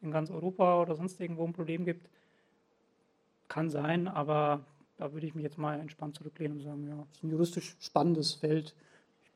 [0.00, 2.08] in ganz Europa oder sonst irgendwo ein Problem gibt.
[3.48, 4.64] Kann sein, aber
[4.98, 7.76] da würde ich mich jetzt mal entspannt zurücklehnen und sagen, ja, es ist ein juristisch
[7.80, 8.74] spannendes Feld.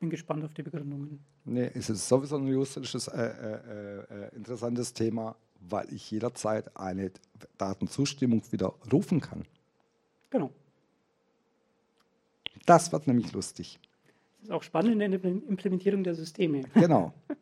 [0.03, 1.23] Bin gespannt auf die Begründungen.
[1.45, 7.09] Nee, es ist sowieso ein juristisches äh, äh, äh, interessantes Thema, weil ich jederzeit eine
[7.57, 9.45] Datenzustimmung widerrufen kann.
[10.29, 10.51] Genau.
[12.65, 13.79] Das wird nämlich lustig.
[14.39, 16.63] Das ist auch spannend in der Implementierung der Systeme.
[16.73, 17.13] Genau.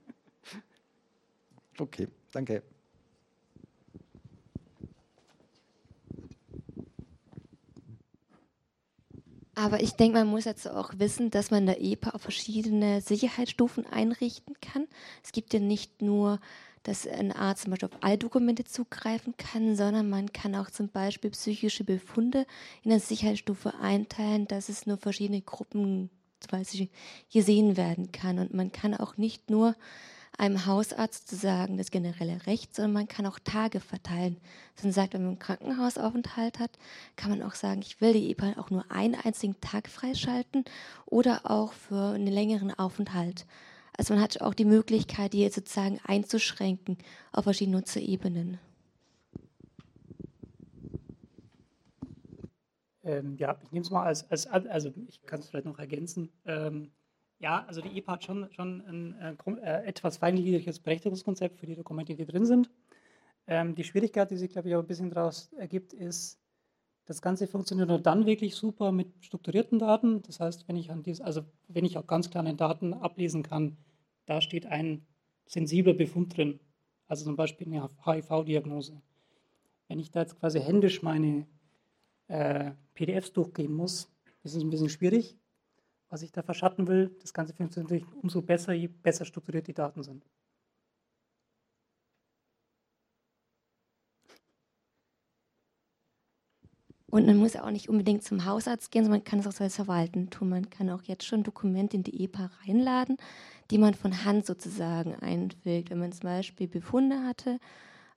[1.79, 2.61] Okay, danke.
[9.61, 12.99] Aber ich denke, man muss jetzt auch wissen, dass man in der EPA auf verschiedene
[12.99, 14.87] Sicherheitsstufen einrichten kann.
[15.23, 16.39] Es gibt ja nicht nur,
[16.81, 20.89] dass ein Arzt zum Beispiel auf alle Dokumente zugreifen kann, sondern man kann auch zum
[20.89, 22.47] Beispiel psychische Befunde
[22.81, 26.09] in der Sicherheitsstufe einteilen, dass es nur verschiedene Gruppen
[26.39, 26.89] zum Beispiel
[27.31, 28.39] gesehen werden kann.
[28.39, 29.75] Und man kann auch nicht nur
[30.37, 34.37] einem Hausarzt zu sagen, das generelle Recht, sondern man kann auch Tage verteilen.
[34.75, 36.71] Dass man sagt, wenn man einen Krankenhausaufenthalt hat,
[37.15, 40.65] kann man auch sagen, ich will die EPA auch nur einen einzigen Tag freischalten
[41.05, 43.45] oder auch für einen längeren Aufenthalt.
[43.97, 46.97] Also man hat auch die Möglichkeit, die jetzt sozusagen einzuschränken
[47.31, 48.57] auf verschiedene Nutzerebenen.
[53.03, 56.31] Ähm, ja, ich nehme es mal als, als, also ich kann es vielleicht noch ergänzen.
[56.45, 56.91] Ähm,
[57.41, 61.75] ja, also die EPA hat schon, schon ein äh, äh, etwas feingliedriges Berechtigungskonzept für die
[61.75, 62.69] Dokumente, die drin sind.
[63.47, 66.39] Ähm, die Schwierigkeit, die sich, glaube ich, auch ein bisschen daraus ergibt, ist,
[67.05, 70.21] das Ganze funktioniert nur dann wirklich super mit strukturierten Daten.
[70.21, 73.75] Das heißt, wenn ich an dies, also wenn ich auch ganz kleine Daten ablesen kann,
[74.27, 75.05] da steht ein
[75.47, 76.59] sensibler Befund drin,
[77.07, 79.01] also zum Beispiel eine HIV-Diagnose.
[79.87, 81.47] Wenn ich da jetzt quasi händisch meine
[82.27, 84.13] äh, PDFs durchgehen muss,
[84.43, 85.40] ist es ein bisschen schwierig
[86.11, 87.15] was ich da verschatten will.
[87.21, 90.25] Das Ganze funktioniert natürlich umso besser, je besser strukturiert die Daten sind.
[97.09, 99.75] Und man muss auch nicht unbedingt zum Hausarzt gehen, sondern man kann es auch selbst
[99.75, 100.49] verwalten tun.
[100.49, 103.17] Man kann auch jetzt schon Dokumente in die EPA reinladen,
[103.69, 105.89] die man von Hand sozusagen einfügt.
[105.89, 107.59] Wenn man zum Beispiel Befunde hatte,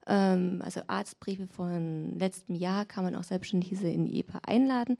[0.07, 4.95] ähm, also Arztbriefe von letztem Jahr, kann man auch selbstständig diese in die EPA einladen.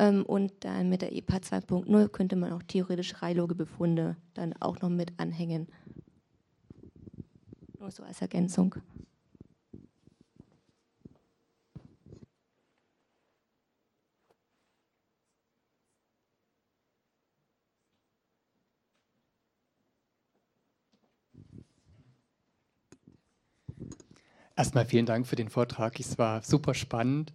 [0.00, 4.88] Ähm, und dann mit der EPA 2.0 könnte man auch theoretisch Reilogebefunde dann auch noch
[4.88, 5.68] mit anhängen.
[7.78, 8.76] Nur so als Ergänzung.
[24.56, 26.00] Erstmal vielen Dank für den Vortrag.
[26.00, 27.34] Es war super spannend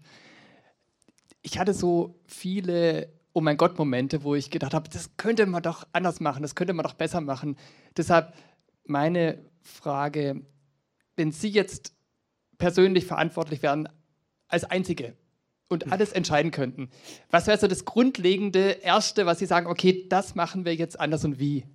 [1.46, 5.62] ich hatte so viele Oh mein Gott Momente, wo ich gedacht habe, das könnte man
[5.62, 7.58] doch anders machen, das könnte man doch besser machen.
[7.98, 8.34] Deshalb
[8.86, 10.42] meine Frage,
[11.18, 11.94] wenn Sie jetzt
[12.58, 13.90] persönlich verantwortlich wären
[14.48, 15.18] als Einzige
[15.68, 15.92] und hm.
[15.92, 16.90] alles entscheiden könnten,
[17.30, 21.26] was wäre so das grundlegende Erste, was Sie sagen, okay, das machen wir jetzt anders
[21.26, 21.66] und wie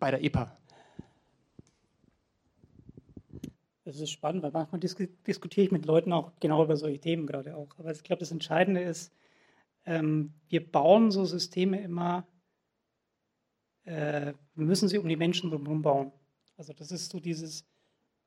[0.00, 0.58] bei der EPA?
[3.84, 4.96] Das ist spannend, weil manchmal dis
[5.26, 7.68] diskutiere ich mit Leuten auch genau über solche Themen gerade auch.
[7.78, 9.12] Aber ich glaube, das Entscheidende ist,
[9.84, 12.26] ähm, wir bauen so Systeme immer
[13.84, 16.12] äh, müssen sie um die Menschen drumherum bauen.
[16.56, 17.66] Also das ist so dieses,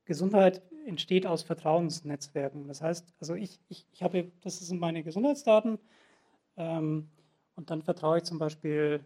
[0.05, 2.67] Gesundheit entsteht aus Vertrauensnetzwerken.
[2.67, 5.79] Das heißt, also ich, ich, ich habe, das sind meine Gesundheitsdaten
[6.57, 7.09] ähm,
[7.55, 9.03] und dann vertraue ich zum Beispiel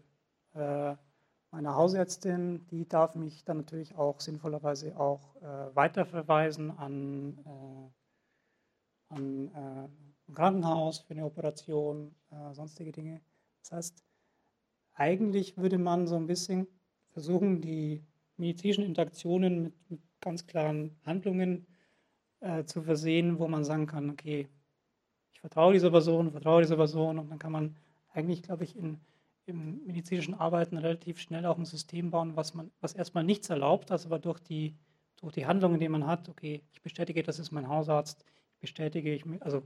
[0.54, 0.94] äh,
[1.50, 9.48] meiner Hausärztin, die darf mich dann natürlich auch sinnvollerweise auch äh, weiterverweisen an, äh, an
[9.48, 9.88] äh,
[10.28, 13.20] ein Krankenhaus für eine Operation, äh, sonstige Dinge.
[13.62, 14.04] Das heißt,
[14.94, 16.66] eigentlich würde man so ein bisschen
[17.12, 18.04] versuchen, die
[18.36, 21.66] medizinischen Interaktionen mit, mit ganz klaren Handlungen
[22.40, 24.48] äh, zu versehen, wo man sagen kann, okay,
[25.32, 27.76] ich vertraue dieser Person, vertraue dieser Person und dann kann man
[28.12, 29.00] eigentlich, glaube ich, in,
[29.50, 33.90] im medizinischen Arbeiten relativ schnell auch ein System bauen, was man, was erstmal nichts erlaubt,
[33.90, 34.74] das aber durch die,
[35.16, 38.24] durch die Handlungen, die man hat, okay, ich bestätige, das ist mein Hausarzt,
[38.54, 39.62] ich bestätige, ich, also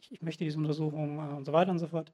[0.00, 2.12] ich, ich möchte diese Untersuchung äh, und so weiter und so fort,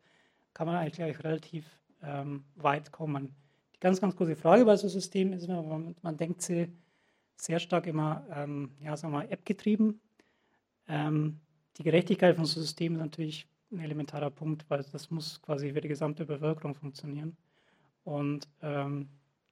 [0.54, 1.64] kann man eigentlich, glaube ich, relativ
[2.02, 3.34] ähm, weit kommen.
[3.74, 6.68] Die ganz, ganz große Frage bei so einem System ist man, man denkt sie
[7.36, 10.00] sehr stark immer, ähm, ja, sagen wir mal, App-getrieben.
[10.88, 11.40] Ähm,
[11.78, 15.80] die Gerechtigkeit von so Systemen ist natürlich ein elementarer Punkt, weil das muss quasi für
[15.80, 17.36] die gesamte Bevölkerung funktionieren.
[18.04, 19.08] Und ähm,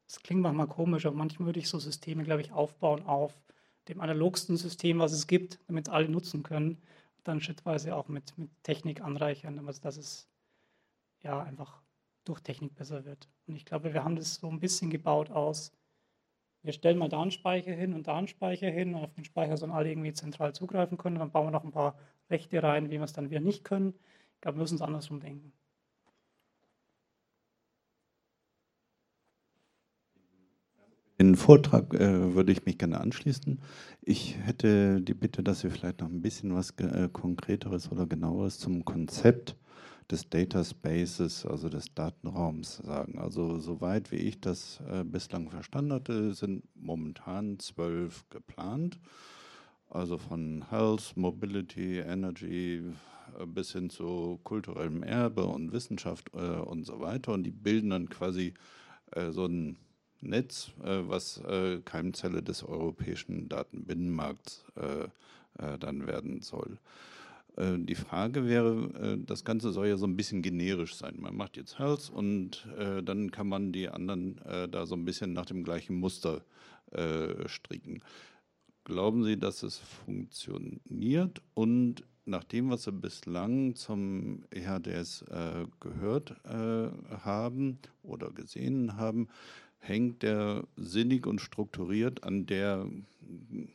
[0.07, 3.41] es ähm, klingt manchmal komisch, aber manchmal würde ich so Systeme, glaube ich, aufbauen auf
[3.89, 6.79] dem analogsten System, was es gibt, damit es alle nutzen können.
[7.25, 10.29] Dann schrittweise auch mit, mit Technik anreichern, damit dass es
[11.23, 11.83] ja einfach
[12.25, 13.29] durch Technik besser wird.
[13.47, 15.73] Und ich glaube, wir haben das so ein bisschen gebaut aus,
[16.63, 19.25] wir stellen mal da einen Speicher hin und da einen Speicher hin und auf den
[19.25, 21.19] Speicher sollen alle irgendwie zentral zugreifen können.
[21.19, 21.99] Dann bauen wir noch ein paar
[22.31, 23.95] Rechte rein, wie wir es dann wieder nicht können.
[24.35, 25.53] Ich glaube, wir müssen es andersrum denken.
[31.21, 33.61] Den Vortrag äh, würde ich mich gerne anschließen.
[34.01, 38.59] Ich hätte die Bitte, dass Sie vielleicht noch ein bisschen was äh, Konkreteres oder genaueres
[38.59, 39.55] zum Konzept
[40.11, 43.19] des Data Spaces, also des Datenraums sagen.
[43.19, 48.99] Also soweit wie ich das äh, bislang verstanden hatte, sind momentan zwölf geplant.
[49.91, 52.83] Also von Health, Mobility, Energy
[53.39, 57.33] äh, bis hin zu kulturellem Erbe und Wissenschaft äh, und so weiter.
[57.33, 58.55] Und die bilden dann quasi
[59.11, 59.77] äh, so ein
[60.21, 64.65] Netz, äh, was äh, Keimzelle des europäischen Datenbinnenmarkts
[65.81, 66.79] dann werden soll.
[67.57, 71.17] Äh, die Frage wäre, äh, das Ganze soll ja so ein bisschen generisch sein.
[71.19, 74.41] Man macht jetzt Health und äh, dann kann man die anderen
[74.71, 76.43] da so ein bisschen nach dem gleichen Muster
[77.47, 78.03] stricken.
[78.91, 81.41] Glauben Sie, dass es funktioniert?
[81.55, 85.25] Und nach dem, was Sie bislang zum EHDS
[85.79, 89.29] gehört haben oder gesehen haben,
[89.79, 92.91] hängt der sinnig und strukturiert an der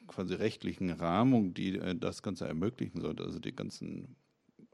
[0.07, 4.17] quasi rechtlichen Rahmung, die äh, das Ganze ermöglichen sollte, also die ganzen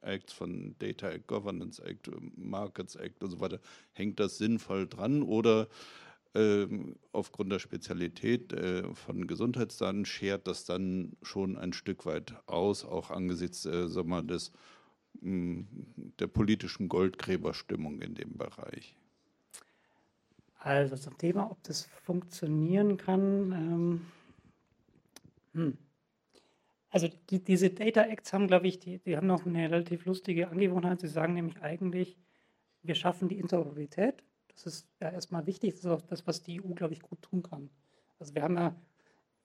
[0.02, 3.60] Acts von Data Act, Governance Act, Markets Act und so weiter,
[3.94, 5.68] hängt das sinnvoll dran oder
[7.12, 13.12] aufgrund der Spezialität äh, von Gesundheitsdaten schert das dann schon ein Stück weit aus, auch
[13.12, 14.54] angesichts äh, sag mal, des,
[15.20, 15.66] mh,
[16.20, 18.96] der politischen Goldgräberstimmung in dem Bereich.
[20.60, 23.52] Also zum Thema, ob das funktionieren kann.
[23.52, 24.02] Ähm,
[25.54, 25.78] hm.
[26.92, 30.50] Also die, diese Data Acts haben, glaube ich, die, die haben noch eine relativ lustige
[30.50, 31.02] Angewohnheit.
[31.02, 32.18] Sie sagen nämlich eigentlich,
[32.84, 34.24] wir schaffen die Interoperabilität.
[34.54, 35.72] Das ist ja erstmal wichtig.
[35.72, 37.70] Das ist auch das, was die EU, glaube ich, gut tun kann.
[38.20, 38.76] Also wir haben ja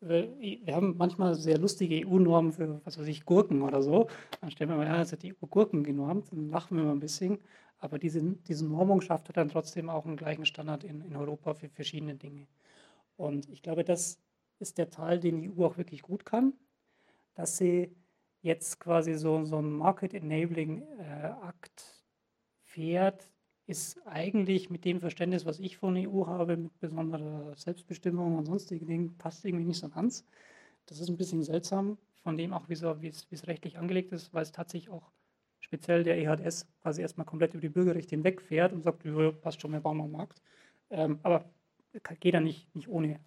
[0.00, 4.08] wir haben manchmal sehr lustige EU-Normen für, was weiß ich, Gurken oder so.
[4.40, 6.92] Dann stellen wir mal, ja, das hat die EU Gurken genormt, dann lachen wir mal
[6.92, 7.38] ein bisschen.
[7.78, 11.68] Aber diese, diese Normung schafft dann trotzdem auch einen gleichen Standard in, in Europa für
[11.68, 12.46] verschiedene Dinge.
[13.16, 14.18] Und ich glaube, das
[14.58, 16.54] ist der Teil, den die EU auch wirklich gut kann,
[17.34, 17.94] dass sie
[18.42, 21.32] jetzt quasi so, so ein Market Enabling äh,
[22.62, 23.28] fährt,
[23.66, 28.86] ist eigentlich mit dem Verständnis, was ich von EU habe, mit besonderer Selbstbestimmung und sonstigen
[28.86, 30.24] Dingen, passt irgendwie nicht so ganz.
[30.86, 32.74] Das ist ein bisschen seltsam, von dem auch, wie
[33.08, 35.10] es rechtlich angelegt ist, weil es tatsächlich auch
[35.60, 39.02] speziell der EHS quasi erstmal komplett über die Bürgerrechte hinwegfährt und sagt,
[39.40, 40.40] passt schon, wir bauen einen Markt.
[40.90, 41.44] Ähm, aber
[42.20, 43.18] geht da nicht, nicht ohne.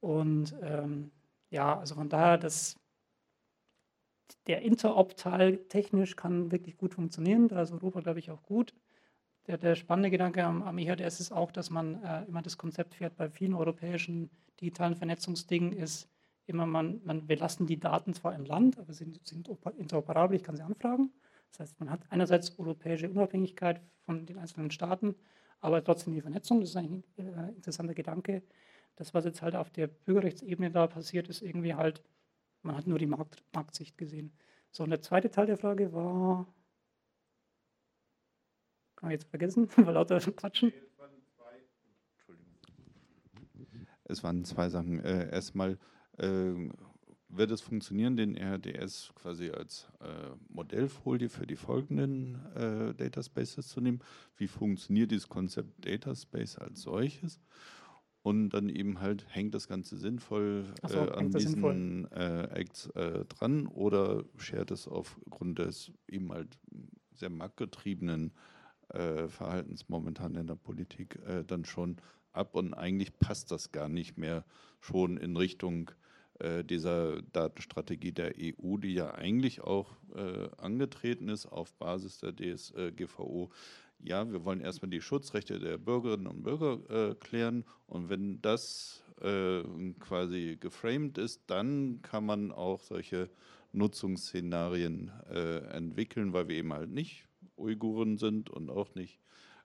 [0.00, 1.10] Und ähm,
[1.50, 2.76] ja, also von daher, das,
[4.46, 7.48] der Interop-Teil technisch kann wirklich gut funktionieren.
[7.48, 8.74] Da ist Europa, glaube ich, auch gut.
[9.46, 12.94] Der, der spannende Gedanke am, am EHDS ist auch, dass man äh, immer das Konzept
[12.94, 16.08] fährt bei vielen europäischen digitalen Vernetzungsdingen, ist
[16.46, 20.44] immer, man, man, wir die Daten zwar im Land, aber sie sind, sind interoperabel, ich
[20.44, 21.10] kann sie anfragen.
[21.50, 25.14] Das heißt, man hat einerseits europäische Unabhängigkeit von den einzelnen Staaten,
[25.60, 26.60] aber trotzdem die Vernetzung.
[26.60, 28.42] Das ist ein äh, interessanter Gedanke.
[28.96, 32.02] Das, was jetzt halt auf der Bürgerrechtsebene da passiert, ist irgendwie halt,
[32.62, 34.32] man hat nur die Markt, Marktsicht gesehen.
[34.70, 36.46] So, und der zweite Teil der Frage war,
[39.02, 40.72] kann man jetzt vergessen, weil lauter Quatschen.
[44.04, 45.00] es waren zwei Sachen.
[45.00, 45.76] Äh, erstmal
[46.18, 46.52] äh,
[47.28, 53.80] wird es funktionieren, den RDS quasi als äh, Modellfolie für die folgenden äh, Dataspaces zu
[53.80, 53.98] nehmen.
[54.36, 57.40] Wie funktioniert dieses Konzept Dataspace als solches?
[58.22, 63.24] Und dann eben halt, hängt das Ganze sinnvoll so, äh, an diesen äh, Acts äh,
[63.24, 66.56] dran oder schert es aufgrund des eben halt
[67.14, 68.61] sehr marktgetriebenen äh,
[69.28, 71.96] Verhaltens momentan in der Politik äh, dann schon
[72.32, 72.54] ab.
[72.54, 74.44] Und eigentlich passt das gar nicht mehr
[74.80, 75.90] schon in Richtung
[76.38, 79.96] äh, dieser Datenstrategie der EU, die ja eigentlich auch
[80.58, 83.50] angetreten ist auf Basis der DSGVO
[84.04, 87.64] ja, wir wollen erstmal die Schutzrechte der Bürgerinnen und Bürger äh, klären.
[87.86, 89.62] Und wenn das äh,
[90.00, 93.30] quasi geframed ist, dann kann man auch solche
[93.72, 97.26] Nutzungsszenarien äh, entwickeln, weil wir eben halt nicht
[97.62, 99.18] Uiguren sind und auch nicht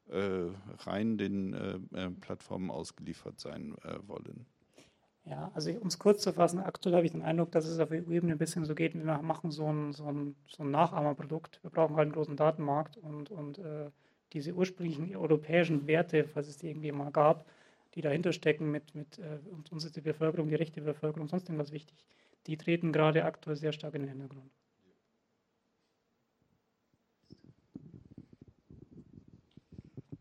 [0.09, 0.49] äh,
[0.85, 3.75] rein den äh, äh, Plattformen ausgeliefert sein
[4.05, 4.45] wollen.
[5.25, 7.91] Ja, also um es kurz zu fassen, aktuell habe ich den Eindruck, dass es auf
[7.91, 11.59] EU-Ebene ein bisschen so geht, wir machen so ein, so ein, so ein Nachahmerprodukt.
[11.63, 13.59] Wir brauchen halt einen großen Datenmarkt und, und
[14.33, 17.45] diese ursprünglichen europäischen Werte, falls es die irgendwie mal gab,
[17.95, 19.39] die dahinter stecken mit, mit äh,
[19.71, 22.05] uns ist die Bevölkerung, die rechte Bevölkerung, sonst irgendwas wichtig,
[22.45, 24.51] die treten gerade aktuell sehr stark in den Hintergrund.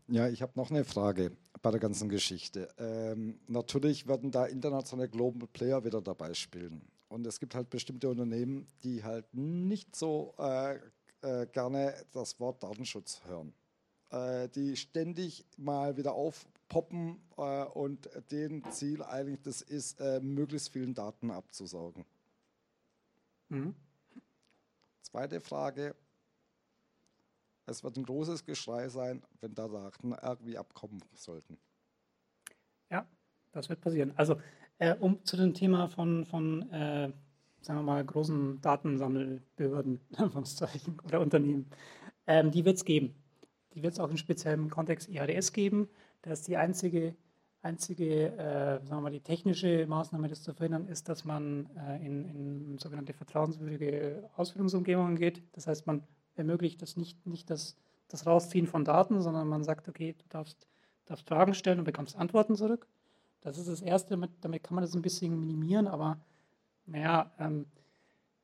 [0.09, 1.31] Ja, ich habe noch eine Frage
[1.61, 2.69] bei der ganzen Geschichte.
[2.77, 6.81] Ähm, natürlich werden da internationale Global Player wieder dabei spielen.
[7.09, 10.75] Und es gibt halt bestimmte Unternehmen, die halt nicht so äh,
[11.21, 13.53] äh, gerne das Wort Datenschutz hören
[14.09, 20.69] äh, die ständig mal wieder aufpoppen äh, und deren Ziel eigentlich das ist, äh, möglichst
[20.69, 22.05] vielen Daten abzusaugen.
[23.49, 23.75] Mhm.
[25.01, 25.95] Zweite Frage.
[27.67, 31.57] Es wird ein großes Geschrei sein, wenn da Daten irgendwie abkommen sollten.
[32.89, 33.05] Ja,
[33.51, 34.13] das wird passieren.
[34.15, 34.37] Also,
[34.79, 37.11] äh, um zu dem Thema von, von äh,
[37.61, 39.99] sagen wir mal, großen Datensammelbehörden
[41.03, 41.69] oder Unternehmen,
[42.25, 43.13] ähm, die wird es geben.
[43.73, 45.89] Die wird es auch in speziellem Kontext IHDS geben.
[46.21, 47.15] Das ist die einzige,
[47.61, 52.05] einzige äh, sagen wir mal, die technische Maßnahme, das zu verhindern, ist, dass man äh,
[52.05, 55.43] in, in sogenannte vertrauenswürdige Ausführungsumgebungen geht.
[55.51, 56.03] Das heißt, man
[56.37, 57.75] ermöglicht das nicht, nicht das,
[58.07, 60.67] das Rausziehen von Daten, sondern man sagt, okay, du darfst,
[61.05, 62.87] darfst Fragen stellen und bekommst Antworten zurück.
[63.41, 66.17] Das ist das Erste, damit, damit kann man das ein bisschen minimieren, aber
[66.85, 67.65] naja, ähm,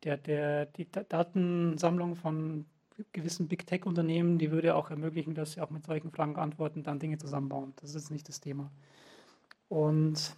[0.03, 2.65] der, der, die Datensammlung von
[3.11, 6.99] gewissen Big Tech-Unternehmen, die würde auch ermöglichen, dass sie auch mit solchen Fragen antworten, dann
[6.99, 7.73] Dinge zusammenbauen.
[7.77, 8.71] Das ist nicht das Thema.
[9.69, 10.35] Und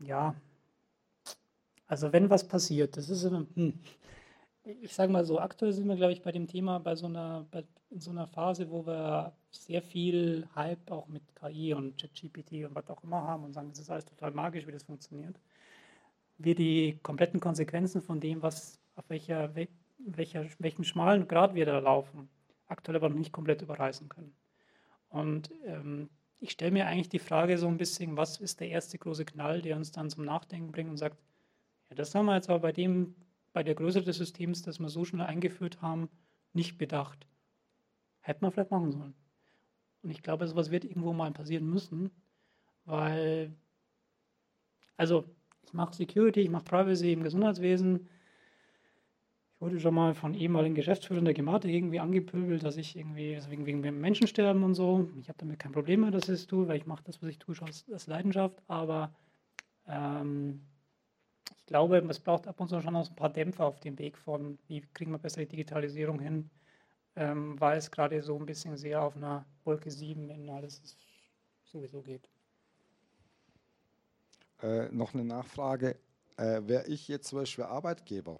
[0.00, 0.34] ja,
[1.86, 3.78] also wenn was passiert, das ist, hm,
[4.82, 7.46] ich sage mal so, aktuell sind wir, glaube ich, bei dem Thema bei so einer,
[7.50, 12.64] bei, in so einer Phase, wo wir sehr viel Hype auch mit KI und ChatGPT
[12.64, 15.38] und was auch immer haben und sagen, es ist alles total magisch, wie das funktioniert.
[16.38, 19.54] Wir die kompletten Konsequenzen von dem, was auf welcher
[19.98, 22.28] welcher, welchen schmalen Grad wir da laufen,
[22.66, 24.34] aktuell aber noch nicht komplett überreißen können.
[25.08, 28.98] Und ähm, ich stelle mir eigentlich die Frage so ein bisschen, was ist der erste
[28.98, 31.16] große Knall, der uns dann zum Nachdenken bringt und sagt,
[31.88, 33.14] ja, das haben wir jetzt aber bei dem,
[33.56, 36.10] bei der Größe des Systems, das wir so schnell eingeführt haben,
[36.52, 37.26] nicht bedacht.
[38.20, 39.14] Hätte man vielleicht machen sollen.
[40.02, 42.10] Und ich glaube, sowas wird irgendwo mal passieren müssen,
[42.84, 43.56] weil,
[44.98, 45.24] also
[45.62, 48.06] ich mache Security, ich mache Privacy im Gesundheitswesen,
[49.54, 53.50] ich wurde schon mal von ehemaligen Geschäftsführern der Gematik irgendwie angepöbelt, dass ich irgendwie, also
[53.50, 55.08] wegen, wegen Menschensterben und so.
[55.18, 57.30] Ich habe damit kein Problem mehr, dass ich es tue, weil ich mache das, was
[57.30, 58.62] ich tue, schon aus, aus Leidenschaft.
[58.66, 59.14] Aber
[59.88, 60.60] ähm,
[61.56, 64.16] ich glaube, es braucht ab und zu schon noch ein paar Dämpfer auf dem Weg
[64.18, 66.50] von, wie kriegen wir bessere Digitalisierung hin,
[67.16, 70.96] ähm, weil es gerade so ein bisschen sehr auf einer Wolke 7 in alles
[71.64, 72.28] sowieso geht.
[74.62, 75.96] Äh, noch eine Nachfrage.
[76.36, 78.38] Äh, Wäre ich jetzt zum Beispiel Arbeitgeber,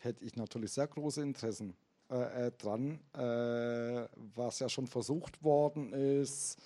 [0.00, 1.74] hätte ich natürlich sehr große Interessen
[2.10, 6.58] äh, äh, dran, äh, was ja schon versucht worden ist.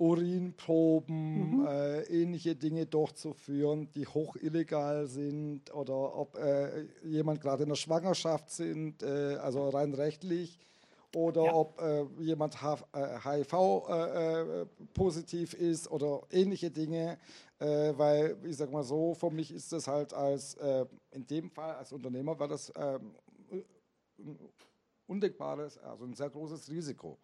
[0.00, 1.66] Äh, Urinproben, mhm.
[1.66, 7.76] Äh, ähnliche Dinge durchzuführen, die hoch illegal sind oder ob äh, jemand gerade in der
[7.76, 10.58] Schwangerschaft sind, also rein rechtlich
[11.14, 11.54] oder ja.
[11.54, 17.18] ob äh, jemand HIV-positiv äh, ist oder ähnliche Dinge.
[17.58, 21.50] Äh, weil, ich sage mal so, für mich ist das halt als, äh, in dem
[21.50, 23.14] Fall als Unternehmer, war das ähm,
[25.06, 27.18] undenkbares, also ein sehr großes Risiko.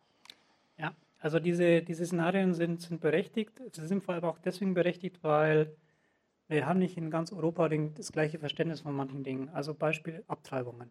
[0.77, 3.61] Ja, also diese, diese Szenarien sind, sind berechtigt.
[3.73, 5.75] Sie sind vor allem auch deswegen berechtigt, weil
[6.49, 9.49] wir haben nicht in ganz Europa das gleiche Verständnis von manchen Dingen.
[9.49, 10.91] Also Beispiel Abtreibungen.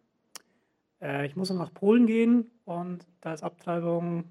[1.00, 4.24] Äh, ich muss nach Polen gehen und da ist Abtreibung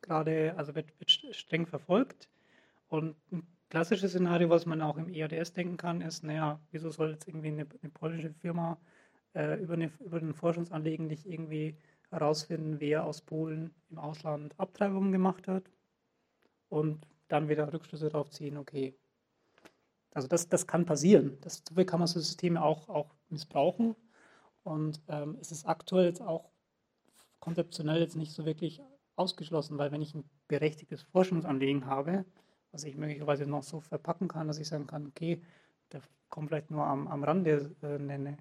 [0.00, 2.28] gerade, also wird, wird streng verfolgt.
[2.88, 7.10] Und ein klassisches Szenario, was man auch im EADS denken kann, ist, naja, wieso soll
[7.12, 8.78] jetzt irgendwie eine, eine polnische Firma
[9.34, 11.76] äh, über, eine, über ein Forschungsanliegen nicht irgendwie
[12.10, 15.64] herausfinden, wer aus Polen im Ausland Abtreibungen gemacht hat
[16.68, 18.94] und dann wieder Rückschlüsse darauf ziehen, okay.
[20.12, 21.38] Also das, das kann passieren.
[21.42, 23.94] Das, kann man so Systeme auch, auch missbrauchen.
[24.62, 26.50] Und ähm, es ist aktuell jetzt auch
[27.40, 28.82] konzeptionell jetzt nicht so wirklich
[29.16, 32.24] ausgeschlossen, weil wenn ich ein berechtigtes Forschungsanliegen habe,
[32.72, 35.42] was ich möglicherweise noch so verpacken kann, dass ich sagen kann, okay,
[35.90, 38.36] da kommt vielleicht nur am, am Rande äh, eine,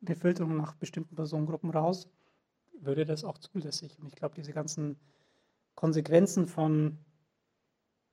[0.00, 2.08] eine Filterung nach bestimmten Personengruppen raus,
[2.80, 3.98] würde das auch zulässig.
[3.98, 4.98] Und ich glaube, diese ganzen
[5.74, 6.98] Konsequenzen von,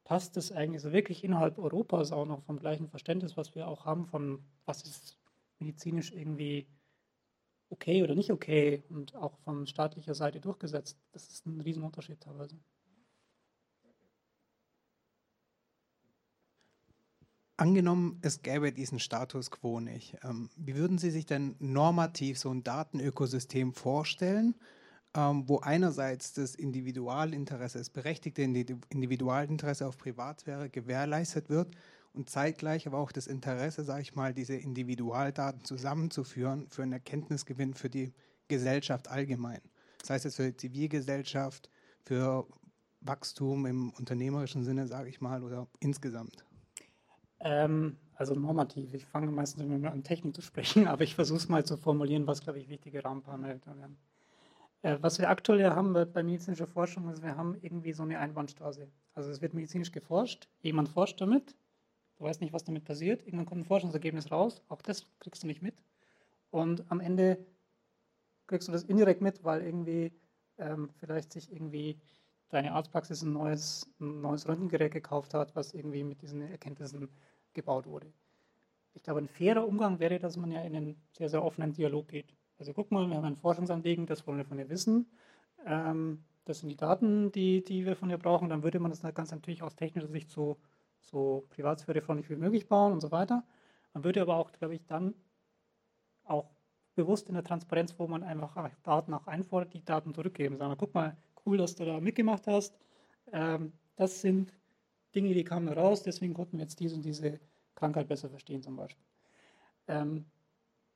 [0.04, 3.86] passt das eigentlich so wirklich innerhalb Europas auch noch vom gleichen Verständnis, was wir auch
[3.86, 5.18] haben, von was ist
[5.60, 6.68] medizinisch irgendwie
[7.70, 11.00] okay oder nicht okay und auch von staatlicher Seite durchgesetzt.
[11.12, 12.58] Das ist ein Riesenunterschied teilweise.
[17.64, 20.18] Angenommen, es gäbe diesen Status quo nicht.
[20.22, 24.56] Ähm, wie würden Sie sich denn normativ so ein Datenökosystem vorstellen,
[25.16, 31.74] ähm, wo einerseits das Individualinteresse, das berechtigte Individualinteresse auf Privatsphäre gewährleistet wird
[32.12, 37.76] und zeitgleich aber auch das Interesse, sage ich mal, diese Individualdaten zusammenzuführen für einen Erkenntnisgewinn
[37.76, 38.12] für die
[38.50, 39.62] Gesellschaft allgemein.
[40.00, 41.70] Das heißt jetzt für die Zivilgesellschaft,
[42.04, 42.46] für
[43.00, 46.44] Wachstum im unternehmerischen Sinne, sage ich mal, oder insgesamt.
[47.44, 48.94] Ähm, also normativ.
[48.94, 52.26] Ich fange meistens immer an Technik zu sprechen, aber ich versuche es mal zu formulieren,
[52.26, 53.98] was, glaube ich, wichtige Rahmenparameter wären.
[54.82, 58.20] Äh, was wir aktuell haben bei, bei medizinischer Forschung ist, wir haben irgendwie so eine
[58.20, 58.88] Einbahnstraße.
[59.14, 61.56] Also es wird medizinisch geforscht, jemand forscht damit,
[62.18, 65.48] du weißt nicht, was damit passiert, irgendwann kommt ein Forschungsergebnis raus, auch das kriegst du
[65.48, 65.76] nicht mit.
[66.50, 67.46] Und am Ende
[68.48, 70.12] kriegst du das indirekt mit, weil irgendwie
[70.60, 72.00] ähm, vielleicht sich irgendwie
[72.50, 77.10] deine Arztpraxis ein neues, ein neues Röntgengerät gekauft hat, was irgendwie mit diesen Erkenntnissen
[77.54, 78.12] gebaut wurde.
[78.94, 82.08] Ich glaube, ein fairer Umgang wäre, dass man ja in einen sehr, sehr offenen Dialog
[82.08, 82.34] geht.
[82.60, 85.08] Also guck mal, wir haben ein Forschungsanliegen, das wollen wir von dir wissen.
[85.66, 88.50] Ähm, das sind die Daten, die, die wir von dir brauchen.
[88.50, 90.58] Dann würde man das ganz natürlich aus technischer Sicht so,
[91.00, 93.44] so privatsphärefreundlich wie möglich bauen und so weiter.
[93.94, 95.14] Man würde aber auch, glaube ich, dann
[96.26, 96.50] auch
[96.96, 100.58] bewusst in der Transparenz, wo man einfach Daten auch einfordert, die Daten zurückgeben.
[100.58, 102.78] Sagen, guck mal, cool, dass du da mitgemacht hast.
[103.32, 104.54] Ähm, das sind
[105.16, 107.40] Dinge, die kamen raus, deswegen konnten wir jetzt diese und diese
[107.76, 109.06] Krankheit besser verstehen zum Beispiel.
[109.88, 110.26] Ähm,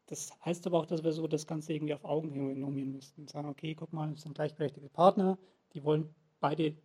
[0.07, 3.27] das heißt aber auch, dass wir so das Ganze irgendwie auf Augenhöhe normieren müssten.
[3.27, 5.37] Sagen, okay, guck mal, es sind gleichberechtigte Partner,
[5.73, 6.75] die wollen beide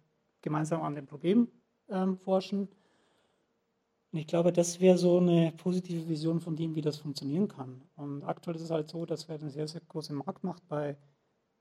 [0.43, 1.49] gemeinsam an dem Problem
[1.89, 2.69] ähm, forschen.
[4.13, 7.83] Und ich glaube, das wäre so eine positive Vision von dem, wie das funktionieren kann.
[7.97, 10.99] Und aktuell ist es halt so, dass wir eine sehr, sehr große Marktmacht bei,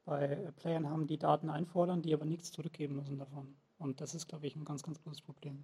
[0.03, 3.55] bei Playern haben, die Daten einfordern, die aber nichts zurückgeben müssen davon.
[3.81, 5.63] Und das ist, glaube ich, ein ganz, ganz großes Problem.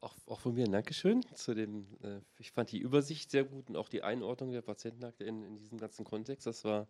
[0.00, 3.68] Auch, auch, von mir ein Dankeschön zu dem, äh, ich fand die Übersicht sehr gut
[3.68, 6.48] und auch die Einordnung der Patientenakte in, in diesem ganzen Kontext.
[6.48, 6.88] Das war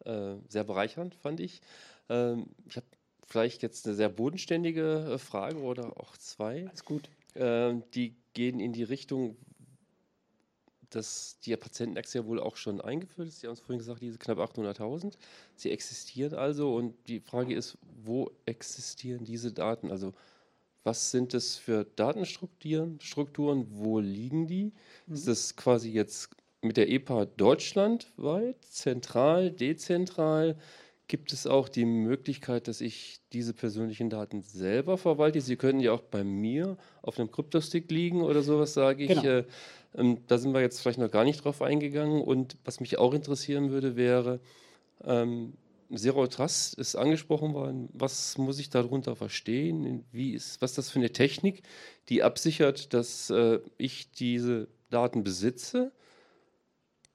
[0.00, 1.60] äh, sehr bereichernd, fand ich.
[2.08, 2.86] Ähm, ich habe
[3.24, 6.66] vielleicht jetzt eine sehr bodenständige äh, Frage oder auch zwei.
[6.66, 7.08] Alles gut.
[7.34, 9.36] Ähm, die gehen in die Richtung,
[10.90, 13.40] dass die Patientenachse ja wohl auch schon eingeführt ist.
[13.40, 15.14] Sie haben es vorhin gesagt, diese knapp 800.000.
[15.56, 19.90] Sie existieren also und die Frage ist, wo existieren diese Daten?
[19.90, 20.14] Also
[20.84, 23.00] was sind das für Datenstrukturen?
[23.00, 24.72] Strukturen, wo liegen die?
[25.06, 25.14] Mhm.
[25.14, 26.30] Ist das quasi jetzt
[26.60, 30.58] mit der EPA deutschlandweit, zentral, dezentral?
[31.06, 35.40] Gibt es auch die Möglichkeit, dass ich diese persönlichen Daten selber verwalte?
[35.42, 39.08] Sie können ja auch bei mir auf einem Kryptostick liegen oder sowas, sage ich.
[39.10, 39.22] Genau.
[39.22, 39.44] Äh,
[39.96, 42.22] ähm, da sind wir jetzt vielleicht noch gar nicht drauf eingegangen.
[42.22, 44.40] Und was mich auch interessieren würde, wäre,
[45.04, 45.52] ähm,
[45.94, 47.88] Zero Trust ist angesprochen worden.
[47.92, 50.04] Was muss ich darunter verstehen?
[50.10, 51.62] Wie ist, was ist das für eine Technik,
[52.08, 55.92] die absichert, dass äh, ich diese Daten besitze?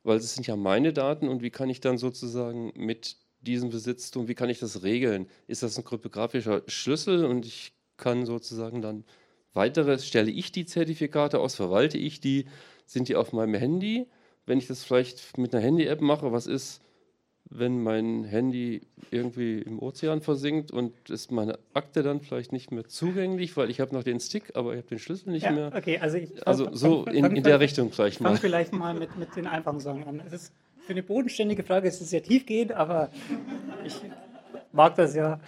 [0.03, 4.27] Weil es sind ja meine Daten und wie kann ich dann sozusagen mit diesen Besitztum,
[4.27, 5.27] wie kann ich das regeln?
[5.47, 9.03] Ist das ein kryptografischer Schlüssel und ich kann sozusagen dann
[9.53, 12.45] weitere, stelle ich die Zertifikate aus, verwalte ich die,
[12.85, 14.07] sind die auf meinem Handy?
[14.45, 16.81] Wenn ich das vielleicht mit einer Handy-App mache, was ist,
[17.51, 22.87] wenn mein Handy irgendwie im Ozean versinkt und ist meine Akte dann vielleicht nicht mehr
[22.87, 25.71] zugänglich, weil ich habe noch den Stick, aber ich habe den Schlüssel nicht ja, mehr.
[25.75, 28.29] Okay, also, ich, also so in, in der Richtung vielleicht mal.
[28.29, 30.21] Ich fange vielleicht mal mit, mit den einfachen Sachen an.
[30.27, 30.53] Es ist
[30.89, 33.11] für eine bodenständige Frage ist es sehr tiefgehend, aber
[33.85, 34.01] ich
[34.71, 35.39] mag das ja.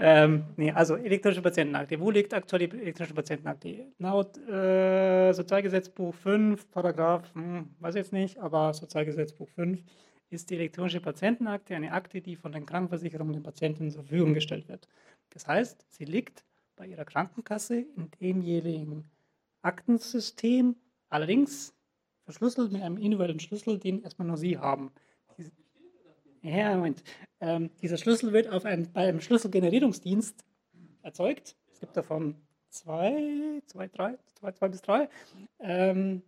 [0.00, 2.00] ähm, nee, also elektronische Patientenakte.
[2.00, 3.92] Wo liegt aktuell die elektronische Patientenakte?
[4.00, 9.84] Laut äh, Sozialgesetzbuch 5, Paragraph, hm, weiß jetzt nicht, aber Sozialgesetzbuch 5
[10.30, 14.68] ist die elektronische Patientenakte eine Akte, die von den Krankenversicherungen den Patienten zur Verfügung gestellt
[14.68, 14.88] wird.
[15.30, 16.42] Das heißt, sie liegt
[16.74, 19.04] bei ihrer Krankenkasse in demjenigen
[19.62, 20.74] Aktensystem,
[21.08, 21.72] allerdings
[22.28, 24.92] verschlüsselt mit einem individuellen Schlüssel, den erstmal nur Sie haben.
[26.42, 27.02] Ja, Moment.
[27.40, 30.44] Ähm, dieser Schlüssel wird auf einem, bei einem Schlüsselgenerierungsdienst
[31.00, 31.56] erzeugt.
[31.72, 32.34] Es gibt davon
[32.68, 35.08] zwei, zwei, drei, zwei, zwei bis drei.
[35.58, 36.20] Ähm,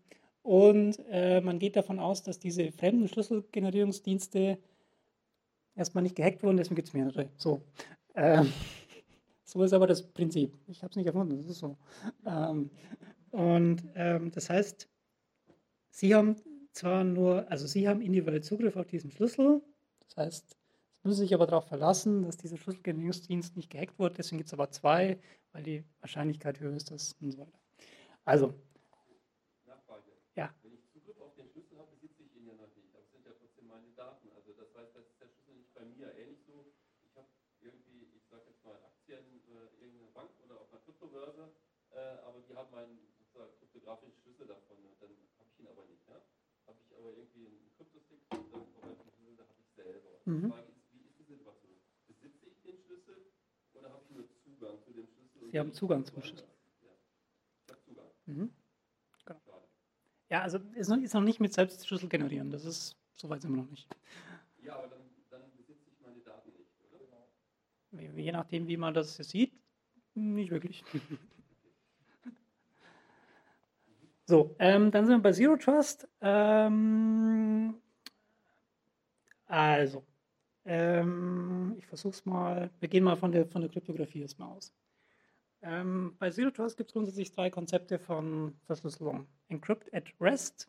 [0.42, 4.56] und äh, man geht davon aus, dass diese fremden Schlüsselgenerierungsdienste
[5.74, 7.28] erstmal nicht gehackt wurden, deswegen gibt es mehrere.
[7.36, 7.60] So.
[8.14, 8.50] Ähm,
[9.44, 10.56] so ist aber das Prinzip.
[10.66, 11.76] Ich habe es nicht erfunden, das ist so.
[12.24, 12.70] Ähm,
[13.32, 14.89] und ähm, das heißt,
[15.90, 16.36] Sie haben
[16.72, 19.62] zwar nur, also Sie haben individuell Zugriff auf diesen Schlüssel,
[20.00, 20.56] das heißt,
[21.02, 24.54] Sie müssen sich aber darauf verlassen, dass dieser Schlüsselgenerierungsdienst nicht gehackt wurde, deswegen gibt es
[24.54, 25.18] aber zwei,
[25.52, 27.58] weil die Wahrscheinlichkeit höher ist das und so weiter.
[28.24, 28.54] Also,
[29.66, 30.12] Nachfrage.
[30.36, 30.54] Ja.
[30.62, 32.94] Wenn ich Zugriff auf den Schlüssel habe, besitze ich ihn ja noch nicht.
[32.94, 34.28] Aber es sind ja trotzdem meine Daten.
[34.36, 36.12] Also das heißt, das ist der Schlüssel nicht bei mir.
[36.14, 36.70] Ähnlich so,
[37.02, 37.28] ich habe
[37.60, 41.50] irgendwie, ich sage jetzt mal Aktien äh, irgendeiner Bank oder auf einer Kryptobörse,
[41.90, 44.76] äh, aber die haben meinen sozusagen kryptografischen Schlüssel davon.
[44.84, 46.06] Und dann habe ich ihn aber nicht.
[46.06, 46.20] Ja?
[46.70, 50.10] Habe ich aber irgendwie einen Kryptostick, dann verwaltet den Schlüssel, da habe ich selber.
[50.24, 50.42] Mhm.
[50.42, 51.74] Die Frage ist, wie ist die Situation?
[52.06, 53.32] Besitze ich den Schlüssel
[53.74, 55.50] oder habe ich nur Zugang zu dem Schlüssel?
[55.50, 56.22] Sie haben Zugang zum?
[56.22, 56.46] Schlüssel.
[56.82, 56.90] Ja.
[57.66, 58.06] Ich habe Zugang.
[58.26, 58.54] Mhm.
[59.24, 59.40] Genau.
[59.46, 59.68] Schade.
[60.28, 62.50] Ja, also ist noch, ist noch nicht mit Selbstschlüssel generieren.
[62.52, 63.88] Das ist, soweit sind wir noch nicht.
[64.62, 67.26] Ja, aber dann, dann besitze ich meine Daten nicht, oder?
[67.90, 69.52] Je je nachdem, wie man das sieht,
[70.14, 70.84] nicht wirklich.
[74.30, 76.06] So, ähm, dann sind wir bei Zero Trust.
[76.20, 77.74] Ähm,
[79.46, 80.04] also,
[80.64, 82.70] ähm, ich versuche es mal.
[82.78, 84.72] Wir gehen mal von der, von der Kryptographie erstmal aus.
[85.62, 89.26] Ähm, bei Zero Trust gibt es grundsätzlich drei Konzepte von Verschlüsselung.
[89.48, 90.68] Encrypt at Rest.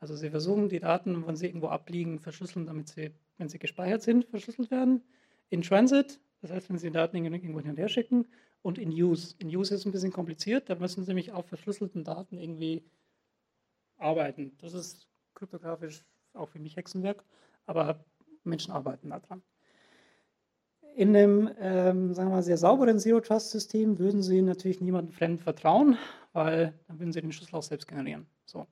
[0.00, 4.02] Also Sie versuchen die Daten, wenn sie irgendwo abliegen, verschlüsseln, damit sie, wenn sie gespeichert
[4.02, 5.04] sind, verschlüsselt werden.
[5.50, 8.26] In Transit, das heißt, wenn Sie die Daten irgendwo hin und her schicken.
[8.62, 9.34] Und in Use.
[9.38, 12.84] In Use ist ein bisschen kompliziert, da müssen Sie nämlich auf verschlüsselten Daten irgendwie
[13.96, 14.56] arbeiten.
[14.58, 16.04] Das ist kryptografisch
[16.34, 17.24] auch für mich Hexenwerk,
[17.66, 18.04] aber
[18.44, 19.42] Menschen arbeiten daran.
[20.94, 25.96] In einem, ähm, sagen wir mal, sehr sauberen Zero-Trust-System würden Sie natürlich niemandem fremd vertrauen,
[26.32, 28.26] weil dann würden Sie den Schlüssel auch selbst generieren.
[28.46, 28.66] So.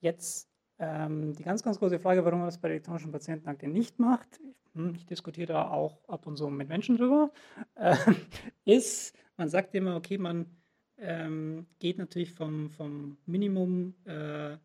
[0.00, 0.51] Jetzt
[0.82, 4.40] ähm, die ganz, ganz große Frage, warum man das bei elektronischen Patientenakte nicht macht,
[4.74, 7.30] hm, ich diskutiere da auch ab und zu mit Menschen drüber,
[7.76, 7.96] äh,
[8.64, 10.46] ist, man sagt immer, okay, man
[10.98, 14.56] ähm, geht natürlich vom, vom Minimum äh,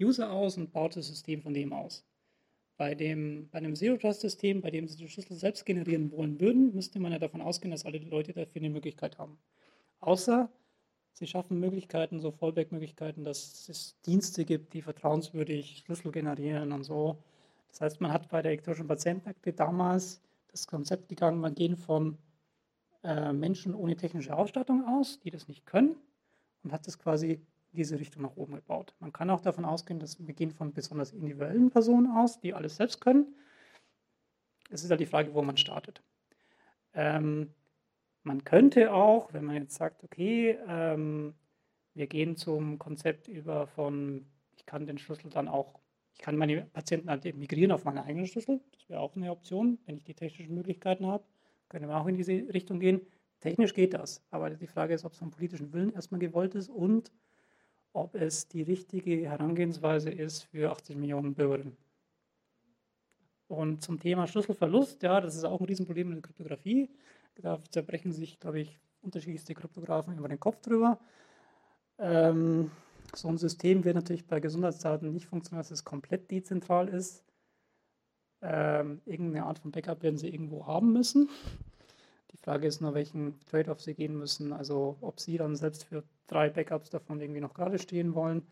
[0.00, 2.04] User aus und baut das System von dem aus.
[2.76, 6.98] Bei dem, bei einem Zero-Trust-System, bei dem Sie den Schlüssel selbst generieren wollen würden, müsste
[6.98, 9.38] man ja davon ausgehen, dass alle die Leute dafür eine Möglichkeit haben.
[10.00, 10.50] Außer
[11.18, 17.18] Sie schaffen Möglichkeiten, so Fallback-Möglichkeiten, dass es Dienste gibt, die vertrauenswürdig Schlüssel generieren und so.
[17.70, 22.18] Das heißt, man hat bei der elektronischen Patientenakte damals das Konzept gegangen, man gehen von
[23.02, 25.96] äh, Menschen ohne technische Ausstattung aus, die das nicht können,
[26.62, 28.94] und hat das quasi in diese Richtung nach oben gebaut.
[29.00, 32.76] Man kann auch davon ausgehen, dass wir gehen von besonders individuellen Personen aus, die alles
[32.76, 33.34] selbst können.
[34.70, 36.00] Es ist halt die Frage, wo man startet.
[36.94, 37.52] Ähm,
[38.28, 41.34] man könnte auch, wenn man jetzt sagt, okay, ähm,
[41.94, 45.80] wir gehen zum Konzept über von, ich kann den Schlüssel dann auch,
[46.12, 48.60] ich kann meine Patienten halt migrieren auf meine eigenen Schlüssel.
[48.72, 51.24] Das wäre auch eine Option, wenn ich die technischen Möglichkeiten habe.
[51.70, 53.00] Können wir auch in diese Richtung gehen.
[53.40, 56.68] Technisch geht das, aber die Frage ist, ob es vom politischen Willen erstmal gewollt ist
[56.68, 57.10] und
[57.94, 61.76] ob es die richtige Herangehensweise ist für 80 Millionen Bürgerinnen.
[63.46, 66.90] Und zum Thema Schlüsselverlust, ja, das ist auch ein Riesenproblem in der Kryptographie.
[67.38, 70.98] Da zerbrechen sich, glaube ich, unterschiedlichste Kryptografen über den Kopf drüber.
[71.98, 72.70] Ähm,
[73.14, 77.24] so ein System wird natürlich bei Gesundheitsdaten nicht funktionieren, dass es komplett dezentral ist.
[78.40, 81.28] Ähm, irgendeine Art von Backup werden sie irgendwo haben müssen.
[82.30, 84.52] Die Frage ist nur, welchen Trade-off sie gehen müssen.
[84.52, 88.46] Also ob sie dann selbst für drei Backups davon irgendwie noch gerade stehen wollen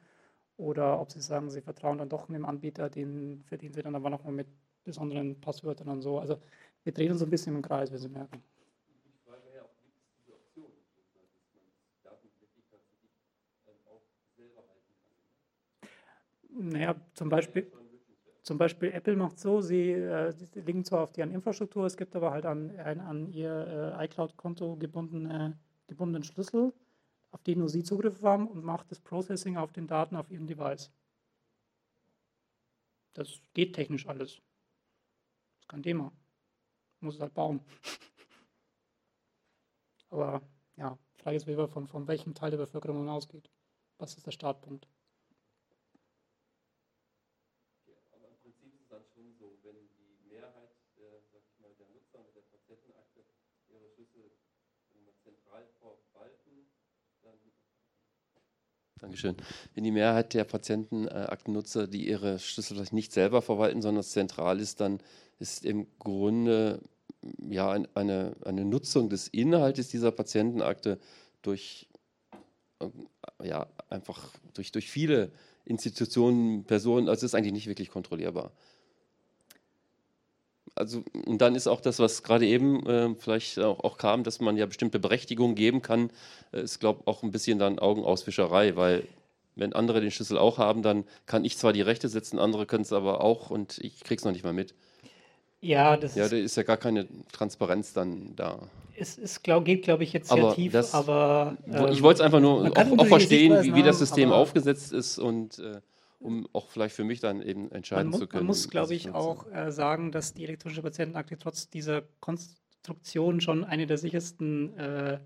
[0.57, 4.11] oder ob sie sagen, sie vertrauen dann doch einem Anbieter, den, den sie dann aber
[4.11, 4.49] nochmal mit
[4.85, 6.19] besonderen Passwörtern und so.
[6.19, 6.41] Also
[6.85, 8.43] wir drehen uns ein bisschen im Kreis, wie Sie merken.
[9.05, 13.11] Die Frage wäre auch, gibt es diese Option, dass man die Daten wirklich tatsächlich
[13.67, 14.03] ähm, auch
[14.37, 15.91] selber halten kann?
[16.59, 17.70] Naja, zum Beispiel,
[18.43, 22.16] zum Beispiel Apple macht so, sie, äh, sie liegen zwar auf deren Infrastruktur, es gibt
[22.16, 26.73] aber halt an, ein, an ihr äh, iCloud-Konto gebundene, gebundenen Schlüssel,
[27.31, 30.47] auf den nur sie Zugriff haben und macht das Processing auf den Daten auf ihrem
[30.47, 30.91] Device.
[33.12, 34.37] Das geht technisch alles.
[34.37, 36.11] Das ist kein Thema.
[37.01, 37.61] Muss es halt bauen.
[40.09, 40.41] Aber
[40.77, 43.51] ja, Frage ist, wie von, von welchem Teil der Bevölkerung man ausgeht.
[43.99, 44.89] Was ist der Startpunkt?
[59.01, 59.36] Dankeschön.
[59.74, 64.81] Wenn die Mehrheit der Patientenaktennutzer, die ihre Schlüssel vielleicht nicht selber verwalten, sondern zentral ist,
[64.81, 65.01] dann
[65.39, 66.81] ist im Grunde
[67.48, 70.98] ja eine, eine Nutzung des Inhaltes dieser Patientenakte
[71.43, 71.89] durch
[73.43, 75.31] ja einfach durch, durch viele
[75.64, 78.52] Institutionen, Personen, also ist eigentlich nicht wirklich kontrollierbar
[80.77, 84.40] also und dann ist auch das, was gerade eben äh, vielleicht auch, auch, kam, dass
[84.40, 86.11] man ja bestimmte Berechtigungen geben kann,
[86.53, 89.05] äh, ist glaube ich auch ein bisschen dann Augenauswischerei, weil
[89.57, 92.82] wenn andere den Schlüssel auch haben, dann kann ich zwar die Rechte setzen, andere können
[92.82, 94.74] es aber auch und ich krieg's noch nicht mal mit.
[95.61, 98.69] Ja, das ja, da ist ja gar keine Transparenz dann da.
[98.98, 101.57] Es ist, glaub, geht, glaube ich, jetzt sehr aber tief, das, aber.
[101.66, 105.19] Ähm, ich wollte es einfach nur auch, auch verstehen, wie, wie, das System aufgesetzt ist
[105.19, 105.59] und.
[105.59, 105.81] Äh,
[106.18, 108.44] um auch vielleicht für mich dann eben entscheiden man zu können.
[108.44, 113.64] Man muss, glaube ich, auch äh, sagen, dass die elektronische Patientenakte trotz dieser Konstruktion schon
[113.64, 115.20] eine der sichersten äh,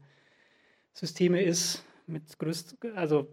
[0.92, 1.84] Systeme ist.
[2.06, 3.28] Mit größt, also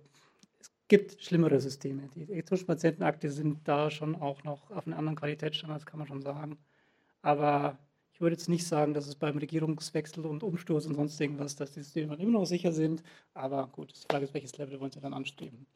[0.59, 2.09] es gibt schlimmere Systeme.
[2.15, 6.21] Die elektronischen Patientenakte sind da schon auch noch auf einen anderen Qualitätsstandard, kann man schon
[6.21, 6.57] sagen.
[7.23, 7.79] Aber
[8.13, 11.71] ich würde jetzt nicht sagen, dass es beim Regierungswechsel und Umsturz und sonst irgendwas, dass
[11.71, 13.03] die Systeme immer noch sicher sind.
[13.33, 15.67] Aber gut, die Frage ist, welches Level wollen Sie dann anstreben?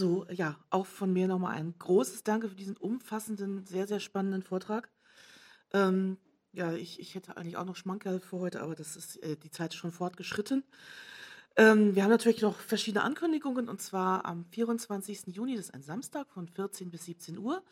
[0.00, 4.42] So, ja, auch von mir nochmal ein großes Danke für diesen umfassenden, sehr, sehr spannenden
[4.42, 4.88] Vortrag.
[5.74, 6.16] Ähm,
[6.52, 9.50] ja, ich, ich hätte eigentlich auch noch Schmankerl für heute, aber das ist äh, die
[9.50, 10.64] Zeit schon fortgeschritten.
[11.54, 15.26] Ähm, wir haben natürlich noch verschiedene Ankündigungen und zwar am 24.
[15.36, 17.62] Juni, das ist ein Samstag von 14 bis 17 Uhr,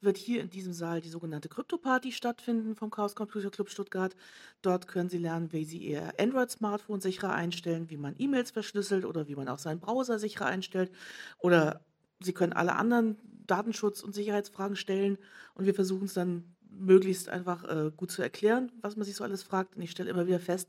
[0.00, 4.14] wird hier in diesem Saal die sogenannte Krypto-Party stattfinden vom Chaos Computer Club Stuttgart.
[4.62, 9.28] Dort können Sie lernen, wie Sie Ihr Android-Smartphone sicherer einstellen, wie man E-Mails verschlüsselt oder
[9.28, 10.92] wie man auch seinen Browser sicherer einstellt.
[11.38, 11.84] Oder
[12.20, 13.16] Sie können alle anderen
[13.46, 15.18] Datenschutz- und Sicherheitsfragen stellen
[15.54, 19.24] und wir versuchen es dann möglichst einfach äh, gut zu erklären, was man sich so
[19.24, 19.76] alles fragt.
[19.76, 20.68] Und ich stelle immer wieder fest,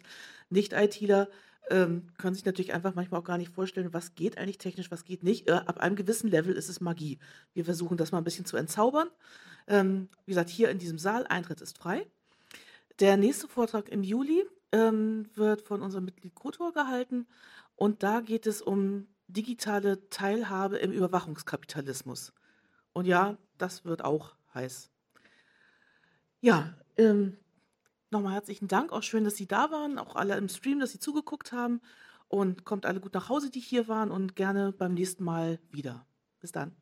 [0.49, 1.29] Nicht-ITler
[1.69, 5.05] ähm, können sich natürlich einfach manchmal auch gar nicht vorstellen, was geht eigentlich technisch, was
[5.05, 5.47] geht nicht.
[5.47, 7.19] Äh, ab einem gewissen Level ist es Magie.
[7.53, 9.09] Wir versuchen das mal ein bisschen zu entzaubern.
[9.67, 12.07] Ähm, wie gesagt, hier in diesem Saal, Eintritt ist frei.
[12.99, 17.27] Der nächste Vortrag im Juli ähm, wird von unserem Mitglied Kotor gehalten
[17.75, 22.33] und da geht es um digitale Teilhabe im Überwachungskapitalismus.
[22.93, 24.89] Und ja, das wird auch heiß.
[26.41, 27.37] Ja, ähm,
[28.11, 28.91] Nochmal herzlichen Dank.
[28.91, 29.99] Auch schön, dass Sie da waren.
[29.99, 31.81] Auch alle im Stream, dass Sie zugeguckt haben.
[32.27, 34.09] Und kommt alle gut nach Hause, die hier waren.
[34.09, 36.05] Und gerne beim nächsten Mal wieder.
[36.39, 36.75] Bis dann.